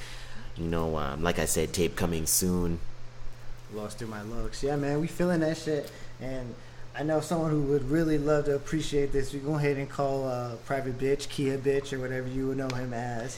You 0.57 0.65
know, 0.65 0.97
um, 0.97 1.23
like 1.23 1.39
I 1.39 1.45
said, 1.45 1.73
tape 1.73 1.95
coming 1.95 2.25
soon. 2.25 2.79
Lost 3.73 3.99
through 3.99 4.09
my 4.09 4.21
looks. 4.23 4.63
Yeah, 4.63 4.75
man, 4.75 4.99
we 4.99 5.07
feeling 5.07 5.39
that 5.41 5.57
shit. 5.57 5.89
And 6.19 6.53
I 6.97 7.03
know 7.03 7.21
someone 7.21 7.51
who 7.51 7.61
would 7.63 7.89
really 7.89 8.17
love 8.17 8.45
to 8.45 8.55
appreciate 8.55 9.13
this. 9.13 9.33
We 9.33 9.39
go 9.39 9.55
ahead 9.55 9.77
and 9.77 9.89
call 9.89 10.27
uh, 10.27 10.55
Private 10.65 10.99
Bitch, 10.99 11.29
Kia 11.29 11.57
Bitch, 11.57 11.93
or 11.93 11.99
whatever 11.99 12.27
you 12.27 12.53
know 12.53 12.67
him 12.67 12.93
as. 12.93 13.37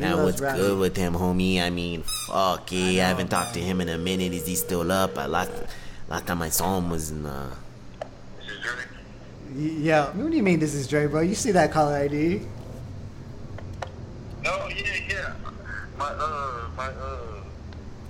He 0.00 0.06
Now, 0.06 0.16
loves 0.16 0.24
what's 0.24 0.40
Rowdy. 0.40 0.58
good 0.58 0.78
with 0.78 0.96
him, 0.96 1.12
homie? 1.12 1.60
I 1.60 1.68
mean, 1.68 2.02
fuck, 2.26 2.72
eh? 2.72 2.76
I, 3.04 3.06
haven't 3.06 3.28
talked 3.28 3.52
to 3.52 3.60
him 3.60 3.82
in 3.82 3.90
a 3.90 3.98
minute. 3.98 4.32
Is 4.32 4.46
he 4.46 4.54
still 4.56 4.90
up? 4.90 5.18
I 5.18 5.26
last, 5.26 5.52
last 6.08 6.26
time 6.26 6.40
I 6.40 6.48
saw 6.48 6.78
him 6.78 6.88
was 6.88 7.10
in 7.10 7.26
uh, 7.26 7.54
Y- 9.54 9.76
Yeah, 9.80 10.06
what 10.16 10.30
do 10.30 10.34
you 10.38 10.42
mean 10.42 10.58
this 10.58 10.72
is 10.72 10.88
Dre, 10.88 11.06
bro? 11.06 11.20
You 11.20 11.34
see 11.34 11.50
that 11.50 11.70
caller 11.70 11.96
ID? 11.96 12.40
Oh 14.46 14.70
yeah, 14.74 14.86
yeah. 15.06 15.34
My 15.98 16.06
uh, 16.06 16.62
my 16.74 16.86
uh, 16.86 17.18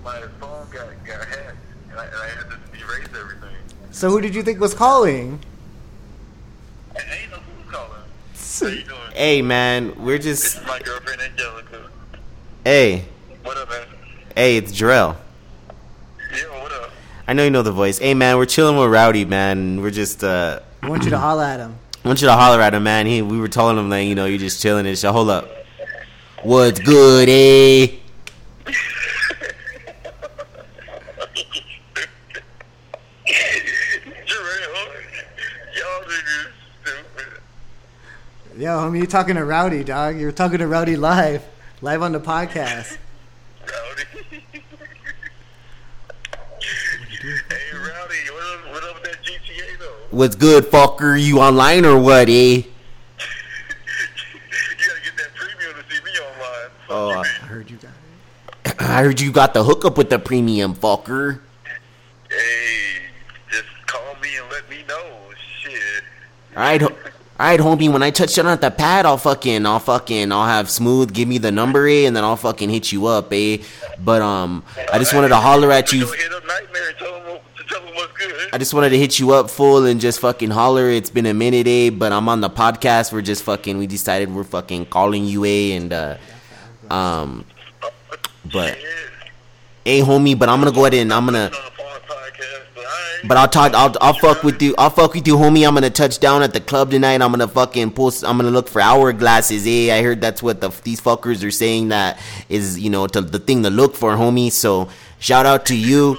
my 0.05 0.21
phone 0.39 0.69
got 0.71 0.87
got 1.05 1.27
hacked, 1.27 1.57
and 1.91 1.99
I, 1.99 2.05
and 2.05 2.15
I 2.15 2.29
had 2.29 2.51
to 2.51 2.57
erase 2.79 3.09
everything. 3.19 3.57
So 3.91 4.11
who 4.11 4.21
did 4.21 4.33
you 4.37 4.45
think 4.45 4.61
was 4.61 4.75
calling? 4.75 5.41
How 8.61 8.67
you 8.67 8.83
doing? 8.83 8.99
Hey, 9.15 9.41
man, 9.43 10.05
we're 10.05 10.19
just. 10.19 10.43
This 10.43 10.53
just. 10.55 10.63
is 10.63 10.69
my 10.69 10.79
girlfriend 10.81 11.21
Angelica. 11.23 11.60
Hey, 12.65 13.05
What 13.43 13.57
up, 13.57 13.69
man? 13.71 13.87
hey, 14.37 14.57
it's 14.57 14.73
Jarrell. 14.73 15.17
Yeah, 16.33 16.63
what 16.63 16.73
up? 16.73 16.91
I 17.27 17.33
know 17.33 17.45
you 17.45 17.51
know 17.51 17.63
the 17.63 17.73
voice. 17.73 17.99
Hey, 17.99 18.15
man, 18.15 18.37
we're 18.37 18.47
chilling 18.47 18.77
with 18.77 18.91
Rowdy, 18.91 19.25
man. 19.25 19.81
We're 19.81 19.91
just. 19.91 20.23
uh 20.23 20.61
I 20.83 20.89
want 20.89 21.05
you 21.05 21.11
to 21.11 21.19
holler 21.19 21.45
at 21.45 21.61
him. 21.61 21.77
I 22.05 22.09
want 22.09 22.21
you 22.21 22.27
to 22.29 22.35
holler 22.35 22.61
at 22.61 22.75
him, 22.75 22.83
man. 22.83 23.07
He, 23.07 23.23
we 23.23 23.39
were 23.39 23.49
telling 23.49 23.77
him 23.79 23.89
that 23.91 24.03
you 24.03 24.15
know 24.15 24.27
you're 24.27 24.39
just 24.39 24.61
chilling 24.63 24.87
and 24.87 24.97
shit. 24.99 25.11
Hold 25.11 25.31
up. 25.31 25.49
What's 26.43 26.81
good, 26.81 27.29
eh? 27.29 27.97
Jarrell, 34.27 34.91
y'all. 35.77 36.05
Yo, 38.59 38.69
homie, 38.79 38.99
you're 38.99 39.07
talking 39.07 39.37
to 39.37 39.45
Rowdy, 39.45 39.85
dog. 39.85 40.19
You're 40.19 40.33
talking 40.33 40.59
to 40.59 40.67
Rowdy 40.67 40.97
live, 40.97 41.43
live 41.83 42.03
on 42.03 42.13
the 42.13 42.21
podcast. 42.21 42.99
Rowdy. 43.61 44.05
hey, 46.61 47.73
Rowdy, 47.75 48.17
what 48.33 48.43
up, 48.43 48.73
what 48.73 48.85
up 48.85 48.95
with 49.03 49.05
that 49.05 49.23
GTA, 49.23 49.79
though? 49.79 49.95
What's 50.11 50.35
good, 50.37 50.65
fucker? 50.65 51.21
You 51.23 51.41
online 51.41 51.85
or 51.85 51.99
what, 52.01 52.29
eh? 52.29 52.33
you 52.33 52.65
gotta 54.79 55.01
get 55.05 55.17
that 55.17 55.35
premium 55.35 55.73
to 55.75 55.95
see 55.95 56.03
me 56.05 56.11
online. 56.19 56.71
Fuck 56.87 56.91
Oh, 56.91 57.11
I- 57.11 57.21
I 57.21 57.47
heard 57.47 57.71
you 57.71 57.77
got 57.77 57.91
it. 58.65 58.75
I 58.83 59.03
heard 59.03 59.21
you 59.21 59.33
got 59.33 59.55
the 59.55 59.65
hookup 59.65 59.97
with 59.99 60.11
the 60.11 60.19
premium, 60.19 60.75
fucker. 60.75 61.41
Hey, 62.31 63.01
just 63.51 63.65
call 63.87 64.15
me 64.23 64.29
and 64.41 64.51
let 64.51 64.69
me 64.71 64.85
know. 64.89 65.05
Shit. 65.61 66.05
Alright, 66.57 66.83
ho- 67.41 67.45
alright, 67.47 67.61
homie. 67.61 67.93
When 67.93 68.03
I 68.03 68.11
touch 68.11 68.35
down 68.35 68.47
at 68.47 68.61
the 68.61 68.71
pad, 68.71 69.07
I'll 69.07 69.17
fucking, 69.19 69.67
I'll 69.67 69.79
fucking, 69.81 70.33
I'll 70.33 70.47
have 70.47 70.71
smooth 70.71 71.13
give 71.13 71.29
me 71.29 71.39
the 71.39 71.51
number, 71.53 71.87
eh, 71.87 72.07
and 72.07 72.15
then 72.17 72.25
I'll 72.25 72.37
fucking 72.37 72.69
hit 72.71 72.93
you 72.93 73.07
up, 73.07 73.33
eh. 73.33 73.59
But 74.03 74.23
um, 74.23 74.63
I 74.93 74.99
just 74.99 75.15
wanted 75.15 75.29
to 75.29 75.37
holler 75.37 75.71
at 75.73 75.93
you. 75.93 76.05
Go 76.05 76.13
hit 76.13 76.33
up 76.33 76.47
Nightmare 76.47 76.89
and 76.89 76.99
tell 76.99 77.15
him, 77.15 77.23
what- 77.25 77.57
to 77.57 77.65
tell 77.65 77.81
him 77.83 77.95
what's 77.95 78.13
good. 78.17 78.35
I 78.53 78.59
just 78.59 78.75
wanted 78.75 78.91
to 78.91 78.99
hit 78.99 79.19
you 79.19 79.33
up 79.33 79.49
full 79.51 79.85
and 79.87 80.01
just 80.01 80.21
fucking 80.21 80.51
holler. 80.51 80.89
It's 80.91 81.11
been 81.11 81.27
a 81.27 81.35
minute, 81.35 81.67
eh? 81.67 81.91
But 81.91 82.13
I'm 82.13 82.29
on 82.29 82.41
the 82.41 82.51
podcast. 82.51 83.13
We're 83.13 83.23
just 83.23 83.43
fucking. 83.45 83.79
We 83.79 83.87
decided 83.87 84.35
we're 84.35 84.45
fucking 84.45 84.87
calling 84.87 85.25
you, 85.25 85.45
eh? 85.45 85.77
And 85.77 85.93
uh, 85.93 86.17
um, 86.91 87.45
but 88.53 88.75
Shit. 88.75 88.85
hey, 89.85 90.01
homie. 90.01 90.37
But 90.39 90.49
I'm 90.49 90.59
gonna 90.61 90.73
go 90.73 90.85
ahead 90.87 90.95
and 90.95 91.13
I'm 91.13 91.27
gonna. 91.27 91.45
on 91.45 91.51
the 91.51 91.57
phone 91.59 91.87
podcast, 92.09 92.75
but 93.27 93.37
I'll 93.37 93.49
talk. 93.49 93.75
I'll 93.75 93.95
I'll 94.01 94.15
fuck 94.15 94.43
with 94.43 94.61
you. 94.63 94.75
I'll 94.79 94.91
fuck 94.91 95.15
with 95.15 95.27
you, 95.27 95.37
homie. 95.37 95.67
I'm 95.67 95.75
gonna 95.75 95.91
touch 95.91 96.19
down 96.19 96.43
at 96.43 96.53
the 96.53 96.61
club 96.61 96.91
tonight. 96.91 97.21
I'm 97.23 97.31
gonna 97.31 97.49
fucking 97.49 97.93
pull. 97.93 98.13
I'm 98.25 98.37
gonna 98.37 98.51
look 98.51 98.69
for 98.69 98.81
hourglasses. 98.81 99.65
Hey, 99.65 99.91
I 99.91 100.03
heard 100.03 100.21
that's 100.21 100.43
what 100.43 100.61
the 100.61 100.71
these 100.83 101.01
fuckers 101.01 101.45
are 101.47 101.51
saying. 101.51 101.89
That 101.89 102.19
is, 102.49 102.79
you 102.79 102.91
know, 102.91 103.07
to, 103.09 103.21
the 103.21 103.39
thing 103.39 103.63
to 103.65 103.71
look 103.71 103.95
for, 103.95 104.15
homie. 104.17 104.51
So 104.51 104.89
shout 105.19 105.47
out 105.47 105.67
to 105.67 105.77
you. 105.77 106.19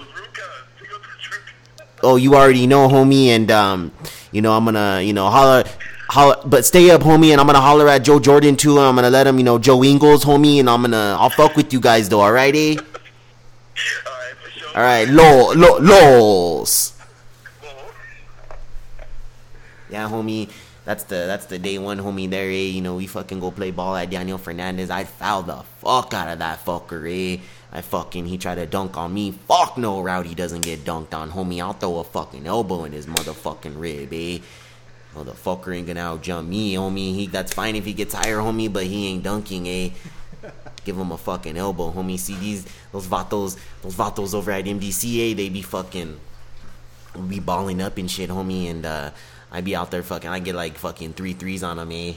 Oh, 2.04 2.16
you 2.16 2.36
already 2.36 2.66
know, 2.66 2.88
homie, 2.88 3.28
and 3.28 3.52
um, 3.52 3.92
you 4.32 4.42
know, 4.42 4.54
I'm 4.54 4.66
gonna, 4.66 5.02
you 5.02 5.14
know, 5.14 5.30
holler, 5.30 5.64
holler, 6.10 6.38
but 6.46 6.66
stay 6.66 6.90
up, 6.90 7.02
homie, 7.02 7.32
and 7.32 7.40
I'm 7.40 7.46
gonna 7.46 7.62
holler 7.62 7.88
at 7.88 8.00
Joe 8.00 8.20
Jordan 8.20 8.56
too. 8.56 8.78
And 8.78 8.88
I'm 8.88 8.96
gonna 8.96 9.12
let 9.12 9.28
him, 9.28 9.38
you 9.38 9.44
know, 9.44 9.60
Joe 9.60 9.84
Ingles, 9.84 10.26
homie, 10.26 10.60
and 10.60 10.70
I'm 10.70 10.82
gonna, 10.82 11.16
I'll 11.20 11.30
fuck 11.30 11.56
with 11.56 11.72
you 11.74 11.80
guys 11.80 12.10
though, 12.10 12.22
all 12.22 12.32
right, 12.32 12.56
eh? 12.56 12.76
All 14.74 14.82
right, 14.82 15.06
lo, 15.08 15.52
lo, 15.52 15.80
los. 15.80 16.98
Well, 17.62 17.76
Yeah, 19.90 20.08
homie. 20.08 20.50
That's 20.86 21.04
the 21.04 21.16
that's 21.28 21.46
the 21.46 21.60
day 21.60 21.78
one 21.78 22.00
homie 22.00 22.30
there, 22.30 22.50
eh? 22.50 22.72
You 22.72 22.82
know, 22.82 22.96
we 22.96 23.06
fucking 23.06 23.42
go 23.42 23.52
play 23.52 23.72
ball 23.72 23.98
at 23.98 24.10
Daniel 24.10 24.38
Fernandez. 24.38 24.90
I'd 24.90 25.10
foul 25.10 25.44
the 25.44 25.64
fuck 25.82 26.14
out 26.14 26.30
of 26.30 26.40
that 26.40 26.64
fucker, 26.66 27.04
eh? 27.06 27.42
I 27.74 27.82
fucking 27.82 28.26
he 28.28 28.38
tried 28.38 28.56
to 28.56 28.66
dunk 28.66 28.96
on 28.98 29.14
me. 29.14 29.32
Fuck 29.32 29.78
no, 29.78 30.02
Rowdy 30.02 30.36
doesn't 30.36 30.62
get 30.62 30.86
dunked 30.86 31.14
on, 31.14 31.32
homie. 31.32 31.62
I'll 31.62 31.74
throw 31.74 32.00
a 32.00 32.04
fucking 32.06 32.48
elbow 32.48 32.86
in 32.86 32.94
his 32.94 33.06
motherfucking 33.08 33.78
rib, 33.80 34.14
eh? 34.14 34.40
Motherfucker 35.14 35.76
ain't 35.76 35.88
gonna 35.88 36.00
outjump 36.00 36.48
me, 36.48 36.76
homie. 36.76 37.14
He 37.14 37.28
that's 37.28 37.54
fine 37.54 37.76
if 37.76 37.84
he 37.84 37.92
gets 37.92 38.14
higher, 38.14 38.38
homie, 38.38 38.72
but 38.72 38.86
he 38.86 39.08
ain't 39.08 39.24
dunking, 39.24 39.68
eh? 39.68 39.90
Give 40.84 40.98
him 40.98 41.12
a 41.12 41.18
fucking 41.18 41.58
elbow, 41.58 41.92
homie. 41.92 42.18
See 42.18 42.36
these 42.36 42.66
those 42.92 43.08
vatos, 43.08 43.58
those 43.82 43.96
vatos 43.96 44.34
over 44.34 44.52
at 44.52 44.66
MDCA, 44.66 45.36
they 45.36 45.50
be 45.50 45.62
fucking 45.62 46.20
be 47.28 47.40
balling 47.40 47.82
up 47.82 47.98
and 47.98 48.10
shit, 48.10 48.30
homie, 48.30 48.70
and 48.70 48.86
uh, 48.86 49.12
I 49.52 49.62
be 49.62 49.76
out 49.76 49.92
there 49.92 50.04
fucking. 50.04 50.30
I 50.30 50.40
get 50.40 50.56
like 50.56 50.78
fucking 50.78 51.14
three 51.14 51.34
threes 51.34 51.64
on 51.64 51.78
them, 51.78 51.92
eh? 51.92 52.14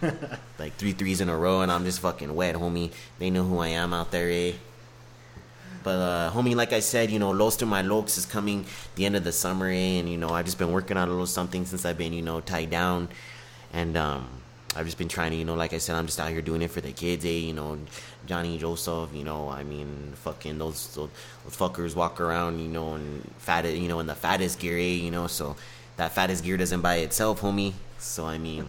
like 0.58 0.74
three 0.74 0.92
threes 0.92 1.20
in 1.20 1.28
a 1.28 1.36
row, 1.36 1.60
and 1.62 1.70
I'm 1.70 1.84
just 1.84 2.00
fucking 2.00 2.34
wet, 2.34 2.56
homie. 2.56 2.92
They 3.18 3.30
know 3.30 3.44
who 3.44 3.58
I 3.58 3.68
am 3.68 3.92
out 3.92 4.10
there, 4.10 4.28
eh? 4.30 4.52
But 5.82 5.98
uh, 5.98 6.30
homie, 6.32 6.54
like 6.54 6.72
I 6.72 6.80
said, 6.80 7.10
you 7.10 7.18
know, 7.18 7.30
Los 7.30 7.56
to 7.56 7.66
My 7.66 7.82
Lokes 7.82 8.16
is 8.18 8.26
coming 8.26 8.66
the 8.94 9.04
end 9.04 9.16
of 9.16 9.24
the 9.24 9.32
summer, 9.32 9.68
eh? 9.68 9.98
And 9.98 10.08
you 10.08 10.16
know, 10.16 10.30
I've 10.30 10.44
just 10.44 10.58
been 10.58 10.72
working 10.72 10.96
on 10.96 11.08
a 11.08 11.10
little 11.10 11.26
something 11.26 11.64
since 11.64 11.84
I've 11.84 11.98
been, 11.98 12.12
you 12.12 12.22
know, 12.22 12.40
tied 12.40 12.70
down, 12.70 13.08
and 13.72 13.96
um, 13.96 14.28
I've 14.74 14.86
just 14.86 14.96
been 14.96 15.08
trying 15.08 15.32
to, 15.32 15.36
you 15.36 15.44
know, 15.44 15.54
like 15.54 15.74
I 15.74 15.78
said, 15.78 15.96
I'm 15.96 16.06
just 16.06 16.18
out 16.18 16.30
here 16.30 16.40
doing 16.40 16.62
it 16.62 16.70
for 16.70 16.80
the 16.80 16.92
kids, 16.92 17.24
eh? 17.26 17.28
You 17.28 17.52
know, 17.52 17.78
Johnny 18.24 18.56
Joseph, 18.56 19.10
you 19.12 19.22
know, 19.22 19.50
I 19.50 19.64
mean, 19.64 20.12
fucking 20.16 20.58
those 20.58 20.94
those, 20.94 21.10
fuckers 21.50 21.94
walk 21.94 22.20
around, 22.20 22.58
you 22.58 22.68
know, 22.68 22.94
and 22.94 23.22
fat, 23.38 23.66
you 23.66 23.88
know, 23.88 24.00
in 24.00 24.06
the 24.06 24.14
fattest 24.14 24.58
gear, 24.60 24.78
eh? 24.78 24.94
You 25.04 25.10
know, 25.10 25.26
so 25.26 25.56
that 25.96 26.12
fattest 26.12 26.42
gear 26.42 26.56
doesn't 26.56 26.80
buy 26.80 26.96
itself, 26.96 27.42
homie. 27.42 27.74
So 27.98 28.24
I 28.24 28.38
mean, 28.38 28.66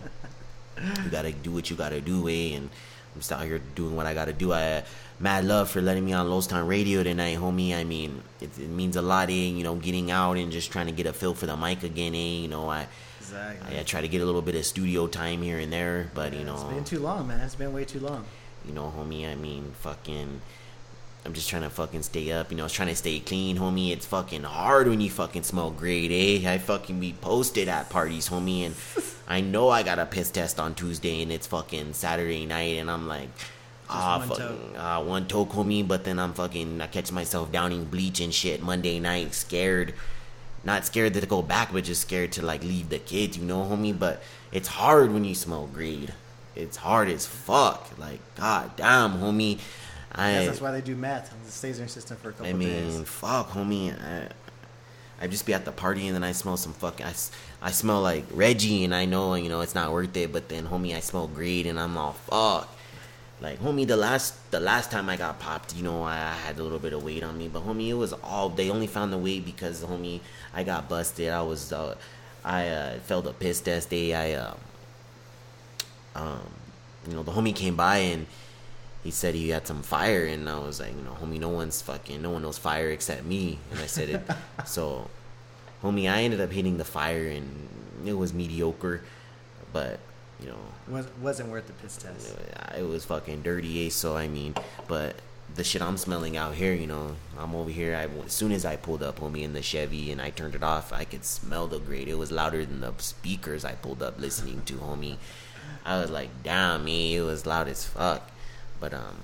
you 1.04 1.10
gotta 1.10 1.32
do 1.32 1.52
what 1.52 1.70
you 1.70 1.78
gotta 1.78 2.02
do, 2.02 2.28
eh? 2.28 2.56
And 2.56 2.70
I'm 3.14 3.20
just 3.22 3.32
out 3.32 3.44
here 3.44 3.60
doing 3.74 3.96
what 3.96 4.06
I 4.06 4.14
gotta 4.14 4.34
do. 4.34 4.52
I 4.52 4.84
mad 5.20 5.46
love 5.46 5.70
for 5.70 5.82
letting 5.82 6.04
me 6.04 6.12
on 6.12 6.30
Los 6.30 6.48
Town 6.48 6.68
Radio 6.68 7.02
tonight, 7.04 7.38
homie. 7.38 7.74
I 7.74 7.86
mean, 7.86 8.22
it, 8.42 8.58
it 8.60 8.70
means 8.70 8.98
a 8.98 9.02
lot, 9.02 9.30
eh? 9.30 9.34
You 9.56 9.64
know, 9.64 9.76
getting 9.76 10.12
out 10.12 10.36
and 10.36 10.52
just 10.52 10.70
trying 10.70 10.88
to 10.88 10.92
get 10.92 11.06
a 11.06 11.14
feel 11.14 11.34
for 11.34 11.46
the 11.46 11.56
mic 11.56 11.84
again, 11.84 12.14
eh? 12.14 12.42
You 12.42 12.50
know, 12.50 12.70
I. 12.70 12.88
Exactly. 13.34 13.78
I, 13.78 13.80
I 13.80 13.84
try 13.84 14.02
to 14.02 14.08
get 14.08 14.22
a 14.22 14.26
little 14.26 14.42
bit 14.42 14.56
of 14.56 14.66
studio 14.66 15.08
time 15.08 15.42
here 15.42 15.60
and 15.60 15.72
there, 15.72 16.10
but 16.14 16.34
you 16.34 16.44
know, 16.44 16.54
It's 16.56 16.64
been 16.64 16.84
too 16.84 17.00
long, 17.00 17.28
man. 17.28 17.40
It's 17.42 17.56
been 17.56 17.74
way 17.74 17.86
too 17.86 18.00
long. 18.00 18.26
you 18.66 18.74
know, 18.74 18.94
homie. 18.98 19.30
I 19.30 19.36
mean, 19.36 19.72
fucking. 19.82 20.42
I'm 21.26 21.32
just 21.34 21.50
trying 21.50 21.62
to 21.62 21.70
fucking 21.70 22.04
stay 22.04 22.34
up. 22.34 22.52
You 22.52 22.58
know, 22.58 22.64
I 22.64 22.66
was 22.66 22.74
trying 22.74 22.90
to 22.90 22.96
stay 22.98 23.18
clean, 23.22 23.58
homie. 23.58 23.92
It's 23.94 24.06
fucking 24.06 24.44
hard 24.44 24.90
when 24.90 25.00
you 25.00 25.10
fucking 25.10 25.44
smell 25.44 25.72
great, 25.72 26.12
eh? 26.12 26.52
I 26.54 26.58
fucking 26.58 27.00
be 27.00 27.14
posted 27.22 27.70
at 27.70 27.90
parties, 27.90 28.28
homie, 28.28 28.66
and 28.66 28.76
I 29.26 29.40
know 29.40 29.70
I 29.70 29.84
got 29.84 30.00
a 30.00 30.06
piss 30.06 30.30
test 30.32 30.60
on 30.60 30.76
Tuesday, 30.76 31.22
and 31.24 31.32
it's 31.32 31.48
fucking 31.48 31.94
Saturday 31.94 32.46
night, 32.46 32.76
and 32.78 32.92
I'm 32.92 33.08
like, 33.08 33.30
ah, 33.90 34.20
one 34.20 34.28
fucking, 34.28 34.76
ah, 34.78 35.02
one 35.02 35.26
toke, 35.28 35.52
homie. 35.52 35.88
But 35.88 36.04
then 36.04 36.20
I'm 36.20 36.34
fucking, 36.34 36.82
I 36.82 36.88
catch 36.88 37.10
myself 37.14 37.54
downing 37.54 37.86
bleach 37.86 38.20
and 38.20 38.34
shit 38.34 38.62
Monday 38.62 39.00
night, 39.00 39.34
scared. 39.34 39.94
Not 40.64 40.86
scared 40.86 41.14
to 41.14 41.26
go 41.26 41.42
back, 41.42 41.74
but 41.74 41.84
just 41.84 42.02
scared 42.02 42.32
to 42.34 42.46
like 42.46 42.64
leave 42.64 42.90
the 42.90 43.00
kids, 43.00 43.38
you 43.38 43.46
know, 43.46 43.64
homie. 43.64 43.98
But 43.98 44.22
it's 44.52 44.68
hard 44.68 45.14
when 45.14 45.26
you 45.26 45.36
smell 45.36 45.68
grade. 45.68 46.14
It's 46.56 46.78
hard 46.78 47.10
as 47.10 47.26
fuck. 47.26 47.90
Like, 47.98 48.20
god 48.36 48.76
damn, 48.76 49.14
homie. 49.14 49.60
I, 50.12 50.32
Yes, 50.32 50.46
that's 50.48 50.62
why 50.62 50.72
they 50.72 50.82
do 50.82 50.96
meth. 50.96 51.34
It 51.46 51.52
stays 51.52 51.78
in 51.78 51.84
your 51.84 51.90
system 51.90 52.18
for 52.18 52.30
a 52.30 52.32
couple 52.34 52.48
I 52.48 52.54
mean, 52.54 52.70
days. 52.70 53.08
fuck, 53.08 53.50
homie. 53.50 53.94
I, 54.00 54.30
I 55.20 55.28
just 55.28 55.46
be 55.46 55.54
at 55.54 55.66
the 55.66 55.72
party 55.72 56.06
and 56.08 56.16
then 56.16 56.24
I 56.24 56.34
smell 56.34 56.58
some 56.58 56.74
fucking. 56.74 57.06
I 57.62 57.72
smell 57.72 58.02
like 58.02 58.26
Reggie 58.32 58.84
and 58.84 58.94
I 58.94 59.06
know 59.06 59.36
you 59.36 59.50
know 59.50 59.62
it's 59.62 59.76
not 59.76 59.92
worth 59.92 60.16
it. 60.16 60.32
But 60.32 60.50
then, 60.50 60.68
homie, 60.68 60.96
I 60.96 61.00
smell 61.00 61.28
grade 61.28 61.66
and 61.66 61.80
I'm 61.80 61.98
all 61.98 62.14
fuck. 62.14 62.70
Like, 63.44 63.60
homie, 63.60 63.86
the 63.86 63.98
last 63.98 64.36
the 64.52 64.62
last 64.62 64.90
time 64.90 65.10
I 65.10 65.18
got 65.18 65.38
popped, 65.38 65.76
you 65.76 65.84
know, 65.84 66.02
I, 66.04 66.16
I 66.16 66.34
had 66.34 66.58
a 66.58 66.64
little 66.64 66.80
bit 66.80 66.94
of 66.94 67.04
weight 67.04 67.24
on 67.24 67.38
me. 67.38 67.50
But 67.50 67.64
homie, 67.68 67.90
it 67.90 67.94
was 67.96 68.14
all 68.14 68.48
they 68.48 68.70
only 68.70 68.88
found 68.88 69.12
the 69.12 69.18
weight 69.18 69.44
because 69.44 69.84
homie, 69.84 70.22
I 70.54 70.64
got 70.64 70.88
busted. 70.88 71.30
I 71.30 71.42
was 71.42 71.74
uh, 71.74 71.96
I 72.46 72.70
uh, 72.70 73.00
failed 73.00 73.28
a 73.28 73.34
piss 73.34 73.60
test 73.60 73.90
day. 73.90 74.14
I 74.16 74.36
um, 74.36 74.58
um, 76.16 76.50
you 77.06 77.16
know, 77.16 77.24
the 77.24 77.34
homie 77.34 77.54
came 77.54 77.76
by 77.76 77.98
and 77.98 78.28
he 79.04 79.12
said 79.12 79.36
he 79.36 79.50
had 79.50 79.68
some 79.68 79.84
fire, 79.84 80.26
and 80.26 80.48
I 80.48 80.60
was 80.60 80.80
like, 80.80 80.96
you 80.96 81.04
know, 81.04 81.18
homie, 81.22 81.38
no 81.38 81.50
one's 81.50 81.82
fucking, 81.82 82.22
no 82.22 82.30
one 82.30 82.44
knows 82.44 82.58
fire 82.58 82.90
except 82.92 83.26
me. 83.26 83.60
And 83.72 83.80
I 83.82 83.88
said 83.88 84.08
it, 84.08 84.22
so, 84.66 85.10
homie, 85.84 86.10
I 86.10 86.22
ended 86.22 86.40
up 86.40 86.52
hitting 86.54 86.78
the 86.78 86.86
fire, 86.86 87.28
and 87.28 87.68
it 88.06 88.14
was 88.14 88.34
mediocre, 88.34 89.02
but 89.74 90.00
you 90.40 90.48
know, 90.48 90.58
Was, 90.88 91.08
wasn't 91.22 91.50
worth 91.50 91.68
the 91.68 91.74
piss 91.74 91.98
test. 91.98 92.36
it 92.78 92.84
was 92.88 93.06
fucking 93.06 93.42
dirty, 93.44 93.86
eh? 93.88 93.90
So 93.90 94.16
I 94.18 94.28
mean, 94.28 94.56
but 94.88 95.16
the 95.56 95.64
shit 95.64 95.82
I'm 95.82 95.98
smelling 95.98 96.36
out 96.36 96.56
here, 96.56 96.74
you 96.74 96.88
know, 96.88 97.16
I'm 97.38 97.54
over 97.56 97.70
here. 97.70 97.96
I 97.96 98.08
as 98.26 98.34
soon 98.34 98.52
as 98.52 98.66
I 98.66 98.76
pulled 98.76 99.04
up, 99.04 99.20
homie, 99.20 99.44
in 99.44 99.54
the 99.54 99.62
Chevy, 99.62 100.12
and 100.12 100.22
I 100.22 100.32
turned 100.32 100.56
it 100.56 100.64
off, 100.64 100.92
I 100.92 101.04
could 101.06 101.24
smell 101.26 101.68
the 101.68 101.80
grade. 101.80 102.08
It 102.08 102.16
was 102.16 102.32
louder 102.32 102.66
than 102.66 102.82
the 102.82 102.94
speakers 102.98 103.64
I 103.64 103.74
pulled 103.74 104.02
up 104.02 104.20
listening 104.20 104.64
to, 104.66 104.74
homie. 104.76 105.18
I 105.86 106.00
was 106.00 106.10
like, 106.10 106.30
damn, 106.44 106.86
me, 106.86 107.16
it 107.16 107.22
was 107.22 107.46
loud 107.46 107.68
as 107.68 107.86
fuck. 107.86 108.30
But 108.80 108.94
um, 108.94 109.18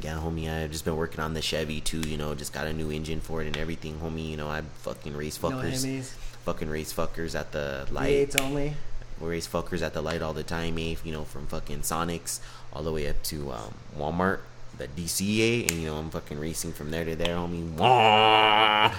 yeah, 0.00 0.14
homie, 0.18 0.50
I've 0.50 0.72
just 0.72 0.84
been 0.84 0.96
working 0.96 1.20
on 1.20 1.34
the 1.34 1.42
Chevy 1.42 1.80
too. 1.80 2.00
You 2.00 2.16
know, 2.16 2.34
just 2.34 2.52
got 2.52 2.66
a 2.66 2.72
new 2.72 2.90
engine 2.90 3.20
for 3.20 3.42
it 3.42 3.46
and 3.46 3.56
everything, 3.56 3.98
homie. 4.00 4.28
You 4.30 4.36
know, 4.36 4.48
I 4.48 4.62
fucking 4.82 5.16
race 5.16 5.38
fuckers, 5.38 5.84
Hemis. 5.86 6.06
fucking 6.44 6.68
race 6.68 6.92
fuckers 6.92 7.38
at 7.38 7.52
the 7.52 7.86
light. 7.90 8.30
V8s 8.30 8.40
only. 8.40 8.74
We 9.20 9.28
race 9.28 9.46
fuckers 9.46 9.82
at 9.82 9.94
the 9.94 10.02
light 10.02 10.22
all 10.22 10.32
the 10.32 10.42
time, 10.42 10.78
eh? 10.78 10.96
You 11.04 11.12
know, 11.12 11.24
from 11.24 11.46
fucking 11.46 11.80
Sonics 11.80 12.40
all 12.72 12.82
the 12.82 12.92
way 12.92 13.08
up 13.08 13.22
to 13.24 13.52
um, 13.52 13.74
Walmart, 13.96 14.40
the 14.76 14.88
DCA, 14.88 15.70
and 15.70 15.80
you 15.80 15.86
know 15.88 15.96
I'm 15.96 16.10
fucking 16.10 16.38
racing 16.38 16.72
from 16.72 16.90
there 16.90 17.04
to 17.04 17.14
there, 17.14 17.36
homie. 17.36 17.74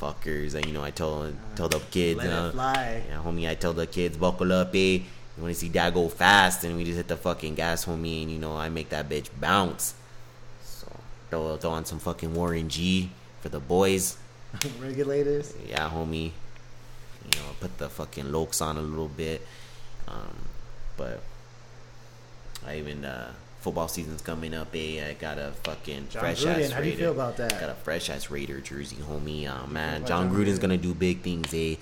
Fuckers, 0.00 0.54
and 0.54 0.66
you 0.66 0.72
know 0.72 0.82
I 0.82 0.90
told 0.90 1.36
told 1.56 1.72
the 1.72 1.80
kids, 1.90 2.18
Let 2.18 2.30
uh, 2.30 2.50
fly. 2.52 3.02
yeah, 3.08 3.22
homie, 3.22 3.48
I 3.48 3.54
told 3.54 3.76
the 3.76 3.86
kids 3.86 4.16
buckle 4.16 4.52
up, 4.52 4.70
eh? 4.74 5.00
You 5.36 5.42
want 5.42 5.52
to 5.54 5.60
see 5.60 5.68
dad 5.68 5.94
go 5.94 6.08
fast, 6.08 6.64
and 6.64 6.76
we 6.76 6.84
just 6.84 6.96
hit 6.96 7.08
the 7.08 7.16
fucking 7.16 7.54
gas, 7.54 7.84
homie, 7.84 8.22
and 8.22 8.30
you 8.30 8.38
know 8.38 8.56
I 8.56 8.68
make 8.68 8.88
that 8.90 9.08
bitch 9.08 9.28
bounce. 9.38 9.94
So 10.62 10.86
throw 11.30 11.56
throw 11.56 11.70
on 11.72 11.84
some 11.84 11.98
fucking 11.98 12.34
Warren 12.34 12.68
G 12.68 13.10
for 13.40 13.48
the 13.50 13.60
boys. 13.60 14.16
Regulators. 14.80 15.52
Yeah, 15.68 15.90
homie. 15.90 16.30
You 17.24 17.40
know, 17.40 17.46
put 17.60 17.78
the 17.78 17.88
fucking 17.88 18.26
lokes 18.26 18.60
on 18.60 18.76
a 18.76 18.82
little 18.82 19.08
bit. 19.08 19.46
Um, 20.08 20.36
but 20.96 21.20
I 22.66 22.78
even 22.78 23.04
uh, 23.04 23.32
football 23.60 23.88
season's 23.88 24.22
coming 24.22 24.54
up. 24.54 24.68
Eh, 24.74 25.06
I 25.06 25.14
got 25.14 25.38
a 25.38 25.52
fucking 25.62 26.08
Jon 26.10 26.20
fresh 26.20 26.44
Gruden, 26.44 26.64
ass 26.64 26.70
how 26.70 26.80
do 26.80 26.88
you 26.88 26.96
feel 26.96 27.12
about 27.12 27.36
that? 27.38 27.58
Got 27.58 27.70
a 27.70 27.74
fresh 27.74 28.10
ass 28.10 28.30
Raider 28.30 28.60
jersey, 28.60 28.96
homie. 28.96 29.48
Uh, 29.48 29.66
man, 29.66 30.04
Jon 30.04 30.28
Jon 30.28 30.36
Gruden's 30.36 30.58
Gruden? 30.58 30.62
gonna 30.62 30.76
do 30.76 30.94
big 30.94 31.20
things. 31.20 31.52
Eh, 31.54 31.76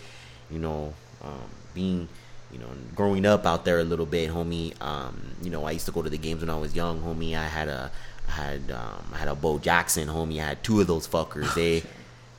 you 0.51 0.59
know, 0.59 0.95
um, 1.23 1.51
being. 1.75 2.09
You 2.53 2.59
know, 2.59 2.67
growing 2.95 3.25
up 3.25 3.47
out 3.47 3.65
there 3.65 3.79
a 3.79 3.83
little 3.83 4.05
bit, 4.05 4.29
homie. 4.29 4.79
Um, 4.83 5.19
you 5.43 5.49
know, 5.49 5.65
I 5.65 5.71
used 5.71 5.87
to 5.87 5.91
go 5.91 6.03
to 6.03 6.11
the 6.11 6.19
games 6.19 6.43
when 6.43 6.51
I 6.51 6.59
was 6.59 6.77
young, 6.77 7.01
homie. 7.01 7.35
I 7.35 7.47
had 7.47 7.69
a, 7.69 7.91
I 8.29 8.31
had, 8.31 8.71
um, 8.71 9.07
I 9.15 9.17
had 9.17 9.29
a 9.29 9.35
Bo 9.35 9.59
Jackson, 9.59 10.07
homie. 10.09 10.39
I 10.39 10.49
had 10.49 10.63
two 10.63 10.79
of 10.79 10.87
those 10.87 11.09
fuckers, 11.09 11.57
eh? 11.57 11.81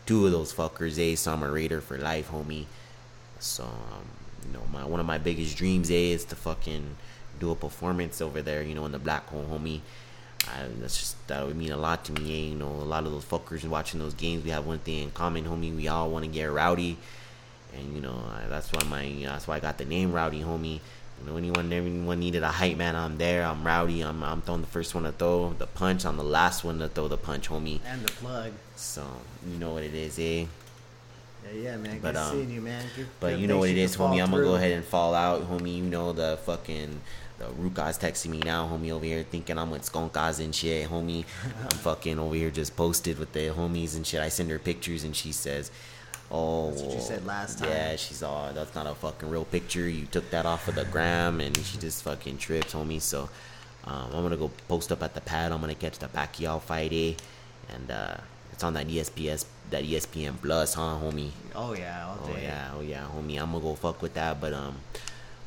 two 0.05 0.27
of 0.27 0.31
those 0.31 0.53
fuckers, 0.53 0.99
eh? 0.99 1.15
So 1.15 1.33
I'm 1.33 1.41
a 1.41 1.49
Raider 1.49 1.81
for 1.81 1.97
life, 1.97 2.29
homie. 2.29 2.65
So, 3.43 3.63
um, 3.63 4.05
you 4.45 4.53
know, 4.53 4.63
my 4.71 4.85
one 4.85 4.99
of 4.99 5.05
my 5.05 5.17
biggest 5.17 5.57
dreams, 5.57 5.89
is 5.89 6.23
to 6.25 6.35
fucking 6.35 6.95
do 7.39 7.51
a 7.51 7.55
performance 7.55 8.21
over 8.21 8.41
there, 8.41 8.63
you 8.63 8.73
know, 8.73 8.85
in 8.85 8.93
the 8.93 8.99
black 8.99 9.27
hole, 9.27 9.45
homie. 9.51 9.81
I, 10.47 10.67
that's 10.79 10.97
just 10.97 11.27
that 11.27 11.45
would 11.45 11.57
mean 11.57 11.71
a 11.71 11.77
lot 11.77 12.05
to 12.05 12.13
me, 12.13 12.31
eh? 12.31 12.49
You 12.51 12.55
know, 12.55 12.69
a 12.69 12.87
lot 12.87 13.05
of 13.05 13.11
those 13.11 13.25
fuckers 13.25 13.67
watching 13.67 13.99
those 13.99 14.13
games, 14.13 14.43
we 14.43 14.51
have 14.51 14.65
one 14.65 14.79
thing 14.79 15.03
in 15.03 15.11
common, 15.11 15.43
homie. 15.43 15.75
We 15.75 15.89
all 15.89 16.09
want 16.09 16.23
to 16.23 16.31
get 16.31 16.45
rowdy, 16.45 16.97
and 17.75 17.93
you 17.93 18.01
know, 18.01 18.15
I, 18.31 18.47
that's 18.47 18.71
why 18.71 18.83
my, 18.87 19.03
you 19.03 19.25
know, 19.25 19.33
that's 19.33 19.47
why 19.47 19.57
I 19.57 19.59
got 19.59 19.77
the 19.77 19.85
name 19.85 20.13
Rowdy, 20.13 20.41
homie. 20.41 20.79
You 21.19 21.29
know, 21.29 21.37
anyone, 21.37 21.71
anyone 21.71 22.19
needed 22.19 22.43
a 22.43 22.47
hype 22.47 22.77
man, 22.77 22.95
I'm 22.95 23.17
there. 23.17 23.45
I'm 23.45 23.65
rowdy. 23.65 24.01
I'm, 24.01 24.23
I'm 24.23 24.41
throwing 24.41 24.61
the 24.61 24.67
first 24.67 24.95
one 24.95 25.03
to 25.03 25.11
throw 25.11 25.53
the 25.53 25.67
punch. 25.67 26.05
I'm 26.05 26.17
the 26.17 26.23
last 26.23 26.63
one 26.63 26.79
to 26.79 26.87
throw 26.87 27.07
the 27.07 27.17
punch, 27.17 27.49
homie. 27.49 27.79
And 27.85 28.03
the 28.03 28.11
plug. 28.11 28.51
So 28.75 29.05
you 29.47 29.57
know 29.57 29.73
what 29.73 29.83
it 29.83 29.93
is, 29.93 30.17
eh? 30.19 30.45
Yeah, 31.45 31.61
yeah, 31.61 31.77
man. 31.77 31.99
But, 31.99 32.13
Good 32.13 32.21
um, 32.21 32.31
seeing 32.31 32.51
you, 32.51 32.61
man. 32.61 32.85
Good, 32.95 33.07
But 33.19 33.29
good 33.31 33.39
you 33.39 33.47
know 33.47 33.57
what 33.57 33.69
it 33.69 33.77
is, 33.77 33.95
homie. 33.95 34.23
I'm 34.23 34.31
gonna 34.31 34.43
go 34.43 34.55
ahead 34.55 34.71
and 34.71 34.83
fall 34.83 35.13
out, 35.13 35.49
homie. 35.49 35.77
You 35.77 35.83
know 35.83 36.13
the 36.13 36.39
fucking 36.45 37.01
the 37.39 37.49
root 37.53 37.73
guys 37.73 37.97
texting 37.97 38.29
me 38.29 38.39
now, 38.39 38.67
homie, 38.67 38.91
over 38.91 39.05
here 39.05 39.23
thinking 39.23 39.57
I'm 39.57 39.71
with 39.71 39.83
skunk 39.83 40.13
guys 40.13 40.39
and 40.39 40.53
shit, 40.53 40.89
homie. 40.89 41.25
I'm 41.63 41.77
fucking 41.77 42.19
over 42.19 42.35
here 42.35 42.51
just 42.51 42.75
posted 42.75 43.19
with 43.19 43.33
the 43.33 43.47
homies 43.49 43.95
and 43.95 44.05
shit. 44.05 44.21
I 44.21 44.29
send 44.29 44.49
her 44.51 44.59
pictures 44.59 45.03
and 45.03 45.15
she 45.15 45.31
says, 45.31 45.71
"Oh, 46.31 46.69
That's 46.69 46.81
what 46.83 46.93
you 46.93 47.01
said 47.01 47.25
last 47.25 47.59
time. 47.59 47.69
Yeah, 47.69 47.95
she's 47.95 48.23
all 48.23 48.51
that's 48.53 48.75
not 48.75 48.87
a 48.87 48.95
fucking 48.95 49.29
real 49.29 49.45
picture. 49.45 49.89
You 49.89 50.05
took 50.05 50.29
that 50.31 50.45
off 50.45 50.67
of 50.67 50.75
the 50.75 50.85
gram, 50.85 51.39
and 51.41 51.57
she 51.57 51.77
just 51.77 52.03
fucking 52.03 52.37
tripped, 52.37 52.73
homie. 52.73 53.01
So 53.01 53.29
um, 53.85 54.09
I'm 54.13 54.23
gonna 54.23 54.37
go 54.37 54.51
post 54.67 54.91
up 54.91 55.03
at 55.03 55.13
the 55.13 55.21
pad. 55.21 55.51
I'm 55.51 55.59
gonna 55.61 55.75
catch 55.75 55.99
the 55.99 56.07
Pacquiao 56.07 56.61
fight, 56.61 56.93
eh? 56.93 57.13
And 57.73 57.91
uh, 57.91 58.17
it's 58.53 58.63
on 58.63 58.75
that 58.75 58.87
ESPS, 58.87 59.45
that 59.71 59.83
ESPN 59.83 60.39
Plus, 60.39 60.75
huh, 60.75 60.97
homie? 61.01 61.31
Oh 61.55 61.73
yeah, 61.73 62.15
Oh 62.23 62.37
yeah, 62.39 62.71
oh 62.77 62.81
yeah, 62.81 63.05
homie. 63.13 63.41
I'm 63.41 63.51
gonna 63.51 63.59
go 63.59 63.73
fuck 63.73 64.01
with 64.01 64.13
that. 64.13 64.39
But 64.39 64.53
um, 64.53 64.77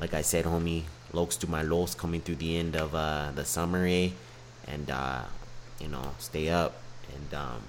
like 0.00 0.12
I 0.12 0.22
said, 0.22 0.44
homie, 0.44 0.82
lokes 1.12 1.38
to 1.40 1.48
my 1.48 1.62
lows 1.62 1.94
coming 1.94 2.20
through 2.20 2.36
the 2.36 2.58
end 2.58 2.74
of 2.76 2.94
uh 2.94 3.30
the 3.34 3.44
summer, 3.44 3.86
eh? 3.86 4.10
And 4.66 4.90
uh, 4.90 5.22
you 5.80 5.88
know, 5.88 6.14
stay 6.18 6.48
up 6.48 6.74
and 7.14 7.32
um, 7.34 7.62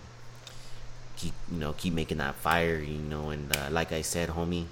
keep 1.15 1.33
you 1.51 1.59
know 1.59 1.73
keep 1.73 1.93
making 1.93 2.17
that 2.17 2.33
fire, 2.35 2.79
you 2.79 2.97
know. 2.97 3.29
And 3.29 3.55
uh, 3.55 3.69
like 3.69 3.91
I 3.91 4.01
said, 4.01 4.29
homie, 4.29 4.65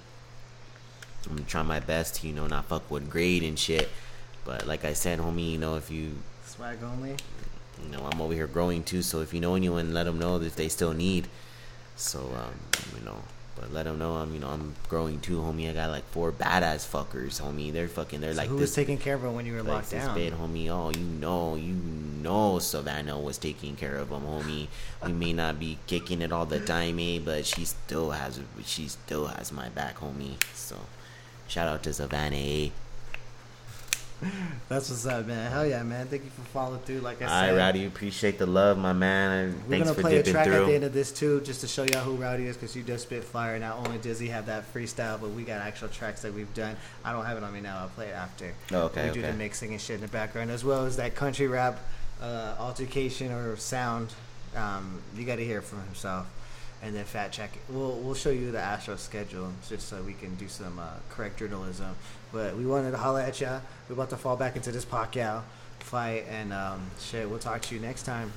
I'm 1.30 1.36
gonna 1.36 1.46
try 1.46 1.62
my 1.62 1.78
best 1.78 2.16
to 2.16 2.26
you 2.26 2.34
know 2.34 2.48
not 2.48 2.64
fuck 2.66 2.90
with 2.90 3.08
grade 3.08 3.44
and 3.44 3.56
shit. 3.56 3.88
But 4.44 4.66
like 4.66 4.84
I 4.84 4.94
said, 4.94 5.20
homie, 5.20 5.52
you 5.52 5.58
know 5.58 5.76
if 5.76 5.92
you 5.92 6.16
Swag 6.44 6.78
only. 6.82 7.16
You 7.84 7.90
know, 7.96 8.08
I'm 8.10 8.20
over 8.20 8.32
here 8.34 8.46
growing 8.46 8.82
too. 8.82 9.02
So 9.02 9.20
if 9.20 9.32
you 9.34 9.40
know 9.40 9.54
anyone, 9.54 9.92
let 9.94 10.04
them 10.04 10.18
know 10.18 10.40
if 10.40 10.56
they 10.56 10.68
still 10.68 10.92
need. 10.92 11.28
So 11.96 12.18
um, 12.20 12.54
you 12.98 13.04
know, 13.04 13.16
but 13.54 13.72
let 13.72 13.84
them 13.84 13.98
know 13.98 14.16
I'm 14.16 14.34
you 14.34 14.40
know 14.40 14.48
I'm 14.48 14.74
growing 14.88 15.18
too, 15.20 15.38
homie. 15.38 15.70
I 15.70 15.72
got 15.72 15.90
like 15.90 16.04
four 16.10 16.30
badass 16.32 16.86
fuckers, 16.86 17.40
homie. 17.40 17.72
They're 17.72 17.88
fucking. 17.88 18.20
They're 18.20 18.32
So 18.34 18.38
like 18.38 18.48
who 18.48 18.56
this. 18.58 18.70
was 18.70 18.74
taking 18.74 18.98
care 18.98 19.14
of 19.14 19.22
them 19.22 19.34
when 19.34 19.46
you 19.46 19.54
were 19.54 19.62
like 19.62 19.68
locked 19.74 19.90
this 19.90 20.04
down? 20.04 20.14
bit, 20.14 20.34
homie. 20.38 20.68
Oh, 20.68 20.90
you 20.90 21.04
know, 21.04 21.54
you 21.56 21.72
know, 21.72 22.58
Savannah 22.58 23.18
was 23.18 23.38
taking 23.38 23.76
care 23.76 23.96
of 23.96 24.10
them, 24.10 24.22
homie. 24.22 24.66
We 25.04 25.12
may 25.12 25.32
not 25.32 25.58
be 25.58 25.78
kicking 25.86 26.20
it 26.22 26.32
all 26.32 26.44
the 26.46 26.60
time, 26.60 26.98
eh? 26.98 27.18
But 27.24 27.46
she 27.46 27.64
still 27.64 28.10
has, 28.10 28.40
she 28.64 28.88
still 28.88 29.26
has 29.28 29.52
my 29.52 29.68
back, 29.70 29.98
homie. 30.00 30.34
So, 30.54 30.76
shout 31.48 31.68
out 31.68 31.82
to 31.84 31.92
Savannah, 31.94 32.36
eh? 32.36 32.68
That's 34.68 34.88
what's 34.90 35.04
up, 35.06 35.26
man. 35.26 35.50
Hell 35.50 35.66
yeah, 35.66 35.82
man. 35.82 36.06
Thank 36.06 36.24
you 36.24 36.30
for 36.30 36.42
following 36.42 36.80
through. 36.80 37.00
Like 37.00 37.20
I 37.22 37.26
said, 37.26 37.50
All 37.50 37.56
right, 37.56 37.58
Rowdy, 37.66 37.86
appreciate 37.86 38.38
the 38.38 38.46
love, 38.46 38.78
my 38.78 38.92
man. 38.92 39.54
we're 39.66 39.70
Thanks 39.70 39.88
gonna 39.88 39.94
for 39.94 40.00
play 40.00 40.16
a 40.18 40.22
track 40.22 40.46
through. 40.46 40.62
at 40.62 40.66
the 40.66 40.74
end 40.74 40.84
of 40.84 40.92
this 40.92 41.12
too, 41.12 41.40
just 41.42 41.60
to 41.60 41.68
show 41.68 41.82
y'all 41.84 42.00
who 42.02 42.14
Rowdy 42.14 42.46
is, 42.46 42.56
because 42.56 42.74
you 42.74 42.82
does 42.82 43.02
spit 43.02 43.24
fire. 43.24 43.58
Not 43.58 43.76
only 43.86 43.98
does 43.98 44.18
he 44.18 44.28
have 44.28 44.46
that 44.46 44.72
freestyle, 44.72 45.20
but 45.20 45.30
we 45.30 45.42
got 45.42 45.60
actual 45.60 45.88
tracks 45.88 46.22
that 46.22 46.32
we've 46.32 46.52
done. 46.54 46.76
I 47.04 47.12
don't 47.12 47.24
have 47.26 47.36
it 47.36 47.42
on 47.44 47.52
me 47.52 47.60
now. 47.60 47.78
I'll 47.78 47.88
play 47.88 48.08
it 48.08 48.14
after. 48.14 48.52
Oh, 48.72 48.84
okay, 48.84 49.08
We 49.08 49.14
do 49.14 49.22
the 49.22 49.32
mixing 49.34 49.72
and 49.72 49.80
shit 49.80 49.96
in 49.96 50.00
the 50.00 50.08
background, 50.08 50.50
as 50.50 50.64
well 50.64 50.86
as 50.86 50.96
that 50.96 51.14
country 51.14 51.46
rap 51.46 51.78
uh, 52.22 52.54
altercation 52.58 53.30
or 53.32 53.56
sound. 53.56 54.14
Um, 54.56 55.02
you 55.14 55.24
got 55.26 55.36
to 55.36 55.44
hear 55.44 55.58
it 55.58 55.64
from 55.64 55.82
himself, 55.84 56.26
and 56.82 56.94
then 56.94 57.04
Fat 57.04 57.32
Check. 57.32 57.50
We'll 57.68 57.92
we'll 57.92 58.14
show 58.14 58.30
you 58.30 58.50
the 58.52 58.60
Astro 58.60 58.96
schedule 58.96 59.52
just 59.68 59.88
so 59.88 60.02
we 60.02 60.12
can 60.14 60.34
do 60.36 60.48
some 60.48 60.78
uh, 60.78 60.88
correct 61.10 61.38
journalism. 61.38 61.94
But 62.32 62.56
we 62.56 62.66
wanted 62.66 62.90
to 62.92 62.96
holler 62.98 63.20
at 63.20 63.40
ya. 63.40 63.60
We're 63.88 63.94
about 63.94 64.10
to 64.10 64.16
fall 64.16 64.36
back 64.36 64.56
into 64.56 64.72
this 64.72 64.84
Pacquiao 64.84 65.42
fight, 65.80 66.24
and 66.28 66.52
um, 66.52 66.80
shit. 67.00 67.28
We'll 67.28 67.38
talk 67.38 67.62
to 67.62 67.74
you 67.74 67.80
next 67.80 68.02
time. 68.02 68.32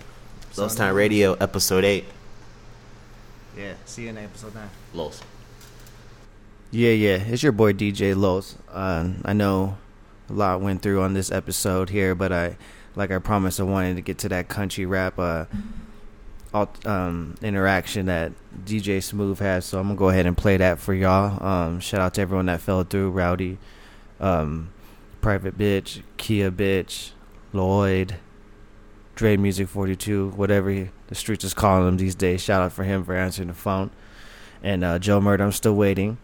Los 0.58 0.74
So, 0.74 0.78
Time 0.78 0.96
Radio, 0.96 1.34
episode 1.34 1.84
8. 1.84 2.06
Yeah, 3.58 3.74
see 3.86 4.04
you 4.04 4.10
in 4.10 4.18
episode 4.18 4.56
nine. 4.56 4.70
Los. 4.94 5.22
Yeah, 6.72 6.92
yeah, 6.92 7.16
it's 7.16 7.42
your 7.44 7.52
boy 7.52 7.74
DJ 7.74 8.16
Los. 8.16 8.56
Uh, 8.72 9.10
I 9.26 9.34
know 9.34 9.78
a 10.30 10.34
lot 10.34 10.62
went 10.62 10.82
through 10.82 11.02
on 11.02 11.14
this 11.14 11.32
episode 11.32 11.90
here, 11.90 12.14
but 12.16 12.32
I, 12.32 12.58
like 12.96 13.12
I 13.12 13.18
promised, 13.18 13.60
I 13.60 13.64
wanted 13.64 13.96
to 13.96 14.02
get 14.02 14.20
to 14.20 14.30
that 14.30 14.48
country 14.48 14.86
rap 14.86 15.18
uh, 15.18 15.46
alt, 15.46 15.48
um, 16.54 17.36
interaction 17.42 18.08
that 18.08 18.32
DJ 18.66 19.02
Smooth 19.02 19.40
has. 19.40 19.66
So 19.66 19.80
I'm 19.80 19.88
gonna 19.88 19.98
go 19.98 20.10
ahead 20.10 20.26
and 20.26 20.38
play 20.38 20.58
that 20.58 20.80
for 20.80 20.94
y'all. 20.94 21.44
Um, 21.44 21.80
shout 21.80 22.02
out 22.02 22.14
to 22.16 22.22
everyone 22.22 22.48
that 22.48 22.62
fell 22.62 22.84
through: 22.84 23.12
Rowdy, 23.12 23.58
um, 24.20 24.72
Private 25.22 25.58
Bitch, 25.58 26.02
Kia 26.18 26.52
Bitch, 26.52 27.12
Lloyd, 27.54 28.16
Dre 29.16 29.38
Music 29.38 29.68
42, 29.68 30.30
whatever 30.30 30.70
he, 30.70 30.90
the 31.08 31.16
streets 31.16 31.44
is 31.44 31.54
calling 31.54 31.88
him 31.88 31.98
these 31.98 32.16
days. 32.16 32.42
Shout 32.42 32.62
out 32.62 32.72
for 32.72 32.84
him 32.84 33.04
for 33.04 33.14
answering 33.14 33.50
the 33.50 33.54
phone. 33.54 33.92
And 34.64 34.84
uh, 34.84 35.00
Joe 35.00 35.22
Murder, 35.22 35.44
I'm 35.44 35.52
still 35.52 35.76
waiting. 35.76 36.18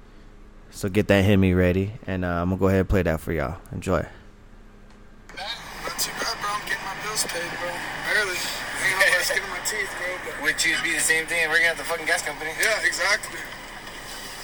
So 0.71 0.89
get 0.89 1.07
that 1.07 1.23
Hemi 1.23 1.53
ready, 1.53 1.93
and 2.05 2.25
uh, 2.25 2.41
I'm 2.41 2.49
gonna 2.49 2.59
go 2.59 2.67
ahead 2.67 2.81
and 2.81 2.89
play 2.89 3.01
that 3.01 3.21
for 3.21 3.31
y'all. 3.31 3.57
Enjoy. 3.71 3.99
Bad, 3.99 4.09
bro. 5.35 5.91
I'm 6.43 6.67
getting 6.67 6.83
my 6.83 6.95
bills 7.03 7.23
paid, 7.23 7.49
bro. 7.59 7.71
Barely. 8.11 8.35
Hanging 8.35 8.95
on 8.95 9.11
by 9.11 9.17
the 9.17 9.23
skin 9.23 9.43
of 9.43 9.49
my 9.49 9.59
teeth, 9.63 9.91
bro. 10.63 10.73
But 10.75 10.83
be 10.83 10.93
the 10.93 10.99
same 11.03 11.25
thing 11.27 11.49
working 11.49 11.67
at 11.67 11.77
the 11.77 11.83
fucking 11.83 12.05
gas 12.05 12.21
company. 12.21 12.51
yeah, 12.61 12.79
exactly. 12.85 13.39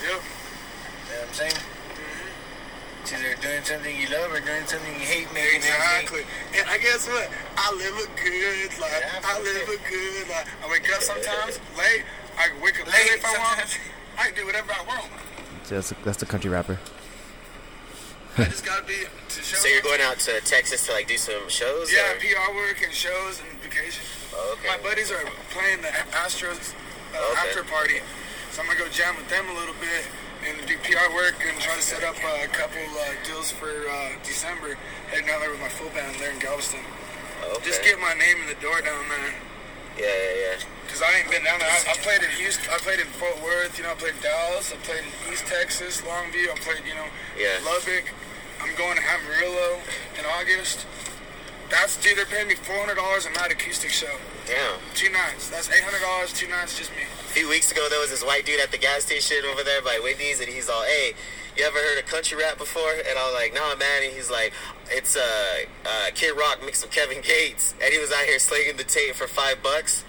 Yep. 0.01 0.09
You 0.09 0.09
know 0.11 0.19
what 0.19 1.27
I'm 1.27 1.33
saying? 1.33 1.51
Mm-hmm. 1.57 3.01
It's 3.03 3.13
either 3.13 3.35
doing 3.41 3.63
something 3.63 3.93
you 3.97 4.07
love 4.09 4.31
or 4.31 4.39
doing 4.41 4.65
something 4.65 4.93
you 4.93 5.05
hate. 5.05 5.27
Maybe 5.33 5.57
Exactly. 5.57 6.23
And 6.57 6.69
I 6.69 6.77
guess 6.77 7.07
what? 7.07 7.29
I 7.57 7.71
live 7.75 7.95
a 7.97 8.07
good 8.17 8.71
life. 8.79 9.01
Yeah, 9.01 9.29
I 9.29 9.39
live 9.41 9.67
a 9.69 9.79
good 9.89 10.27
life. 10.29 10.47
I 10.63 10.69
wake 10.69 10.87
up 10.93 11.01
sometimes 11.01 11.59
late. 11.77 12.03
I 12.37 12.47
can 12.49 12.61
wake 12.61 12.79
up 12.79 12.87
late 12.87 12.95
Late 13.09 13.19
if 13.19 13.25
I 13.25 13.37
want. 13.37 13.69
sometimes. 13.69 13.77
I 14.17 14.23
can 14.29 14.35
do 14.35 14.45
whatever 14.45 14.71
I 14.73 14.83
want. 14.85 15.09
So 15.63 15.75
that's, 15.75 15.93
that's 16.03 16.17
the 16.17 16.25
country 16.25 16.49
rapper. 16.49 16.79
I 18.37 18.45
just 18.45 18.65
gotta 18.65 18.85
be 18.85 18.95
to 18.95 19.41
show. 19.43 19.57
So 19.57 19.67
you're 19.67 19.81
going 19.81 19.99
out 20.01 20.17
to 20.19 20.39
Texas 20.41 20.85
to 20.87 20.93
like 20.93 21.07
do 21.07 21.17
some 21.17 21.49
shows? 21.49 21.91
Yeah, 21.91 22.13
or? 22.13 22.15
PR 22.19 22.55
work 22.55 22.81
and 22.83 22.93
shows 22.93 23.41
and 23.41 23.59
vacation. 23.61 24.03
Oh, 24.33 24.55
okay. 24.57 24.67
My 24.67 24.79
buddies 24.83 25.11
are 25.11 25.23
playing 25.51 25.81
the 25.81 25.91
Astros 26.23 26.73
uh, 27.13 27.19
Okay. 27.19 27.39
after 27.49 27.63
party, 27.67 27.99
so 28.51 28.61
I'm 28.61 28.67
gonna 28.67 28.79
go 28.79 28.87
jam 28.89 29.15
with 29.17 29.27
them 29.29 29.43
a 29.49 29.55
little 29.55 29.75
bit 29.83 30.07
and 30.47 30.55
do 30.65 30.73
PR 30.81 31.11
work 31.13 31.35
and 31.45 31.59
try 31.59 31.75
to 31.75 31.81
set 31.83 32.03
up 32.03 32.15
uh, 32.23 32.43
a 32.43 32.47
couple 32.47 32.81
uh, 32.81 33.13
deals 33.27 33.51
for 33.51 33.69
uh, 33.69 34.09
December. 34.23 34.77
Heading 35.11 35.29
out 35.29 35.41
there 35.41 35.51
with 35.51 35.59
my 35.59 35.69
full 35.69 35.89
band 35.91 36.15
there 36.19 36.31
in 36.31 36.39
Galveston. 36.39 36.79
Okay. 37.43 37.65
Just 37.65 37.83
get 37.83 37.99
my 37.99 38.13
name 38.15 38.37
in 38.41 38.47
the 38.47 38.57
door 38.63 38.79
down 38.81 39.03
there. 39.09 39.33
Yeah, 39.99 40.07
yeah, 40.07 40.55
yeah. 40.55 40.65
Cause 40.87 41.01
I 41.03 41.19
ain't 41.19 41.29
been 41.29 41.43
down 41.43 41.59
there. 41.59 41.67
I, 41.69 41.91
I 41.91 41.95
played 41.99 42.23
in 42.23 42.31
Houston. 42.39 42.63
I 42.71 42.77
played 42.79 42.99
in 42.99 43.07
Fort 43.19 43.35
Worth. 43.43 43.77
You 43.77 43.83
know, 43.83 43.91
I 43.91 43.95
played 43.95 44.15
in 44.15 44.21
Dallas. 44.23 44.71
I 44.71 44.77
played 44.87 45.03
in 45.03 45.11
East 45.33 45.45
Texas, 45.47 46.01
Longview. 46.01 46.47
I 46.51 46.55
played, 46.63 46.81
you 46.87 46.95
know, 46.95 47.07
Yeah. 47.37 47.59
Lubbock. 47.67 48.07
I'm 48.63 48.71
going 48.77 48.95
to 48.97 49.03
Amarillo 49.03 49.79
in 50.19 50.23
August. 50.25 50.85
That's 51.71 51.95
dude. 51.95 52.17
They're 52.17 52.25
paying 52.25 52.49
me 52.49 52.55
four 52.55 52.75
hundred 52.75 52.95
dollars 52.95 53.25
a 53.25 53.31
night 53.31 53.51
acoustic 53.51 53.89
show. 53.91 54.11
Damn. 54.45 54.75
Two 54.93 55.09
nights. 55.09 55.49
That's 55.49 55.71
eight 55.71 55.83
hundred 55.83 56.03
dollars. 56.03 56.33
Two 56.33 56.47
nights, 56.49 56.77
just 56.77 56.91
me. 56.91 57.03
A 57.03 57.31
few 57.31 57.47
weeks 57.47 57.71
ago, 57.71 57.87
there 57.89 57.99
was 57.99 58.09
this 58.09 58.23
white 58.23 58.45
dude 58.45 58.59
at 58.59 58.71
the 58.71 58.77
gas 58.77 59.05
station 59.05 59.37
over 59.49 59.63
there 59.63 59.81
by 59.81 59.97
Wendy's, 60.03 60.41
and 60.41 60.49
he's 60.49 60.67
all, 60.69 60.83
"Hey, 60.83 61.13
you 61.55 61.63
ever 61.63 61.79
heard 61.79 61.97
of 61.97 62.05
country 62.05 62.37
rap 62.37 62.57
before?" 62.57 62.91
And 62.91 63.17
I 63.17 63.23
was 63.23 63.33
like, 63.33 63.53
"Nah, 63.55 63.75
man." 63.79 64.03
And 64.03 64.13
he's 64.13 64.29
like, 64.29 64.51
"It's 64.89 65.15
uh, 65.15 65.63
uh, 65.85 66.11
Kid 66.13 66.35
Rock 66.37 66.59
mixed 66.63 66.83
with 66.83 66.91
Kevin 66.91 67.21
Gates," 67.21 67.73
and 67.81 67.93
he 67.93 67.99
was 67.99 68.11
out 68.11 68.25
here 68.25 68.39
slinging 68.39 68.75
the 68.75 68.83
tape 68.83 69.15
for 69.15 69.27
five 69.27 69.63
bucks. 69.63 70.03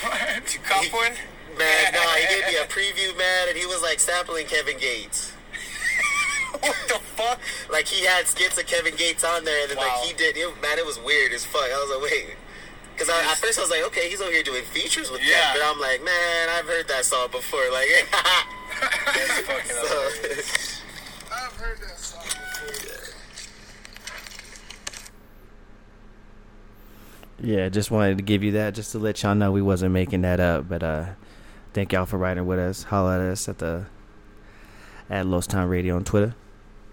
What? 0.00 0.54
You 0.54 0.60
cop 0.60 0.84
one? 0.94 1.12
Man, 1.58 1.92
no, 1.92 2.00
he 2.14 2.26
gave 2.34 2.46
me 2.46 2.56
a 2.56 2.66
preview, 2.70 3.18
man, 3.18 3.48
and 3.48 3.58
he 3.58 3.66
was 3.66 3.82
like 3.82 3.98
sampling 3.98 4.46
Kevin 4.46 4.78
Gates. 4.78 5.32
what 6.60 6.76
the 6.88 6.98
fuck? 7.16 7.38
Like 7.70 7.86
he 7.86 8.04
had 8.04 8.26
skits 8.26 8.58
of 8.58 8.66
Kevin 8.66 8.96
Gates 8.96 9.24
on 9.24 9.44
there, 9.44 9.62
and 9.62 9.70
then 9.70 9.78
Wow. 9.78 9.84
like 10.00 10.08
he 10.08 10.12
did. 10.14 10.36
It, 10.36 10.60
man, 10.62 10.78
it 10.78 10.86
was 10.86 10.98
weird 11.00 11.32
as 11.32 11.44
fuck. 11.44 11.62
I 11.62 11.78
was 11.86 11.90
like, 12.02 12.10
wait. 12.10 12.36
Because 12.94 13.08
at 13.08 13.34
first 13.38 13.58
I 13.58 13.62
was 13.62 13.70
like, 13.70 13.82
okay, 13.86 14.10
he's 14.10 14.20
over 14.20 14.30
here 14.30 14.42
doing 14.42 14.62
features 14.64 15.10
with 15.10 15.22
Yeah. 15.24 15.52
Kevin. 15.54 15.62
But 15.62 15.66
I'm 15.72 15.80
like, 15.80 16.04
man, 16.04 16.48
I've 16.50 16.66
heard 16.66 16.86
that 16.88 17.04
song 17.06 17.28
before. 17.30 17.60
Like, 17.72 17.88
That's 19.14 19.40
fucking 19.40 19.70
so. 19.70 20.10
I've 21.32 21.52
heard 21.56 21.78
that 21.80 21.98
song 21.98 22.22
before. 22.24 23.14
Yeah, 27.42 27.68
just 27.70 27.90
wanted 27.90 28.18
to 28.18 28.22
give 28.22 28.44
you 28.44 28.52
that 28.52 28.74
just 28.74 28.92
to 28.92 28.98
let 28.98 29.22
y'all 29.22 29.34
know 29.34 29.50
we 29.50 29.62
wasn't 29.62 29.92
making 29.92 30.22
that 30.22 30.40
up. 30.40 30.68
But 30.68 30.82
uh 30.82 31.04
thank 31.72 31.92
y'all 31.92 32.06
for 32.06 32.18
riding 32.18 32.46
with 32.46 32.58
us. 32.58 32.82
Holla 32.84 33.14
at 33.16 33.20
us 33.22 33.48
at 33.48 33.58
the 33.58 33.86
at 35.08 35.26
Los 35.26 35.46
Town 35.46 35.68
Radio 35.68 35.96
on 35.96 36.04
Twitter. 36.04 36.34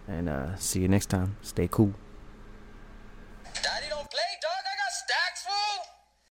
And 0.08 0.30
uh 0.30 0.56
see 0.56 0.82
you 0.82 0.88
next 0.88 1.08
time. 1.08 1.36
Stay 1.42 1.68
cool. 1.70 1.94